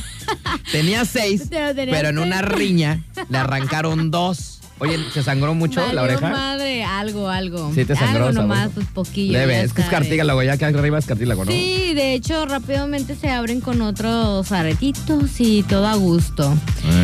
Tenía 0.70 1.04
seis, 1.04 1.44
Pero 1.50 2.08
en 2.08 2.18
una 2.18 2.42
riña 2.42 3.02
le 3.28 3.38
arrancaron 3.38 4.10
dos. 4.10 4.60
Oye, 4.80 4.98
¿se 5.12 5.22
sangró 5.22 5.54
mucho 5.54 5.80
la 5.92 6.02
oreja? 6.02 6.30
madre, 6.30 6.82
algo, 6.84 7.28
algo. 7.28 7.70
Sí, 7.74 7.84
te 7.84 7.94
sangró, 7.94 8.26
Algo 8.26 8.42
nomás, 8.42 8.58
sabroso. 8.70 8.74
pues 8.74 8.86
poquillo. 9.08 9.32
Leve, 9.32 9.62
es 9.62 9.72
que 9.72 9.82
es 9.82 9.88
cartílago, 9.88 10.42
ya 10.42 10.56
que 10.56 10.64
arriba 10.64 10.98
es 10.98 11.06
cartílago, 11.06 11.44
¿no? 11.44 11.52
Sí, 11.52 11.92
de 11.94 12.14
hecho, 12.14 12.44
rápidamente 12.46 13.14
se 13.14 13.30
abren 13.30 13.60
con 13.60 13.80
otros 13.82 14.50
aretitos 14.50 15.40
y 15.40 15.62
todo 15.62 15.86
a 15.86 15.94
gusto. 15.94 16.52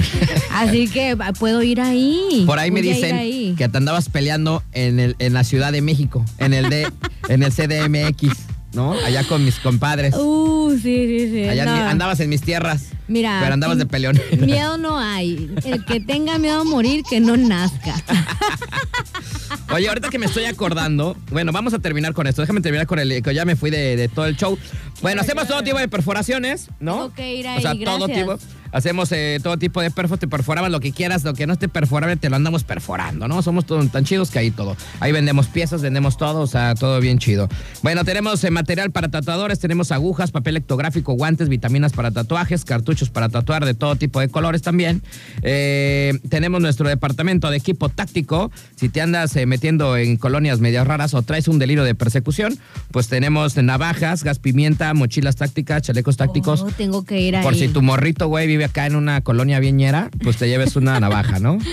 Así 0.53 0.89
que 0.89 1.17
ah, 1.21 1.33
puedo 1.33 1.63
ir 1.63 1.81
ahí. 1.81 2.43
Por 2.47 2.59
ahí 2.59 2.71
me 2.73 2.81
Voy 2.81 2.89
a 2.89 2.91
ir 2.91 2.97
dicen 2.97 3.17
ahí. 3.17 3.55
que 3.57 3.69
te 3.69 3.77
andabas 3.79 4.09
peleando 4.09 4.63
en, 4.73 4.99
el, 4.99 5.17
en 5.21 5.33
la 5.33 5.45
Ciudad 5.45 5.71
de 5.73 5.81
México, 5.81 6.25
en 6.39 6.55
el, 6.55 6.69
de, 6.71 6.89
en 7.29 7.43
el 7.45 7.53
CDMX, 7.53 8.37
¿no? 8.73 8.93
Allá 8.93 9.25
con 9.25 9.45
mis 9.45 9.59
compadres. 9.59 10.15
Uh, 10.17 10.73
sí, 10.81 11.07
sí, 11.07 11.31
sí. 11.31 11.45
Allá 11.49 11.65
no. 11.65 11.73
andabas 11.73 12.21
en 12.21 12.29
mis 12.29 12.41
tierras. 12.41 12.87
Mira, 13.09 13.41
Pero 13.43 13.55
andabas 13.55 13.79
de 13.79 13.87
peleón. 13.87 14.21
Miedo 14.39 14.79
no 14.79 14.99
hay. 14.99 15.51
El 15.65 15.85
que 15.85 16.01
tenga 16.01 16.39
miedo 16.39 16.61
a 16.61 16.65
morir, 16.65 17.03
que 17.09 17.21
no 17.21 17.37
nazca. 17.37 17.95
Oye, 19.75 19.89
ahorita 19.89 20.09
que 20.11 20.19
me 20.19 20.27
estoy 20.27 20.45
acordando, 20.45 21.17
bueno, 21.31 21.53
vamos 21.53 21.75
a 21.75 21.79
terminar 21.79 22.13
con 22.13 22.27
esto. 22.27 22.43
Déjame 22.43 22.61
terminar 22.61 22.87
con 22.87 22.99
el 22.99 23.23
que 23.23 23.35
ya 23.35 23.45
me 23.45 23.57
fui 23.57 23.71
de, 23.71 23.97
de 23.97 24.09
todo 24.09 24.27
el 24.27 24.37
show. 24.37 24.59
Bueno, 25.03 25.21
hacemos 25.23 25.47
todo 25.49 25.63
tipo 25.63 25.79
de 25.79 25.89
perforaciones, 25.89 26.69
¿no? 26.79 27.13
Que 27.15 27.37
ir 27.37 27.47
O 27.47 27.61
sea, 27.61 27.71
ahí, 27.73 27.85
todo 27.85 28.07
tipo. 28.09 28.39
Hacemos 28.73 29.11
eh, 29.13 29.41
todo 29.43 29.57
tipo 29.57 29.81
de 29.81 29.91
perfos, 29.91 30.19
te 30.19 30.29
perforamos 30.29 30.71
lo 30.71 30.81
que 30.81 30.93
quieras, 30.93 31.25
lo 31.25 31.35
que 31.35 31.47
no 31.47 31.55
esté 31.55 31.69
perforable 31.69 32.17
te 32.17 32.31
lo 32.31 32.37
andamos 32.37 32.65
perforando, 32.65 33.29
¿no? 33.29 33.43
Somos 33.43 33.67
todos 33.67 33.91
tan 33.91 34.05
chidos 34.05 34.31
que 34.31 34.39
ahí 34.39 34.51
todo. 34.51 34.77
Ahí 35.01 35.13
vendemos 35.13 35.49
piezas, 35.49 35.83
vendemos 35.83 36.17
todo, 36.17 36.41
o 36.41 36.47
sea, 36.47 36.75
todo 36.75 37.01
bien 37.01 37.19
chido. 37.19 37.49
Bueno, 37.83 38.05
tenemos 38.05 38.43
eh, 38.45 38.51
material 38.51 38.91
para 38.91 39.09
tatuadores, 39.09 39.59
tenemos 39.59 39.93
agujas, 39.93 40.31
papel 40.31 40.57
ectográfico, 40.57 41.15
guantes, 41.15 41.49
vitaminas 41.49 41.93
para 41.93 42.11
tatuajes, 42.11 42.65
cartuchos 42.65 43.11
para 43.11 43.29
tatuar 43.29 43.65
de 43.65 43.75
todo 43.75 43.97
tipo 43.97 44.21
de 44.21 44.29
colores 44.29 44.63
también. 44.63 45.03
Eh, 45.43 46.19
tenemos 46.29 46.61
nuestro 46.61 46.89
departamento 46.89 47.51
de 47.51 47.57
equipo 47.57 47.89
táctico. 47.89 48.51
Si 48.77 48.89
te 48.89 49.01
andas 49.01 49.35
metiendo 49.47 49.97
en 49.97 50.17
colonias 50.17 50.61
medias 50.61 50.87
raras 50.87 51.15
o 51.15 51.23
traes 51.23 51.49
un 51.49 51.59
delirio 51.59 51.85
de 51.85 51.95
persecución, 51.95 52.59
pues 52.91 53.09
tenemos 53.09 53.57
navajas, 53.57 54.25
gas 54.25 54.39
pimienta, 54.39 54.93
mochilas 54.95 55.37
tácticas, 55.37 55.83
chalecos 55.83 56.17
tácticos. 56.17 56.63
Oh, 56.63 56.71
tengo 56.77 57.05
que 57.05 57.21
ir 57.21 57.37
ahí. 57.37 57.43
Por 57.43 57.55
si 57.55 57.69
tu 57.69 57.83
morrito, 57.83 58.29
güey, 58.29 58.47
vive 58.47 58.60
acá 58.65 58.87
en 58.87 58.97
una 58.97 59.21
colonia 59.21 59.61
bien 59.61 59.77
ñera, 59.77 60.11
pues 60.23 60.37
te 60.37 60.49
lleves 60.49 60.77
una 60.77 60.99
navaja, 61.01 61.39
¿no? 61.39 61.59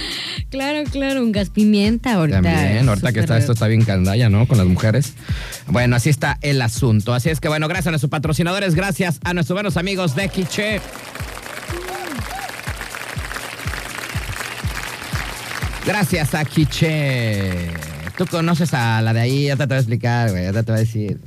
Claro, 0.49 0.89
claro, 0.89 1.23
un 1.23 1.33
gas 1.33 1.49
pimienta 1.49 2.13
ahorita. 2.13 2.41
También, 2.41 2.88
ahorita 2.88 3.11
que 3.11 3.19
está, 3.19 3.38
esto 3.38 3.51
está 3.51 3.67
bien 3.67 3.83
candalla, 3.83 4.29
¿no? 4.29 4.47
Con 4.47 4.57
las 4.57 4.65
mujeres. 4.65 5.13
Bueno, 5.67 5.97
así 5.97 6.09
está 6.09 6.38
el 6.41 6.61
asunto. 6.61 7.13
Así 7.13 7.29
es 7.29 7.41
que, 7.41 7.49
bueno, 7.49 7.67
gracias 7.67 7.88
a 7.88 7.91
nuestros 7.91 8.09
patrocinadores, 8.09 8.73
gracias 8.73 9.19
a 9.25 9.33
nuestros 9.33 9.55
buenos 9.55 9.75
amigos 9.75 10.15
de 10.15 10.29
Quiche. 10.29 10.79
Gracias 15.85 16.33
a 16.33 16.45
Quiche. 16.45 17.96
Tú 18.18 18.26
conoces 18.26 18.74
a 18.74 19.01
la 19.01 19.13
de 19.13 19.20
ahí, 19.22 19.45
ya 19.45 19.55
te 19.57 19.65
voy 19.68 19.76
a 19.76 19.80
explicar, 19.80 20.32
güey, 20.32 20.45
ya 20.45 20.51
te 20.63 20.72
voy 20.72 20.76
a 20.78 20.84
decir. 20.84 21.20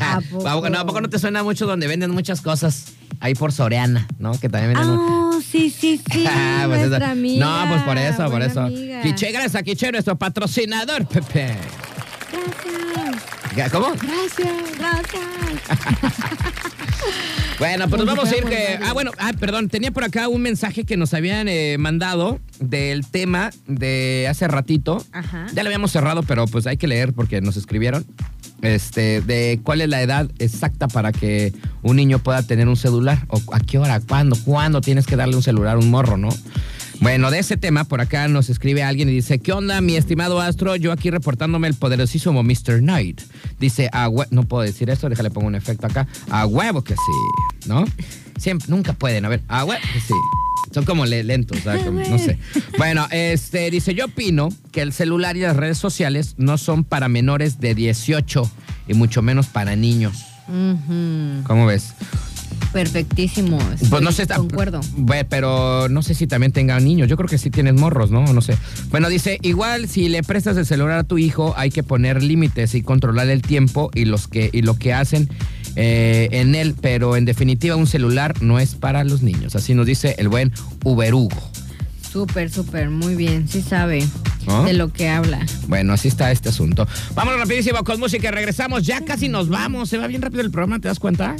¿A 0.00 0.20
poco? 0.30 0.48
¿A 0.48 0.54
poco 0.54 0.70
no, 0.70 0.78
¿A 0.80 0.86
poco 0.86 1.00
no 1.00 1.08
te 1.08 1.18
suena 1.20 1.42
mucho 1.44 1.66
donde 1.66 1.86
venden 1.86 2.10
muchas 2.10 2.40
cosas? 2.40 2.86
Ahí 3.20 3.34
por 3.34 3.52
Soriana, 3.52 4.06
¿no? 4.18 4.32
Que 4.38 4.48
también 4.48 4.74
venden... 4.74 4.90
un- 4.90 5.26
Oh, 5.36 5.40
sí, 5.40 5.70
sí, 5.70 6.00
sí. 6.12 6.24
Ah, 6.28 6.64
pues 6.66 6.90
amiga, 7.02 7.44
No, 7.46 7.68
pues 7.68 7.82
por 7.82 7.98
eso, 7.98 8.30
por 8.30 8.42
eso. 8.42 8.60
amiga. 8.62 9.02
Quiche, 9.02 9.30
gracias 9.32 9.54
a 9.54 9.62
Quiche, 9.62 9.92
nuestro 9.92 10.16
patrocinador, 10.16 11.06
Pepe. 11.06 11.54
Gracias. 12.32 13.35
¿Cómo? 13.72 13.92
Gracias, 13.94 14.78
gracias. 14.78 15.22
Bueno, 17.58 17.88
pues 17.88 18.04
nos 18.04 18.14
vamos 18.14 18.30
a 18.30 18.36
ir 18.36 18.44
que... 18.44 18.78
Ah, 18.84 18.92
bueno, 18.92 19.12
ah, 19.18 19.32
perdón, 19.38 19.70
tenía 19.70 19.90
por 19.90 20.04
acá 20.04 20.28
un 20.28 20.42
mensaje 20.42 20.84
que 20.84 20.98
nos 20.98 21.14
habían 21.14 21.48
eh, 21.48 21.78
mandado 21.78 22.38
del 22.58 23.06
tema 23.06 23.50
de 23.66 24.26
hace 24.28 24.46
ratito. 24.46 25.02
Ajá. 25.12 25.46
Ya 25.54 25.62
lo 25.62 25.68
habíamos 25.68 25.90
cerrado, 25.90 26.22
pero 26.22 26.46
pues 26.46 26.66
hay 26.66 26.76
que 26.76 26.86
leer 26.86 27.14
porque 27.14 27.40
nos 27.40 27.56
escribieron. 27.56 28.04
Este, 28.60 29.22
de 29.22 29.60
cuál 29.62 29.80
es 29.80 29.88
la 29.88 30.02
edad 30.02 30.30
exacta 30.38 30.88
para 30.88 31.12
que 31.12 31.54
un 31.82 31.96
niño 31.96 32.18
pueda 32.18 32.42
tener 32.42 32.68
un 32.68 32.76
celular. 32.76 33.24
O 33.28 33.40
a 33.54 33.60
qué 33.60 33.78
hora, 33.78 34.00
cuándo, 34.00 34.36
cuándo 34.44 34.82
tienes 34.82 35.06
que 35.06 35.16
darle 35.16 35.36
un 35.36 35.42
celular 35.42 35.76
a 35.76 35.78
un 35.78 35.90
morro, 35.90 36.18
¿no? 36.18 36.28
Bueno, 37.00 37.30
de 37.30 37.38
ese 37.38 37.56
tema, 37.56 37.84
por 37.84 38.00
acá 38.00 38.26
nos 38.28 38.48
escribe 38.48 38.82
alguien 38.82 39.08
y 39.08 39.12
dice, 39.12 39.38
¿qué 39.38 39.52
onda, 39.52 39.80
mi 39.80 39.96
estimado 39.96 40.40
Astro? 40.40 40.76
Yo 40.76 40.92
aquí 40.92 41.10
reportándome 41.10 41.68
el 41.68 41.74
poderosísimo 41.74 42.42
Mr. 42.42 42.78
Knight. 42.80 43.20
Dice, 43.60 43.88
a 43.92 44.08
hue- 44.08 44.26
no 44.30 44.44
puedo 44.44 44.62
decir 44.62 44.88
esto, 44.90 45.08
déjale 45.08 45.30
pongo 45.30 45.46
un 45.46 45.54
efecto 45.54 45.86
acá. 45.86 46.06
A 46.30 46.46
huevo 46.46 46.82
que 46.82 46.94
sí, 46.94 47.68
¿no? 47.68 47.84
Siempre, 48.38 48.68
nunca 48.70 48.92
pueden, 48.94 49.24
a 49.24 49.28
ver, 49.28 49.42
a 49.48 49.64
huevo 49.64 49.80
que 49.92 50.00
sí. 50.00 50.14
Son 50.72 50.84
como 50.84 51.06
le- 51.06 51.22
lentos, 51.22 51.58
¿sabes? 51.62 51.84
Como- 51.84 52.00
no 52.00 52.18
sé. 52.18 52.38
Bueno, 52.78 53.06
este, 53.10 53.70
dice, 53.70 53.94
yo 53.94 54.06
opino 54.06 54.48
que 54.72 54.80
el 54.82 54.92
celular 54.92 55.36
y 55.36 55.40
las 55.40 55.56
redes 55.56 55.78
sociales 55.78 56.34
no 56.38 56.58
son 56.58 56.82
para 56.82 57.08
menores 57.08 57.60
de 57.60 57.74
18 57.74 58.50
y 58.88 58.94
mucho 58.94 59.20
menos 59.22 59.46
para 59.46 59.76
niños. 59.76 60.24
¿Cómo 61.46 61.66
ves? 61.66 61.92
Perfectísimo. 62.72 63.58
Pues 63.88 64.02
no 64.02 64.12
sé, 64.12 64.22
está- 64.22 64.36
Concuerdo. 64.36 64.80
Pero 65.30 65.88
no 65.88 66.02
sé 66.02 66.14
si 66.14 66.26
también 66.26 66.52
tenga 66.52 66.78
niños. 66.80 67.08
Yo 67.08 67.16
creo 67.16 67.28
que 67.28 67.38
sí 67.38 67.50
tienes 67.50 67.74
morros, 67.74 68.10
¿no? 68.10 68.22
No 68.32 68.40
sé. 68.42 68.56
Bueno, 68.90 69.08
dice, 69.08 69.38
igual 69.42 69.88
si 69.88 70.08
le 70.08 70.22
prestas 70.22 70.56
el 70.56 70.66
celular 70.66 70.98
a 70.98 71.04
tu 71.04 71.16
hijo, 71.18 71.54
hay 71.56 71.70
que 71.70 71.82
poner 71.82 72.22
límites 72.22 72.74
y 72.74 72.82
controlar 72.82 73.28
el 73.28 73.42
tiempo 73.42 73.90
y 73.94 74.04
los 74.04 74.28
que 74.28 74.50
y 74.52 74.62
lo 74.62 74.74
que 74.78 74.92
hacen 74.92 75.28
eh, 75.74 76.28
en 76.32 76.54
él. 76.54 76.74
Pero 76.80 77.16
en 77.16 77.24
definitiva, 77.24 77.76
un 77.76 77.86
celular 77.86 78.34
no 78.42 78.58
es 78.58 78.74
para 78.74 79.04
los 79.04 79.22
niños. 79.22 79.56
Así 79.56 79.74
nos 79.74 79.86
dice 79.86 80.14
el 80.18 80.28
buen 80.28 80.52
Uber 80.84 81.14
Hugo. 81.14 81.50
Súper, 82.12 82.50
súper, 82.50 82.88
muy 82.90 83.14
bien. 83.14 83.46
Sí 83.48 83.60
sabe 83.62 84.06
¿Ah? 84.46 84.62
de 84.66 84.72
lo 84.72 84.92
que 84.92 85.08
habla. 85.08 85.44
Bueno, 85.68 85.92
así 85.92 86.08
está 86.08 86.30
este 86.30 86.48
asunto. 86.48 86.86
Vámonos 87.14 87.40
rapidísimo 87.40 87.82
con 87.84 87.98
música 88.00 88.30
regresamos. 88.30 88.84
Ya 88.84 89.02
casi 89.04 89.28
nos 89.28 89.48
vamos. 89.48 89.88
Se 89.90 89.98
va 89.98 90.06
bien 90.06 90.22
rápido 90.22 90.42
el 90.42 90.50
programa, 90.50 90.78
¿te 90.78 90.88
das 90.88 90.98
cuenta? 90.98 91.36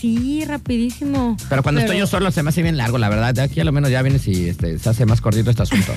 Sí, 0.00 0.44
rapidísimo. 0.46 1.36
Pero 1.48 1.62
cuando 1.62 1.80
estoy 1.82 1.98
yo 1.98 2.06
solo 2.06 2.30
se 2.30 2.42
me 2.42 2.48
hace 2.48 2.62
bien 2.62 2.76
largo, 2.78 2.96
la 2.98 3.08
verdad. 3.10 3.34
De 3.34 3.42
aquí 3.42 3.60
a 3.60 3.64
lo 3.64 3.72
menos 3.72 3.90
ya 3.90 4.00
vienes 4.02 4.26
y 4.28 4.48
este, 4.48 4.78
se 4.78 4.88
hace 4.88 5.04
más 5.04 5.20
cortito 5.20 5.50
este 5.50 5.62
asunto. 5.62 5.92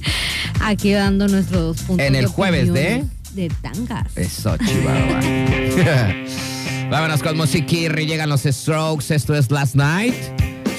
Aquí 0.60 0.92
dando 0.92 1.26
nuestros 1.26 1.82
puntos 1.82 2.06
En 2.06 2.14
el 2.14 2.26
de 2.26 2.30
jueves 2.30 2.72
de- 2.72 3.04
De 3.34 3.48
tangas. 3.60 4.16
Eso, 4.16 4.56
chihuahua. 4.58 5.20
Vámonos 6.90 7.22
con 7.22 7.36
Musiquirri. 7.36 8.06
Llegan 8.06 8.28
los 8.28 8.42
Strokes. 8.42 9.12
Esto 9.14 9.34
es 9.34 9.50
Last 9.50 9.74
Night. 9.74 10.14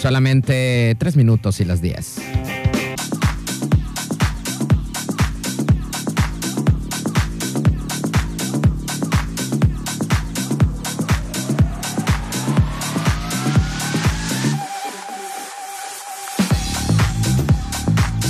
Solamente 0.02 0.96
tres 0.98 1.16
minutos 1.16 1.60
y 1.60 1.66
las 1.66 1.82
diez. 1.82 2.16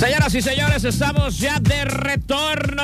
Señoras 0.02 0.34
y 0.34 0.42
señores, 0.42 0.82
estamos 0.82 1.38
ya 1.38 1.60
de 1.60 1.84
retorno. 1.84 2.82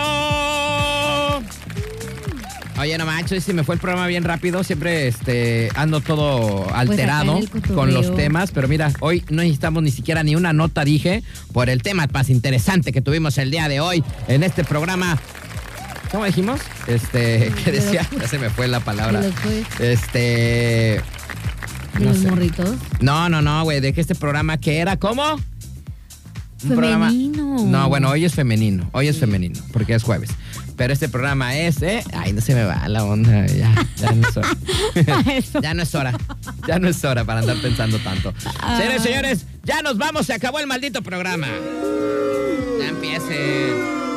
Oye, 2.79 2.97
no 2.97 3.07
manches, 3.07 3.43
si 3.43 3.53
me 3.53 3.65
fue 3.65 3.75
el 3.75 3.81
programa 3.81 4.07
bien 4.07 4.23
rápido. 4.23 4.63
Siempre 4.63 5.09
este, 5.09 5.69
ando 5.75 6.01
todo 6.01 6.73
alterado 6.73 7.33
Pues 7.33 7.51
cotorreo. 7.51 7.75
con 7.75 7.93
los 7.93 8.15
temas. 8.15 8.53
Pero 8.53 8.69
mira, 8.69 8.93
hoy 9.01 9.25
no 9.31 9.43
necesitamos 9.43 9.83
ni 9.83 9.91
siquiera 9.91 10.23
ni 10.23 10.37
una 10.37 10.53
nota, 10.53 10.85
dije, 10.85 11.25
por 11.53 11.69
el 11.69 11.83
tema 11.83 12.07
más 12.13 12.31
interesante 12.31 12.93
que 12.93 13.03
tuvimos 13.03 13.37
el 13.39 13.51
día 13.51 13.67
de 13.69 13.81
hoy 13.81 14.05
en 14.29 14.45
este 14.45 14.63
programa. 14.63 15.19
¿Cómo 16.13 16.25
dijimos? 16.25 16.61
Este, 16.87 17.53
¿qué 17.65 17.73
decía? 17.73 18.07
Ya 18.17 18.29
se 18.29 18.39
me 18.39 18.49
fue 18.49 18.69
la 18.69 18.79
palabra. 18.79 19.23
Este. 19.81 21.03
De 21.99 22.05
no 22.05 22.11
los 22.11 22.19
sé. 22.19 22.31
morritos. 22.31 22.77
No, 23.01 23.29
no, 23.29 23.43
no, 23.43 23.65
güey, 23.65 23.81
de 23.81 23.93
que 23.93 24.01
este 24.01 24.15
programa 24.15 24.59
que 24.59 24.79
era 24.79 24.97
Femenino. 26.59 27.65
No, 27.65 27.89
bueno, 27.89 28.11
hoy 28.11 28.25
es 28.25 28.35
femenino, 28.35 28.89
hoy 28.93 29.09
es 29.09 29.19
femenino, 29.19 29.61
porque 29.73 29.95
es 29.95 30.03
jueves. 30.03 30.31
Pero 30.77 30.93
este 30.93 31.09
programa 31.09 31.57
es, 31.57 31.83
¿eh? 31.83 32.05
Ay, 32.13 32.33
no 32.33 32.41
se 32.41 32.55
me 32.55 32.65
va 32.65 32.89
la 32.89 33.05
onda, 33.05 33.47
ya, 33.47 33.75
ya 33.97 34.13
no 34.13 34.29
es 34.29 34.37
hora. 34.37 34.49
Ya 35.63 35.75
no 35.75 35.83
es 35.83 35.95
hora, 35.95 36.13
ya 36.67 36.79
no 36.79 36.89
es 36.89 37.05
hora 37.05 37.25
para 37.25 37.41
andar 37.41 37.57
pensando 37.61 37.99
tanto. 37.99 38.33
Señores, 38.77 39.03
señores, 39.03 39.47
ya 39.65 39.83
nos 39.83 39.99
vamos, 39.99 40.27
se 40.27 40.33
acabó 40.35 40.59
el 40.61 40.67
maldito 40.67 41.03
programa. 41.03 41.49
Ya 42.81 42.89
empiece. 42.89 44.08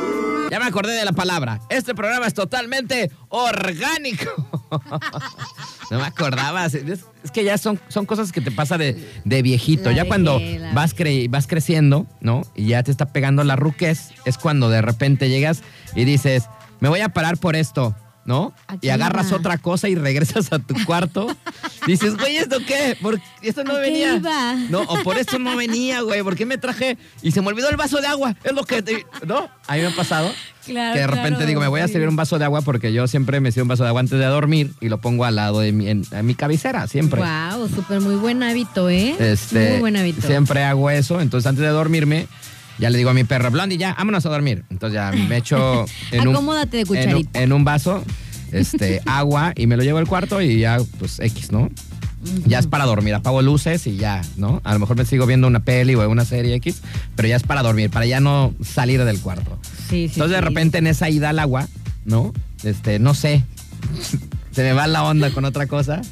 Ya 0.51 0.59
me 0.59 0.65
acordé 0.65 0.91
de 0.93 1.05
la 1.05 1.13
palabra. 1.13 1.61
Este 1.69 1.95
programa 1.95 2.27
es 2.27 2.33
totalmente 2.35 3.09
orgánico. 3.29 4.29
No 5.89 5.99
me 5.99 6.05
acordaba. 6.05 6.65
Es, 6.67 6.73
es 6.75 7.31
que 7.33 7.43
ya 7.43 7.57
son, 7.57 7.77
son 7.89 8.05
cosas 8.05 8.31
que 8.31 8.39
te 8.39 8.49
pasa 8.51 8.77
de, 8.77 9.05
de 9.25 9.41
viejito. 9.41 9.89
La 9.89 9.95
ya 9.97 10.05
cuando 10.05 10.39
la 10.39 10.71
vas, 10.71 10.95
cre- 10.95 11.29
vas 11.29 11.47
creciendo, 11.47 12.07
¿no? 12.21 12.43
Y 12.55 12.67
ya 12.67 12.81
te 12.81 12.91
está 12.91 13.07
pegando 13.11 13.43
la 13.43 13.57
ruquez, 13.57 14.11
es 14.23 14.37
cuando 14.37 14.69
de 14.69 14.81
repente 14.81 15.27
llegas 15.27 15.63
y 15.93 16.05
dices, 16.05 16.45
me 16.79 16.87
voy 16.87 17.01
a 17.01 17.09
parar 17.09 17.37
por 17.37 17.57
esto, 17.57 17.93
¿no? 18.25 18.53
Aquí 18.67 18.87
Y 18.87 18.89
agarras 18.89 19.29
iba. 19.29 19.37
otra 19.37 19.57
cosa 19.57 19.89
y 19.89 19.95
regresas 19.95 20.51
a 20.53 20.59
tu 20.59 20.73
cuarto. 20.85 21.27
dices, 21.87 22.17
güey, 22.17 22.37
¿esto 22.37 22.57
qué? 22.65 22.97
¿Por 23.01 23.19
esto 23.41 23.63
no 23.63 23.73
¿A 23.73 23.75
qué 23.81 23.81
venía? 23.81 24.15
iba? 24.15 24.55
No, 24.69 24.81
o 24.81 25.01
por 25.03 25.17
esto 25.17 25.39
no 25.39 25.55
venía, 25.55 26.01
güey. 26.01 26.21
¿Por 26.23 26.35
qué 26.35 26.45
me 26.45 26.57
traje? 26.57 26.97
Y 27.21 27.31
se 27.31 27.41
me 27.41 27.47
olvidó 27.47 27.69
el 27.69 27.77
vaso 27.77 27.99
de 28.01 28.07
agua. 28.07 28.35
Es 28.43 28.53
lo 28.53 28.63
que... 28.63 28.81
te- 28.81 29.05
¿No? 29.25 29.49
A 29.67 29.75
mí 29.75 29.81
me 29.81 29.87
ha 29.87 29.95
pasado. 29.95 30.31
Claro, 30.65 30.93
que 30.93 30.99
de 30.99 31.07
repente 31.07 31.29
claro. 31.29 31.45
digo, 31.47 31.59
me 31.61 31.67
voy 31.67 31.79
a 31.81 31.87
servir 31.87 32.07
un 32.07 32.15
vaso 32.15 32.37
de 32.37 32.45
agua 32.45 32.61
porque 32.61 32.93
yo 32.93 33.07
siempre 33.07 33.39
me 33.39 33.51
sirvo 33.51 33.63
un 33.63 33.69
vaso 33.69 33.81
de 33.81 33.89
agua 33.89 34.01
antes 34.01 34.19
de 34.19 34.25
dormir 34.25 34.71
y 34.79 34.89
lo 34.89 35.01
pongo 35.01 35.25
al 35.25 35.35
lado 35.35 35.59
de 35.59 35.71
mi, 35.71 35.87
en, 35.89 36.03
en 36.11 36.25
mi 36.25 36.35
cabecera, 36.35 36.85
siempre. 36.87 37.19
Wow, 37.19 37.67
súper 37.67 37.99
muy 37.99 38.13
buen 38.15 38.43
hábito, 38.43 38.87
¿eh? 38.87 39.15
Este, 39.17 39.71
muy 39.71 39.79
buen 39.79 39.97
hábito. 39.97 40.27
Siempre 40.27 40.63
hago 40.63 40.91
eso. 40.91 41.19
Entonces, 41.19 41.47
antes 41.47 41.63
de 41.63 41.69
dormirme, 41.69 42.27
ya 42.77 42.89
le 42.89 42.97
digo 42.97 43.09
a 43.09 43.13
mi 43.13 43.23
perro, 43.23 43.51
Blondie, 43.51 43.77
ya, 43.77 43.93
vámonos 43.93 44.25
a 44.25 44.29
dormir. 44.29 44.63
Entonces, 44.69 44.95
ya 44.95 45.11
me 45.11 45.37
echo 45.37 45.85
en 46.11 46.27
un, 46.27 46.33
de 46.33 46.79
en 46.79 46.79
un, 46.79 46.85
cucharita. 46.85 47.39
en 47.41 47.53
un 47.53 47.63
vaso 47.63 48.03
este, 48.51 49.01
agua 49.05 49.53
y 49.55 49.67
me 49.67 49.77
lo 49.77 49.83
llevo 49.83 49.97
al 49.97 50.07
cuarto 50.07 50.41
y 50.41 50.59
ya, 50.59 50.77
pues, 50.99 51.19
X, 51.19 51.51
¿no? 51.51 51.69
Ya 52.45 52.59
es 52.59 52.67
para 52.67 52.85
dormir, 52.85 53.15
apago 53.15 53.41
luces 53.41 53.87
y 53.87 53.97
ya, 53.97 54.21
¿no? 54.37 54.61
A 54.63 54.73
lo 54.73 54.79
mejor 54.79 54.95
me 54.95 55.05
sigo 55.05 55.25
viendo 55.25 55.47
una 55.47 55.61
peli 55.61 55.95
o 55.95 56.07
una 56.07 56.23
serie 56.23 56.53
X, 56.55 56.81
pero 57.15 57.27
ya 57.27 57.35
es 57.35 57.41
para 57.41 57.63
dormir, 57.63 57.89
para 57.89 58.05
ya 58.05 58.19
no 58.19 58.53
salir 58.63 59.03
del 59.03 59.19
cuarto. 59.19 59.57
Sí, 59.89 60.07
sí. 60.07 60.13
Entonces 60.15 60.37
de 60.37 60.41
repente 60.41 60.77
en 60.77 60.85
esa 60.85 61.09
ida 61.09 61.29
al 61.29 61.39
agua, 61.39 61.67
¿no? 62.05 62.31
Este, 62.63 62.99
no 62.99 63.15
sé, 63.15 63.43
se 64.51 64.61
me 64.61 64.73
va 64.73 64.85
la 64.85 65.03
onda 65.03 65.31
con 65.31 65.45
otra 65.45 65.65
cosa 65.65 66.03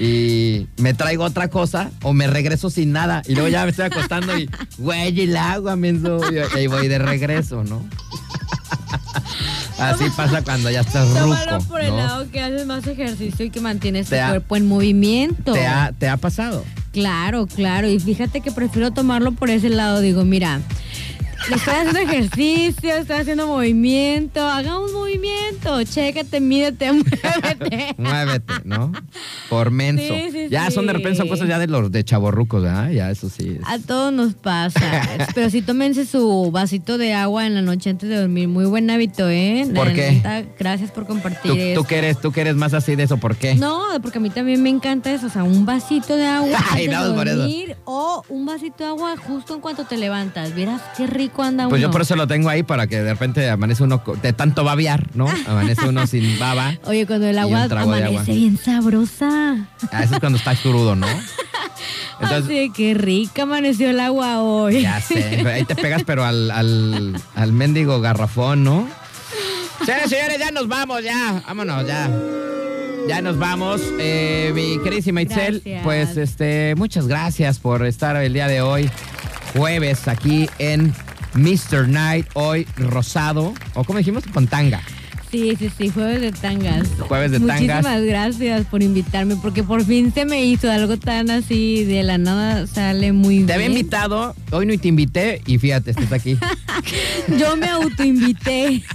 y 0.00 0.66
me 0.76 0.94
traigo 0.94 1.24
otra 1.24 1.48
cosa 1.48 1.90
o 2.02 2.12
me 2.12 2.26
regreso 2.26 2.70
sin 2.70 2.92
nada 2.92 3.22
y 3.26 3.34
luego 3.34 3.48
ya 3.48 3.64
me 3.64 3.70
estoy 3.70 3.86
acostando 3.86 4.36
y, 4.38 4.48
güey, 4.78 5.20
el 5.20 5.36
agua, 5.36 5.76
menso. 5.76 6.20
Y 6.32 6.38
ahí 6.56 6.66
voy 6.66 6.88
de 6.88 6.98
regreso, 6.98 7.64
¿no? 7.64 7.84
Así 9.78 10.04
pasa 10.16 10.42
cuando 10.42 10.70
ya 10.70 10.80
estás 10.80 11.06
Tómalo 11.14 11.58
ruco, 11.58 11.68
por 11.68 11.80
el 11.80 11.90
¿no? 11.90 11.96
lado 11.98 12.30
que 12.32 12.40
haces 12.40 12.66
más 12.66 12.84
ejercicio 12.86 13.44
y 13.44 13.50
que 13.50 13.60
mantienes 13.60 14.08
tu 14.08 14.16
ha- 14.16 14.28
cuerpo 14.30 14.56
en 14.56 14.66
movimiento. 14.66 15.52
¿Te 15.52 15.66
ha, 15.66 15.92
¿Te 15.96 16.08
ha 16.08 16.16
pasado? 16.16 16.64
Claro, 16.92 17.46
claro. 17.46 17.88
Y 17.88 18.00
fíjate 18.00 18.40
que 18.40 18.50
prefiero 18.50 18.90
tomarlo 18.90 19.32
por 19.32 19.50
ese 19.50 19.68
lado. 19.68 20.00
Digo, 20.00 20.24
mira, 20.24 20.60
estoy 21.42 21.74
haciendo 21.74 21.98
ejercicio, 22.00 22.94
estoy 22.96 23.16
haciendo 23.16 23.46
movimiento. 23.46 24.40
Hagamos 24.46 24.92
movimiento. 24.92 25.82
Chécate, 25.84 26.40
mídete, 26.40 26.92
muévete. 26.92 27.94
Muévete, 27.96 28.52
¿no? 28.64 28.92
Por 29.48 29.70
menso. 29.70 30.02
Sí, 30.14 30.30
sí, 30.32 30.46
ya 30.50 30.70
son 30.70 30.86
de 30.86 30.92
repente 30.92 31.16
son 31.18 31.26
sí. 31.26 31.30
cosas 31.30 31.48
ya 31.48 31.58
de 31.58 31.66
los 31.66 31.90
de 31.90 32.04
chavorrucos, 32.04 32.62
¿verdad? 32.62 32.90
Ya 32.90 33.10
eso 33.10 33.28
sí. 33.28 33.58
es- 33.60 33.66
A 33.66 33.78
todos 33.78 34.12
nos 34.12 34.34
pasa. 34.34 34.80
Pero 35.34 35.50
sí 35.50 35.62
tómense 35.62 36.04
su 36.06 36.50
vasito 36.52 36.98
de 36.98 37.14
agua 37.14 37.46
en 37.46 37.54
la 37.54 37.62
noche 37.62 37.90
antes 37.90 38.08
de 38.08 38.16
dormir. 38.16 38.48
Muy 38.48 38.64
buen 38.66 38.90
hábito, 38.90 39.28
¿eh? 39.28 39.64
La 39.68 39.74
¿Por 39.74 39.92
qué? 39.92 40.12
neta, 40.12 40.42
gracias 40.58 40.90
por 40.90 41.06
compartir 41.06 41.52
¿Tú, 41.52 41.56
eso. 41.58 41.80
tú 41.82 41.86
que 41.86 41.98
eres, 41.98 42.20
tú 42.20 42.32
que 42.32 42.40
eres 42.42 42.56
más 42.56 42.74
así 42.74 42.96
de 42.96 43.04
eso, 43.04 43.16
¿por 43.18 43.36
qué? 43.36 43.54
No, 43.54 43.82
porque 44.02 44.18
a 44.18 44.20
mí 44.20 44.30
también 44.30 44.62
me 44.62 44.70
encanta 44.70 45.12
eso. 45.12 45.26
O 45.26 45.30
sea, 45.30 45.44
un 45.44 45.64
vasito 45.64 46.16
de 46.16 46.26
agua 46.26 46.58
Ay, 46.70 46.84
antes 46.86 46.98
no, 46.98 47.08
de 47.10 47.14
por 47.14 47.28
eso. 47.28 47.36
dormir 47.38 47.76
o 47.84 48.22
un 48.28 48.46
vasito 48.46 48.84
de 48.84 48.90
agua 48.90 49.14
justo 49.16 49.54
en 49.54 49.60
cuanto 49.60 49.84
te 49.84 49.96
levantas. 49.96 50.54
Vieras 50.54 50.80
qué 50.96 51.06
rico 51.06 51.27
anda 51.38 51.68
Pues 51.68 51.80
yo 51.82 51.90
por 51.90 52.00
eso 52.02 52.16
lo 52.16 52.26
tengo 52.26 52.48
ahí 52.48 52.62
para 52.62 52.86
que 52.86 53.02
de 53.02 53.10
repente 53.12 53.48
amanece 53.48 53.82
uno 53.82 54.02
de 54.22 54.32
tanto 54.32 54.64
babear, 54.64 55.06
¿no? 55.14 55.26
Amanece 55.46 55.88
uno 55.88 56.06
sin 56.06 56.38
baba. 56.38 56.76
Oye, 56.84 57.06
cuando 57.06 57.26
el 57.26 57.38
agua 57.38 57.64
amanece 57.64 58.06
agua. 58.06 58.22
bien 58.24 58.58
sabrosa. 58.58 59.68
Ah, 59.92 60.02
eso 60.04 60.14
es 60.14 60.20
cuando 60.20 60.38
estás 60.38 60.58
crudo, 60.60 60.94
¿no? 60.96 61.06
Entonces, 62.20 62.44
Así 62.46 62.72
qué 62.74 62.94
rica 62.94 63.42
amaneció 63.42 63.90
el 63.90 64.00
agua 64.00 64.40
hoy. 64.42 64.82
ya 64.82 65.00
sé, 65.00 65.46
ahí 65.46 65.64
te 65.64 65.76
pegas, 65.76 66.02
pero 66.04 66.24
al, 66.24 66.50
al, 66.50 67.14
al 67.36 67.52
mendigo 67.52 68.00
garrafón, 68.00 68.64
¿no? 68.64 68.88
Señores, 69.86 70.10
señores, 70.10 70.38
ya 70.40 70.50
nos 70.50 70.66
vamos, 70.66 71.04
ya. 71.04 71.40
Vámonos, 71.46 71.86
ya. 71.86 72.10
Ya 73.08 73.22
nos 73.22 73.38
vamos. 73.38 73.80
Eh, 74.00 74.50
mi 74.54 74.82
queridísima 74.82 75.22
Itzel, 75.22 75.60
Gracias. 75.64 75.84
pues 75.84 76.16
este, 76.16 76.74
muchas 76.76 77.06
gracias 77.06 77.60
por 77.60 77.86
estar 77.86 78.16
el 78.16 78.32
día 78.32 78.48
de 78.48 78.60
hoy, 78.60 78.90
jueves, 79.56 80.08
aquí 80.08 80.50
en 80.58 80.92
Mr. 81.38 81.88
Night, 81.88 82.26
hoy 82.34 82.66
rosado, 82.76 83.54
o 83.74 83.84
como 83.84 83.98
dijimos, 83.98 84.24
con 84.32 84.46
tanga. 84.46 84.80
Sí, 85.30 85.54
sí, 85.58 85.70
sí, 85.76 85.90
jueves 85.90 86.22
de 86.22 86.32
tangas. 86.32 86.88
Jueves 87.00 87.30
de 87.32 87.38
Muchísimas 87.38 87.82
tangas. 87.84 88.02
gracias 88.02 88.66
por 88.66 88.82
invitarme, 88.82 89.36
porque 89.36 89.62
por 89.62 89.84
fin 89.84 90.10
se 90.12 90.24
me 90.24 90.42
hizo 90.46 90.70
algo 90.70 90.96
tan 90.96 91.30
así, 91.30 91.84
de 91.84 92.02
la 92.02 92.16
nada 92.16 92.66
sale 92.66 93.12
muy 93.12 93.44
Te 93.44 93.52
había 93.52 93.68
bien. 93.68 93.78
invitado, 93.78 94.34
hoy 94.52 94.64
no 94.64 94.78
te 94.78 94.88
invité 94.88 95.42
y 95.44 95.58
fíjate, 95.58 95.90
estás 95.90 96.12
aquí. 96.12 96.38
Yo 97.38 97.56
me 97.58 97.68
autoinvité. 97.68 98.82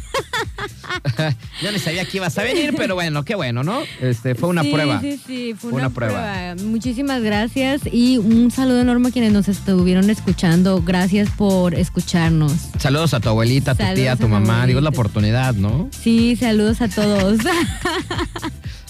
Yo 1.61 1.71
no 1.71 1.79
sabía 1.79 2.05
que 2.05 2.17
ibas 2.17 2.37
a 2.37 2.43
venir, 2.43 2.73
pero 2.77 2.95
bueno, 2.95 3.23
qué 3.25 3.35
bueno, 3.35 3.63
¿no? 3.63 3.79
Este, 4.01 4.35
fue 4.35 4.49
una 4.49 4.63
sí, 4.63 4.69
prueba. 4.71 5.01
Sí, 5.01 5.19
sí, 5.25 5.53
fue 5.57 5.69
Fue 5.69 5.79
una, 5.79 5.87
una 5.87 5.95
prueba. 5.95 6.13
prueba. 6.33 6.55
Muchísimas 6.69 7.21
gracias 7.21 7.81
y 7.91 8.17
un 8.17 8.51
saludo 8.51 8.81
enorme 8.81 9.09
a 9.09 9.11
quienes 9.11 9.33
nos 9.33 9.47
estuvieron 9.47 10.09
escuchando. 10.09 10.81
Gracias 10.81 11.29
por 11.29 11.73
escucharnos. 11.75 12.53
Saludos 12.79 13.13
a 13.13 13.19
tu 13.19 13.29
abuelita, 13.29 13.71
a 13.71 13.75
tu 13.75 13.83
Saludos 13.83 13.99
tía, 13.99 14.11
a 14.13 14.15
tu 14.15 14.25
a 14.25 14.29
mamá. 14.29 14.65
Digo, 14.65 14.79
es 14.79 14.83
la 14.83 14.89
oportunidad, 14.89 15.53
¿no? 15.55 15.89
Sí, 15.91 16.35
saludos 16.35 16.81
a 16.81 16.87
todos. 16.87 17.39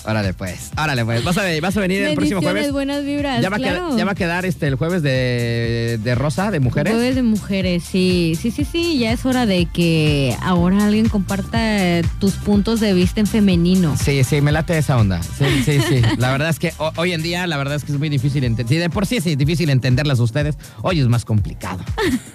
Órale, 0.06 0.34
pues. 0.34 0.72
Órale, 0.78 1.06
pues. 1.06 1.24
Vas 1.24 1.38
a, 1.38 1.44
vas 1.62 1.78
a 1.78 1.80
venir 1.80 2.02
el 2.04 2.16
próximo 2.16 2.42
jueves. 2.42 2.72
buenas 2.72 3.06
vibras. 3.06 3.42
Ya 3.42 3.50
va, 3.50 3.56
a 3.56 3.60
claro. 3.60 3.86
quedar, 3.88 3.98
ya 3.98 4.06
va 4.06 4.12
a 4.12 4.16
quedar 4.16 4.46
este, 4.46 4.68
el 4.68 4.76
jueves 4.76 5.02
de, 5.02 6.00
de 6.04 6.16
Rosa, 6.16 6.52
de 6.52 6.60
mujeres. 6.60 6.94
Jueves 6.94 7.16
de 7.16 7.24
mujeres, 7.24 7.84
sí, 7.90 8.38
sí, 8.40 8.52
sí, 8.52 8.66
sí, 8.66 8.98
ya 9.00 9.12
es 9.12 9.26
hora 9.26 9.46
de 9.46 9.66
que 9.66 10.36
ahora 10.42 10.86
alguien 10.86 11.08
comparta 11.10 12.02
tus 12.20 12.34
puntos 12.34 12.80
de 12.80 12.94
vista 12.94 13.20
en 13.20 13.28
femenino. 13.28 13.96
Sí, 13.98 14.24
sí, 14.24 14.42
me 14.42 14.52
late 14.52 14.78
esa 14.78 14.98
onda. 14.98 15.22
Sí, 15.24 15.46
sí, 15.66 15.80
sí. 15.88 16.02
La 16.18 16.32
verdad 16.32 16.50
es 16.50 16.60
que 16.60 16.74
ho- 16.78 16.92
hoy 16.98 17.14
en 17.14 17.22
día, 17.24 17.48
la 17.48 17.58
verdad 17.58 17.76
es 17.76 17.84
que 17.84 17.92
es 17.92 18.00
muy 18.00 18.10
difícil 18.10 18.44
entender. 18.44 18.80
de 18.80 18.90
por 18.90 19.06
sí 19.06 19.18
es 19.18 19.24
difícil 19.38 19.70
entenderlas 19.70 20.20
a 20.20 20.24
ustedes, 20.24 20.58
hoy 20.82 21.00
es 21.00 21.08
más 21.08 21.26
complicado. 21.26 21.84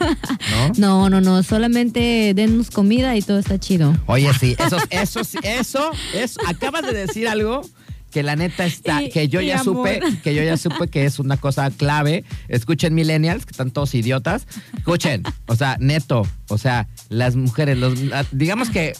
¿No? 0.01 0.73
No, 0.79 1.11
no, 1.11 1.21
no, 1.21 1.43
solamente 1.43 2.33
dennos 2.35 2.71
comida 2.71 3.17
y 3.17 3.23
todo 3.23 3.39
está 3.39 3.59
chido. 3.59 3.95
Oye, 4.07 4.31
sí, 4.39 4.57
eso, 4.59 4.77
eso, 4.91 5.21
eso, 5.43 5.91
eso, 6.15 6.41
acabas 6.47 6.83
de 6.83 6.93
decir 6.93 7.29
algo 7.29 7.58
que 8.11 8.23
la 8.23 8.37
neta 8.37 8.65
está, 8.65 9.03
Y- 9.03 9.11
que 9.11 9.29
yo 9.29 9.41
ya 9.41 9.61
amor. 9.61 9.87
supe, 9.89 10.01
que 10.23 10.35
yo 10.35 10.43
ya 10.43 10.57
supe 10.57 10.89
que 10.89 11.05
es 11.05 11.19
una 11.19 11.37
cosa 11.37 11.71
clave. 11.71 12.25
Escuchen 12.49 12.95
millennials, 12.95 13.45
que 13.45 13.51
están 13.53 13.71
todos 13.71 13.95
idiotas. 13.95 14.47
Escuchen, 14.77 15.23
o 15.47 15.57
sea, 15.57 15.77
neto, 15.81 16.27
o 16.49 16.59
sea, 16.59 16.89
las 17.09 17.37
mujeres, 17.37 17.77
los, 17.79 17.95
digamos 18.33 18.71
que 18.71 18.95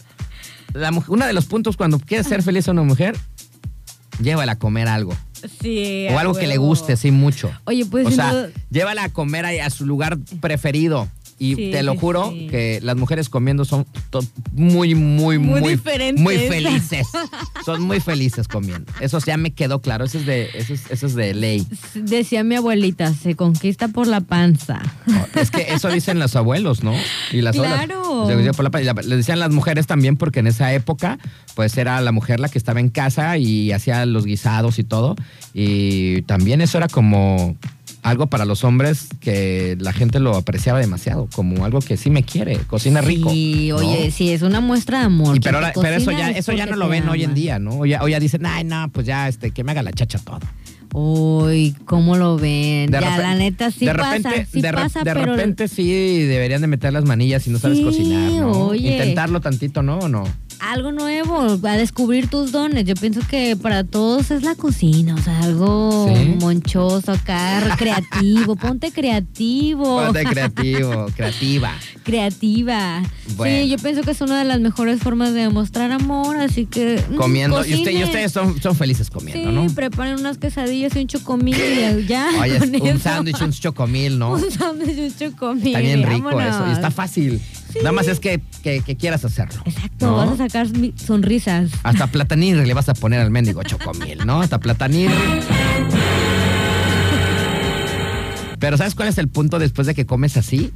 la, 0.75 0.91
uno 1.09 1.27
de 1.27 1.33
los 1.33 1.47
puntos 1.47 1.77
cuando 1.77 1.99
quieres 1.99 2.27
ser 2.27 2.43
feliz 2.43 2.69
a 2.69 2.73
una 2.73 2.83
mujer, 2.83 3.17
llévala 4.21 4.53
a 4.53 4.59
comer 4.59 4.89
algo. 4.89 5.17
Sí. 5.63 6.09
O 6.11 6.19
algo 6.19 6.35
que 6.35 6.47
le 6.49 6.57
guste, 6.57 6.97
sí, 6.97 7.11
mucho. 7.13 7.51
Oye, 7.65 7.87
pues 7.87 8.07
o 8.07 8.11
sea, 8.11 8.33
duda- 8.33 8.51
llévala 8.71 9.05
a 9.05 9.09
comer 9.09 9.47
a 9.47 9.71
su 9.71 9.87
lugar 9.87 10.19
preferido. 10.41 11.09
Y 11.41 11.55
Sí, 11.55 11.71
te 11.71 11.83
lo 11.85 11.97
juro 11.97 12.31
sí. 12.33 12.49
que 12.51 12.81
las 12.83 12.97
mujeres 12.97 13.29
comiendo 13.29 13.65
son 13.65 13.87
muy, 14.53 14.95
muy, 14.97 15.39
Muy 15.39 15.61
muy, 15.61 15.77
felices. 16.39 17.07
Son 17.65 17.83
muy 17.83 18.01
felices 18.01 18.49
comiendo. 18.49 18.91
Eso 19.01 19.19
ya 19.21 19.37
me 19.37 19.53
quedó 19.53 19.81
claro. 19.81 20.05
Eso 20.05 20.19
es 20.19 20.27
de, 20.27 20.49
eso 20.55 20.75
es, 20.75 20.91
eso 20.91 21.07
es 21.07 21.15
de 21.15 21.35
ley. 21.35 21.67
Decía 21.95 22.43
mi 22.43 22.57
abuelita, 22.57 23.15
se 23.15 23.37
conquista 23.37 23.89
por 23.89 24.07
la 24.09 24.21
panza. 24.21 24.81
Es 25.35 25.51
que 25.51 25.73
eso 25.73 25.89
dicen 25.91 26.19
los 26.19 26.35
abuelos, 26.35 26.83
¿no? 26.83 26.93
Y 27.33 27.41
las. 27.43 27.55
Claro. 27.55 28.27
Por 28.57 28.65
la 28.65 28.71
pa- 28.71 28.81
y 28.83 28.85
la- 28.85 28.95
Le 28.95 29.17
decían 29.17 29.39
las 29.39 29.51
mujeres 29.53 29.87
también 29.87 30.17
porque 30.17 30.41
en 30.41 30.49
esa 30.49 30.73
época, 30.75 31.19
pues 31.55 31.77
era 31.79 32.01
la 32.01 32.11
mujer 32.13 32.41
la 32.41 32.49
que 32.49 32.59
estaba 32.59 32.81
en 32.81 32.89
casa 32.89 33.39
y 33.39 33.71
hacía 33.73 34.05
los 34.07 34.25
guisados 34.25 34.79
y 34.79 34.85
todo. 34.85 35.15
Y 35.55 36.23
también 36.23 36.61
eso 36.61 36.79
era 36.79 36.89
como 36.89 37.57
algo 38.09 38.27
para 38.29 38.45
los 38.45 38.65
hombres 38.65 39.09
que 39.21 39.77
la 39.81 39.93
gente 39.93 40.19
lo 40.21 40.37
apreciaba 40.37 40.79
demasiado, 40.81 41.29
como 41.35 41.65
algo 41.65 41.81
que 41.81 41.97
sí 41.97 42.11
me 42.11 42.23
quiere, 42.23 42.57
cocina 42.59 43.01
rico. 43.01 43.31
Sí, 43.31 43.69
¿no? 43.71 43.77
oye, 43.77 44.11
sí, 44.11 44.31
es 44.31 44.43
una 44.43 44.61
muestra 44.61 45.01
de 45.01 45.05
amor. 45.07 45.37
Y 45.37 45.41
pero, 45.41 45.59
te 45.61 45.67
ahora- 45.67 45.81
pero 45.81 45.97
eso 45.97 46.11
ya, 46.11 46.31
es 46.31 46.39
eso 46.39 46.53
ya 46.53 46.67
no 46.67 46.77
lo 46.77 46.89
ven 46.89 47.09
hoy 47.09 47.25
en 47.25 47.35
día, 47.35 47.59
¿no? 47.59 47.79
O 47.81 47.87
ya, 47.87 48.03
o 48.03 48.09
ya 48.09 48.19
dicen, 48.21 48.45
ay, 48.47 48.65
no, 48.65 48.89
pues 48.93 49.07
ya, 49.07 49.29
este, 49.29 49.51
que 49.51 49.65
me 49.65 49.73
haga 49.73 49.83
la 49.83 49.93
chacha 49.93 50.19
todo. 50.19 50.41
Uy, 50.95 51.77
¿cómo 51.85 52.17
lo 52.17 52.37
ven? 52.37 52.91
De 52.91 52.99
ya, 53.01 53.19
la 53.19 53.35
neta 53.35 53.71
sí 53.71 53.85
de 53.85 53.95
pasa, 53.95 54.17
repente, 54.17 54.47
sí 54.51 54.61
de, 54.63 54.73
pasa, 54.73 55.01
de 55.01 55.05
pero... 55.13 55.27
repente 55.37 55.69
sí 55.69 56.23
deberían 56.23 56.63
de 56.63 56.67
meter 56.67 56.93
las 56.95 57.05
manillas 57.05 57.43
si 57.43 57.51
no 57.51 57.59
sabes 57.59 57.79
Sí, 57.79 57.85
cocinar, 57.85 58.33
¿no? 58.33 58.69
oye. 58.69 58.93
Intentarlo 58.93 59.41
tantito, 59.43 59.83
¿no? 59.83 59.99
¿O 59.99 60.09
no? 60.09 60.25
Algo 60.61 60.93
nuevo, 60.93 61.59
a 61.67 61.77
descubrir 61.77 62.29
tus 62.29 62.53
dones. 62.53 62.85
Yo 62.85 62.95
pienso 62.95 63.21
que 63.29 63.57
para 63.57 63.85
todos 63.85 64.31
es 64.31 64.43
la 64.43 64.55
cocina, 64.55 65.15
o 65.15 65.19
sea, 65.19 65.39
algo 65.41 66.09
Sí. 66.15 66.37
monchoso 66.41 67.13
acá, 67.13 67.75
creativo. 67.79 68.57
Ponte 68.69 68.91
creativo. 68.93 70.05
Ponte 70.05 70.25
creativo, 70.31 71.07
creativa. 71.17 71.73
Creativa. 72.05 73.03
Bueno. 73.37 73.63
Sí, 73.63 73.69
yo 73.69 73.77
pienso 73.79 74.03
que 74.03 74.11
es 74.11 74.21
una 74.21 74.39
de 74.39 74.45
las 74.45 74.61
mejores 74.61 75.01
formas 75.01 75.33
de 75.35 75.41
demostrar 75.43 75.93
amor, 75.93 76.37
así 76.37 76.67
que. 76.67 77.03
mm, 77.11 77.15
Comiendo. 77.17 77.65
Y, 77.65 77.75
usted- 77.75 77.91
y 77.93 78.03
ustedes 78.05 78.33
son, 78.33 78.61
son 78.61 78.75
felices 78.75 79.11
comiendo, 79.11 79.49
Sí, 79.51 79.55
¿no? 79.55 79.67
preparen 79.75 80.19
unas 80.19 80.39
quesadillas 80.39 80.95
y 80.97 81.01
un 81.01 81.07
chocomil 81.07 81.57
y 81.57 82.07
ya. 82.07 82.29
Oye, 82.41 82.59
un 82.93 82.99
sándwich, 83.01 83.41
un 83.41 83.53
chocomil, 83.53 84.19
¿no? 84.19 84.33
Un 84.33 84.51
sándwich 84.51 84.97
y 84.97 85.01
un 85.03 85.17
chocomil. 85.17 85.67
Está 85.69 85.81
bien 85.81 86.01
y 86.01 86.05
rico 86.05 86.41
eso. 86.41 86.67
Y 86.69 86.73
está 86.73 86.91
fácil. 86.91 87.41
Nada 87.77 87.93
más 87.93 88.09
es 88.09 88.19
que, 88.21 88.41
que- 88.63 88.81
que 88.83 88.97
quieras 88.97 89.25
hacerlo. 89.25 89.61
Exacto, 89.65 90.07
¿no? 90.07 90.17
vas 90.17 90.31
a 90.31 90.37
sacar 90.37 90.67
sonrisas. 90.97 91.71
Hasta 91.83 92.07
platanir 92.11 92.57
le 92.57 92.75
vas 92.75 92.89
a 92.89 92.95
poner 92.95 93.21
al 93.21 93.31
mendigo 93.31 93.63
chocomil, 93.63 94.19
¿no? 94.27 94.41
Hasta 94.41 94.59
platanir. 94.59 95.11
Pero 98.59 98.77
¿sabes 98.77 98.95
cuál 98.95 99.09
es 99.09 99.19
el 99.19 99.29
punto 99.29 99.59
después 99.59 99.87
de 99.87 99.95
que 99.95 100.05
comes 100.05 100.37
así? 100.37 100.73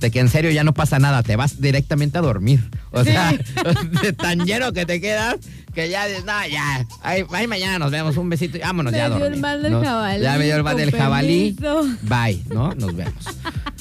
De 0.00 0.10
que 0.12 0.20
en 0.20 0.28
serio 0.28 0.50
ya 0.52 0.62
no 0.64 0.72
pasa 0.74 0.98
nada, 1.00 1.22
te 1.24 1.34
vas 1.36 1.60
directamente 1.60 2.16
a 2.18 2.20
dormir. 2.20 2.70
O 2.92 3.02
sea, 3.04 3.32
de 4.02 4.12
tan 4.12 4.46
lleno 4.46 4.72
que 4.72 4.86
te 4.86 5.00
quedas 5.00 5.36
que 5.74 5.90
ya, 5.90 6.06
dices, 6.06 6.24
no, 6.24 6.32
ya, 6.50 6.86
ahí, 7.02 7.24
ahí 7.32 7.46
mañana 7.46 7.78
nos 7.78 7.90
vemos, 7.90 8.16
un 8.16 8.28
besito 8.28 8.56
y 8.56 8.60
vámonos 8.60 8.92
Me 8.92 8.98
ya 8.98 9.04
a 9.06 9.08
dio 9.10 9.18
dormir. 9.18 9.34
el 9.34 9.40
mal 9.40 9.62
del 9.62 9.72
¿no? 9.72 9.82
jabalí, 9.84 10.22
Ya 10.22 10.38
me 10.38 10.44
dio 10.44 10.56
el 10.56 10.62
mal 10.64 10.76
del 10.76 10.90
jabalí. 10.92 11.56
Bye, 12.02 12.42
¿no? 12.48 12.74
Nos 12.74 12.94
vemos. 12.96 13.24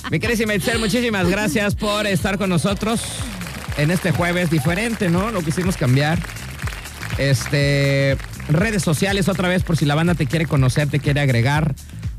Mi 0.10 0.20
querida 0.20 0.56
Itzel, 0.56 0.80
muchísimas 0.80 1.30
gracias 1.30 1.76
por 1.76 2.08
estar 2.08 2.38
con 2.38 2.50
nosotros 2.50 3.02
en 3.78 3.92
este 3.92 4.12
jueves 4.12 4.50
diferente, 4.50 5.10
¿no? 5.10 5.32
Lo 5.32 5.42
quisimos 5.42 5.76
cambiar. 5.76 6.18
Este, 7.18 8.18
redes 8.48 8.84
sociales 8.84 9.28
otra 9.28 9.50
vez 9.50 9.64
por 9.64 9.76
si 9.76 9.86
la 9.86 9.96
banda 9.96 10.16
te 10.16 10.26
quiere 10.26 10.46
conocer, 10.46 10.88
te 10.88 11.00
quiere 11.00 11.20
agregar. 11.20 11.76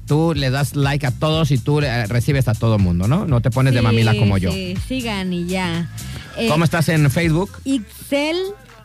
Tú 0.06 0.34
le 0.34 0.50
das 0.50 0.76
like 0.76 1.06
a 1.06 1.10
todos 1.10 1.50
y 1.50 1.58
tú 1.58 1.80
eh, 1.80 2.06
recibes 2.06 2.48
a 2.48 2.54
todo 2.54 2.78
mundo, 2.78 3.08
¿no? 3.08 3.26
No 3.26 3.40
te 3.40 3.50
pones 3.50 3.72
de 3.72 3.80
mamila 3.80 4.14
como 4.16 4.36
yo. 4.36 4.52
Sí, 4.52 4.76
sigan 4.86 5.32
y 5.32 5.46
ya. 5.46 5.90
Eh, 6.36 6.48
¿Cómo 6.48 6.64
estás 6.64 6.88
en 6.90 7.10
Facebook? 7.10 7.50
Ixel 7.64 8.36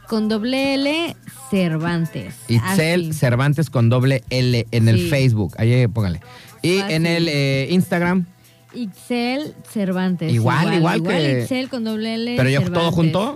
con 0.08 0.30
doble 0.30 0.76
L 0.76 1.16
Cervantes. 1.50 2.36
Itzel 2.48 3.10
Así. 3.10 3.14
Cervantes 3.14 3.70
con 3.70 3.90
doble 3.90 4.24
L 4.30 4.66
en 4.72 4.88
el. 4.88 5.10
Facebook. 5.10 5.56
Ahí 5.58 5.88
póngale. 5.88 6.22
Y 6.62 6.80
Fácil. 6.80 6.96
en 6.96 7.06
el 7.06 7.28
eh, 7.28 7.68
Instagram, 7.70 8.26
Ixel 8.74 9.54
Cervantes. 9.70 10.32
Igual, 10.34 10.74
igual 10.74 11.04
que- 11.04 11.42
Ixel 11.44 11.70
con 11.70 11.84
doble 11.84 12.16
L. 12.16 12.36
pero 12.38 12.50
yo 12.50 12.62
todo 12.72 12.92
junto. 12.92 13.36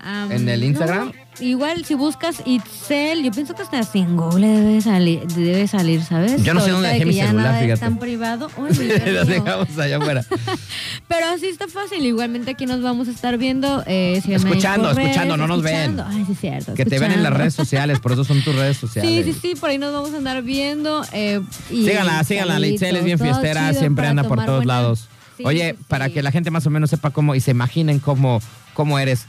Am, 0.00 0.30
en 0.30 0.48
el 0.48 0.62
Instagram. 0.64 1.06
no, 1.08 1.12
igual 1.40 1.84
si 1.84 1.94
buscas 1.94 2.42
Itzel, 2.44 3.22
yo 3.22 3.30
pienso 3.30 3.54
que 3.54 3.62
hasta 3.62 3.82
sin 3.82 4.16
Google 4.16 4.46
debe 4.48 4.80
salir, 4.80 5.26
debe 5.28 5.66
salir, 5.68 6.02
¿sabes? 6.02 6.42
Yo 6.42 6.54
no 6.54 6.60
sé 6.60 6.70
dónde 6.70 6.88
dejé 6.88 7.04
mi 7.06 7.14
celular, 7.14 7.60
fíjate. 7.62 7.80
tan 7.80 7.98
privado. 7.98 8.48
Los 8.58 9.26
dejamos 9.26 9.78
allá 9.78 9.96
afuera. 9.98 10.24
Pero 11.08 11.26
así 11.26 11.46
está 11.46 11.68
fácil. 11.68 12.04
Igualmente 12.04 12.50
aquí 12.52 12.66
nos 12.66 12.82
vamos 12.82 13.08
a 13.08 13.10
estar 13.10 13.36
viendo. 13.38 13.82
Eh, 13.86 14.20
ahí 14.24 14.34
Escuchando, 14.34 14.92
por 14.92 15.00
escuchando, 15.00 15.36
no 15.36 15.46
nos 15.46 15.62
ven. 15.62 15.74
escuchando. 15.74 16.06
Ay, 16.08 16.24
sí, 16.26 16.34
cierto. 16.34 16.74
Que 16.74 16.84
te 16.84 16.98
ven 16.98 17.12
en 17.12 17.22
las 17.22 17.32
redes 17.32 17.54
sociales, 17.54 18.00
por 18.00 18.12
eso 18.12 18.24
son 18.24 18.42
tus 18.42 18.54
redes 18.54 18.76
sociales. 18.76 19.24
Sí, 19.26 19.32
sí, 19.32 19.38
sí, 19.42 19.54
por 19.54 19.70
ahí 19.70 19.78
nos 19.78 19.92
vamos 19.92 20.12
a 20.14 20.16
andar 20.16 20.42
viendo. 20.42 21.04
eh, 21.12 21.40
y 21.70 21.84
Síganla, 21.86 22.22
síganla, 22.24 22.58
la 22.58 22.66
Itzel 22.66 22.96
es 22.96 23.04
bien 23.04 23.18
fiestera, 23.18 23.72
siempre 23.74 24.06
anda 24.06 24.24
por 24.24 24.38
todos 24.44 24.64
buena- 24.64 24.80
lados. 24.82 25.08
Sí, 25.36 25.42
Oye, 25.44 25.74
sí, 25.76 25.84
para 25.88 26.06
sí. 26.06 26.12
que 26.14 26.22
la 26.22 26.30
gente 26.32 26.50
más 26.50 26.66
o 26.66 26.70
menos 26.70 26.88
sepa 26.88 27.10
cómo 27.10 27.34
y 27.34 27.40
se 27.40 27.50
imaginen 27.50 27.98
cómo, 27.98 28.40
cómo 28.72 28.98
eres, 28.98 29.26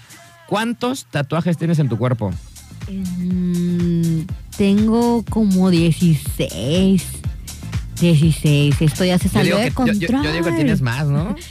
¿cuántos 0.48 1.06
tatuajes 1.06 1.58
tienes 1.58 1.80
en 1.80 1.90
tu 1.90 1.98
cuerpo? 1.98 2.32
Mm, 2.90 4.22
tengo 4.58 5.24
como 5.30 5.70
16. 5.70 7.04
16. 8.00 8.82
Esto 8.82 9.06
ya 9.06 9.18
se 9.20 9.30
salió 9.30 9.58
de 9.58 9.64
que, 9.66 9.70
yo- 9.70 9.86
yo- 9.86 10.08
control. 10.08 10.24
yo 10.24 10.32
digo 10.34 10.46
que 10.46 10.52
tienes 10.54 10.82
más, 10.82 11.08
¿no? 11.08 11.36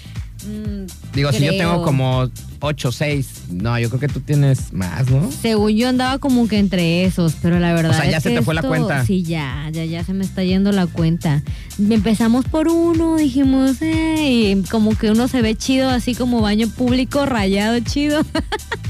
Mm, 0.46 0.86
Digo, 1.12 1.32
si 1.32 1.44
yo 1.44 1.56
tengo 1.56 1.82
como 1.82 2.30
8 2.66 2.88
o 2.88 2.92
6, 2.92 3.28
no, 3.50 3.78
yo 3.78 3.88
creo 3.88 4.00
que 4.00 4.08
tú 4.08 4.20
tienes 4.20 4.72
más, 4.72 5.08
¿no? 5.08 5.30
Según 5.30 5.76
yo 5.76 5.88
andaba 5.88 6.18
como 6.18 6.48
que 6.48 6.58
entre 6.58 7.04
esos, 7.04 7.34
pero 7.40 7.58
la 7.60 7.72
verdad 7.72 7.92
O 7.92 7.94
sea, 7.94 8.10
ya 8.10 8.16
es 8.16 8.22
se 8.22 8.30
que 8.30 8.36
te 8.36 8.42
fue 8.42 8.54
la 8.54 8.62
cuenta. 8.62 9.04
Sí, 9.06 9.22
ya, 9.22 9.68
ya, 9.72 9.84
ya 9.84 10.04
se 10.04 10.12
me 10.12 10.24
está 10.24 10.42
yendo 10.42 10.72
la 10.72 10.86
cuenta. 10.86 11.42
Empezamos 11.78 12.44
por 12.46 12.68
uno, 12.68 13.16
dijimos, 13.16 13.80
eh, 13.82 14.52
y 14.52 14.62
como 14.64 14.96
que 14.96 15.10
uno 15.10 15.28
se 15.28 15.42
ve 15.42 15.54
chido, 15.54 15.88
así 15.88 16.14
como 16.14 16.40
baño 16.40 16.68
público, 16.68 17.24
rayado 17.24 17.78
chido. 17.80 18.22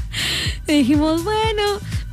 Dijimos, 0.67 1.23
bueno, 1.23 1.63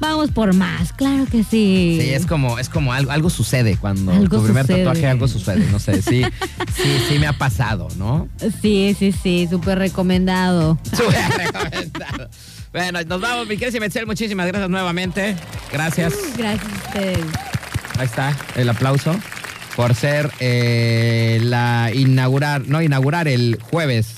vamos 0.05 0.30
por 0.30 0.55
más, 0.55 0.92
claro 0.92 1.24
que 1.26 1.42
sí. 1.44 1.98
Sí, 2.00 2.11
es 2.11 2.26
como, 2.26 2.59
es 2.59 2.68
como 2.68 2.92
algo, 2.92 3.11
algo 3.11 3.30
sucede 3.30 3.76
cuando 3.76 4.12
Algo 4.12 4.38
tu 4.38 4.44
primer 4.44 4.66
sucede. 4.66 4.84
tatuaje 4.84 5.07
algo 5.07 5.28
sucede, 5.28 5.66
no 5.70 5.78
sé, 5.78 6.02
sí, 6.02 6.22
sí, 6.74 6.96
sí 7.09 7.18
me 7.18 7.26
ha 7.26 7.32
pasado, 7.32 7.88
¿no? 7.96 8.28
Sí, 8.61 8.94
sí, 8.98 9.12
sí, 9.12 9.46
súper 9.50 9.78
recomendado. 9.78 10.78
Súper 10.90 11.14
recomendado. 11.36 12.28
Bueno, 12.72 13.00
nos 13.07 13.20
vamos, 13.20 13.46
mi 13.48 13.57
querida 13.57 13.80
Metzel, 13.80 14.07
muchísimas 14.07 14.46
gracias 14.46 14.68
nuevamente. 14.68 15.36
Gracias. 15.72 16.12
Gracias 16.36 16.70
a 16.70 16.86
ustedes. 16.88 17.24
Ahí 17.98 18.07
está 18.07 18.36
el 18.57 18.68
aplauso 18.68 19.14
por 19.76 19.94
ser 19.94 20.30
eh, 20.40 21.38
la 21.42 21.90
inaugurar, 21.94 22.66
no 22.66 22.82
inaugurar 22.82 23.28
el 23.28 23.59
jueves 23.70 24.16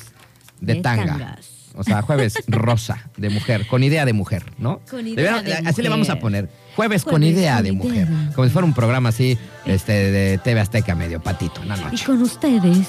de, 0.61 0.74
De 0.74 0.80
tanga. 0.80 1.39
O 1.77 1.85
sea, 1.85 2.03
jueves 2.03 2.35
rosa 2.49 2.99
de 3.16 3.29
mujer, 3.29 3.66
con 3.66 3.83
idea 3.85 4.05
de 4.05 4.12
mujer, 4.12 4.45
¿no? 4.59 4.81
Con 4.91 5.07
idea 5.07 5.43
de 5.43 5.53
así 5.55 5.83
le 5.83 5.89
vamos 5.89 6.09
a 6.11 6.18
poner. 6.18 6.49
Jueves, 6.74 7.05
con 7.05 7.22
idea 7.22 7.62
de 7.62 7.72
mujer. 7.72 8.09
Como 8.35 8.47
si 8.47 8.53
fuera 8.53 8.64
un 8.66 8.74
programa 8.74 9.11
así, 9.11 9.39
este, 9.66 9.93
de 10.11 10.39
TV 10.39 10.61
Azteca 10.61 10.95
medio 10.95 11.20
patito, 11.22 11.61
una 11.62 11.77
Y 11.77 11.81
noche. 11.83 12.05
con 12.07 12.22
ustedes, 12.22 12.89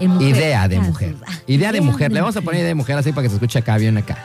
Mujer 0.00 0.28
Idea 0.28 0.68
de 0.68 0.76
Casos. 0.76 0.88
mujer. 0.92 1.14
Ah, 1.26 1.32
Idea 1.48 1.72
de 1.72 1.80
mujer. 1.80 2.12
Le 2.12 2.20
vamos 2.20 2.36
a 2.36 2.40
poner 2.40 2.60
idea 2.60 2.68
de 2.68 2.74
mujer 2.76 2.96
así 2.96 3.10
para 3.10 3.22
que 3.24 3.28
se 3.30 3.34
escuche 3.34 3.58
acá 3.58 3.76
bien 3.78 3.98
acá. 3.98 4.24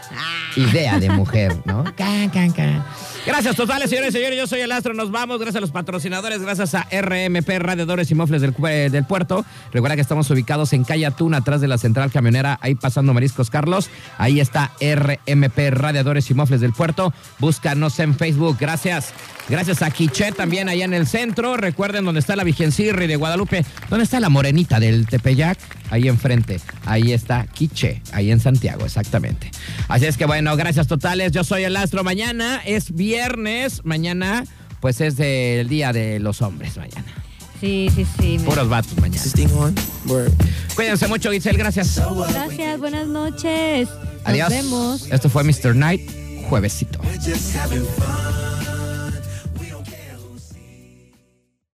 Idea 0.56 1.00
de 1.00 1.10
mujer, 1.10 1.58
¿no? 1.66 1.84
Can, 1.98 2.30
can, 2.30 2.52
can. 2.52 2.84
Gracias 3.26 3.56
totales, 3.56 3.90
señores 3.90 4.10
y 4.10 4.18
señores. 4.18 4.38
Yo 4.38 4.48
soy 4.48 4.60
el 4.60 4.72
Astro. 4.74 4.94
Nos 4.94 5.10
vamos. 5.10 5.40
Gracias 5.40 5.56
a 5.56 5.62
los 5.62 5.72
patrocinadores. 5.72 6.42
Gracias 6.42 6.76
a 6.76 6.88
RMP 6.92 7.58
Radiadores 7.58 8.12
y 8.12 8.16
Mofles 8.16 8.42
del, 8.42 8.54
eh, 8.68 8.90
del 8.92 9.06
Puerto. 9.06 9.46
Recuerda 9.72 9.96
que 9.96 10.02
estamos 10.02 10.30
ubicados 10.30 10.74
en 10.74 10.84
Calle 10.84 11.06
Atún, 11.06 11.34
atrás 11.34 11.62
de 11.62 11.70
la 11.70 11.78
central 11.78 12.12
camionera, 12.12 12.60
ahí 12.62 12.76
pasando 12.76 13.14
Mariscos 13.14 13.50
Carlos. 13.50 13.90
Ahí 14.18 14.42
está 14.42 14.72
RMP 14.82 15.58
Radiadores 15.72 16.30
y 16.32 16.34
Mofles 16.34 16.60
del 16.60 16.74
Puerto. 16.74 17.14
Búscanos 17.40 17.98
en 18.00 18.14
Facebook. 18.14 18.58
Gracias. 18.60 19.14
Gracias 19.50 19.82
a 19.82 19.92
Quiché 19.92 20.32
también 20.32 20.70
allá 20.70 20.86
en 20.86 20.94
el 20.94 21.06
centro. 21.06 21.58
Recuerden 21.58 22.06
dónde 22.06 22.20
está 22.20 22.36
la 22.36 22.44
Vigencirri 22.44 23.08
de 23.08 23.16
Guadalupe. 23.16 23.66
¿Dónde 23.90 24.06
está 24.06 24.20
la 24.20 24.30
morenita 24.30 24.80
del 24.80 25.06
Tepeyac? 25.06 25.58
Ahí 25.90 26.08
enfrente. 26.08 26.60
Ahí 26.86 27.12
está 27.12 27.46
Quiché, 27.48 28.02
ahí 28.14 28.32
en 28.32 28.40
Santiago, 28.40 28.86
exactamente. 28.86 29.52
Así 29.88 30.06
es 30.06 30.18
que 30.18 30.26
bueno, 30.26 30.56
gracias 30.56 30.88
totales. 30.88 31.32
Yo 31.32 31.44
soy 31.44 31.64
el 31.64 31.76
Astro. 31.76 32.04
Mañana 32.04 32.62
es 32.66 32.94
viernes. 32.96 33.82
Mañana, 33.84 34.46
pues 34.80 35.02
es 35.02 35.20
el 35.20 35.68
día 35.68 35.92
de 35.92 36.20
los 36.20 36.42
hombres. 36.42 36.78
Mañana. 36.78 37.14
Sí, 37.60 37.90
sí, 37.96 38.06
sí. 38.20 38.40
Puros 38.44 38.68
vatos 38.68 38.98
mañana. 39.00 39.24
Cuídense 40.76 41.08
mucho, 41.08 41.32
Giselle. 41.32 41.58
Gracias. 41.58 42.02
Gracias, 42.30 42.78
buenas 42.78 43.08
noches. 43.08 43.88
Nos 43.90 44.26
Adiós. 44.26 44.50
vemos. 44.50 45.08
Esto 45.10 45.30
fue 45.30 45.46
Mr. 45.46 45.74
Night, 45.74 46.02
juevesito. 46.50 47.00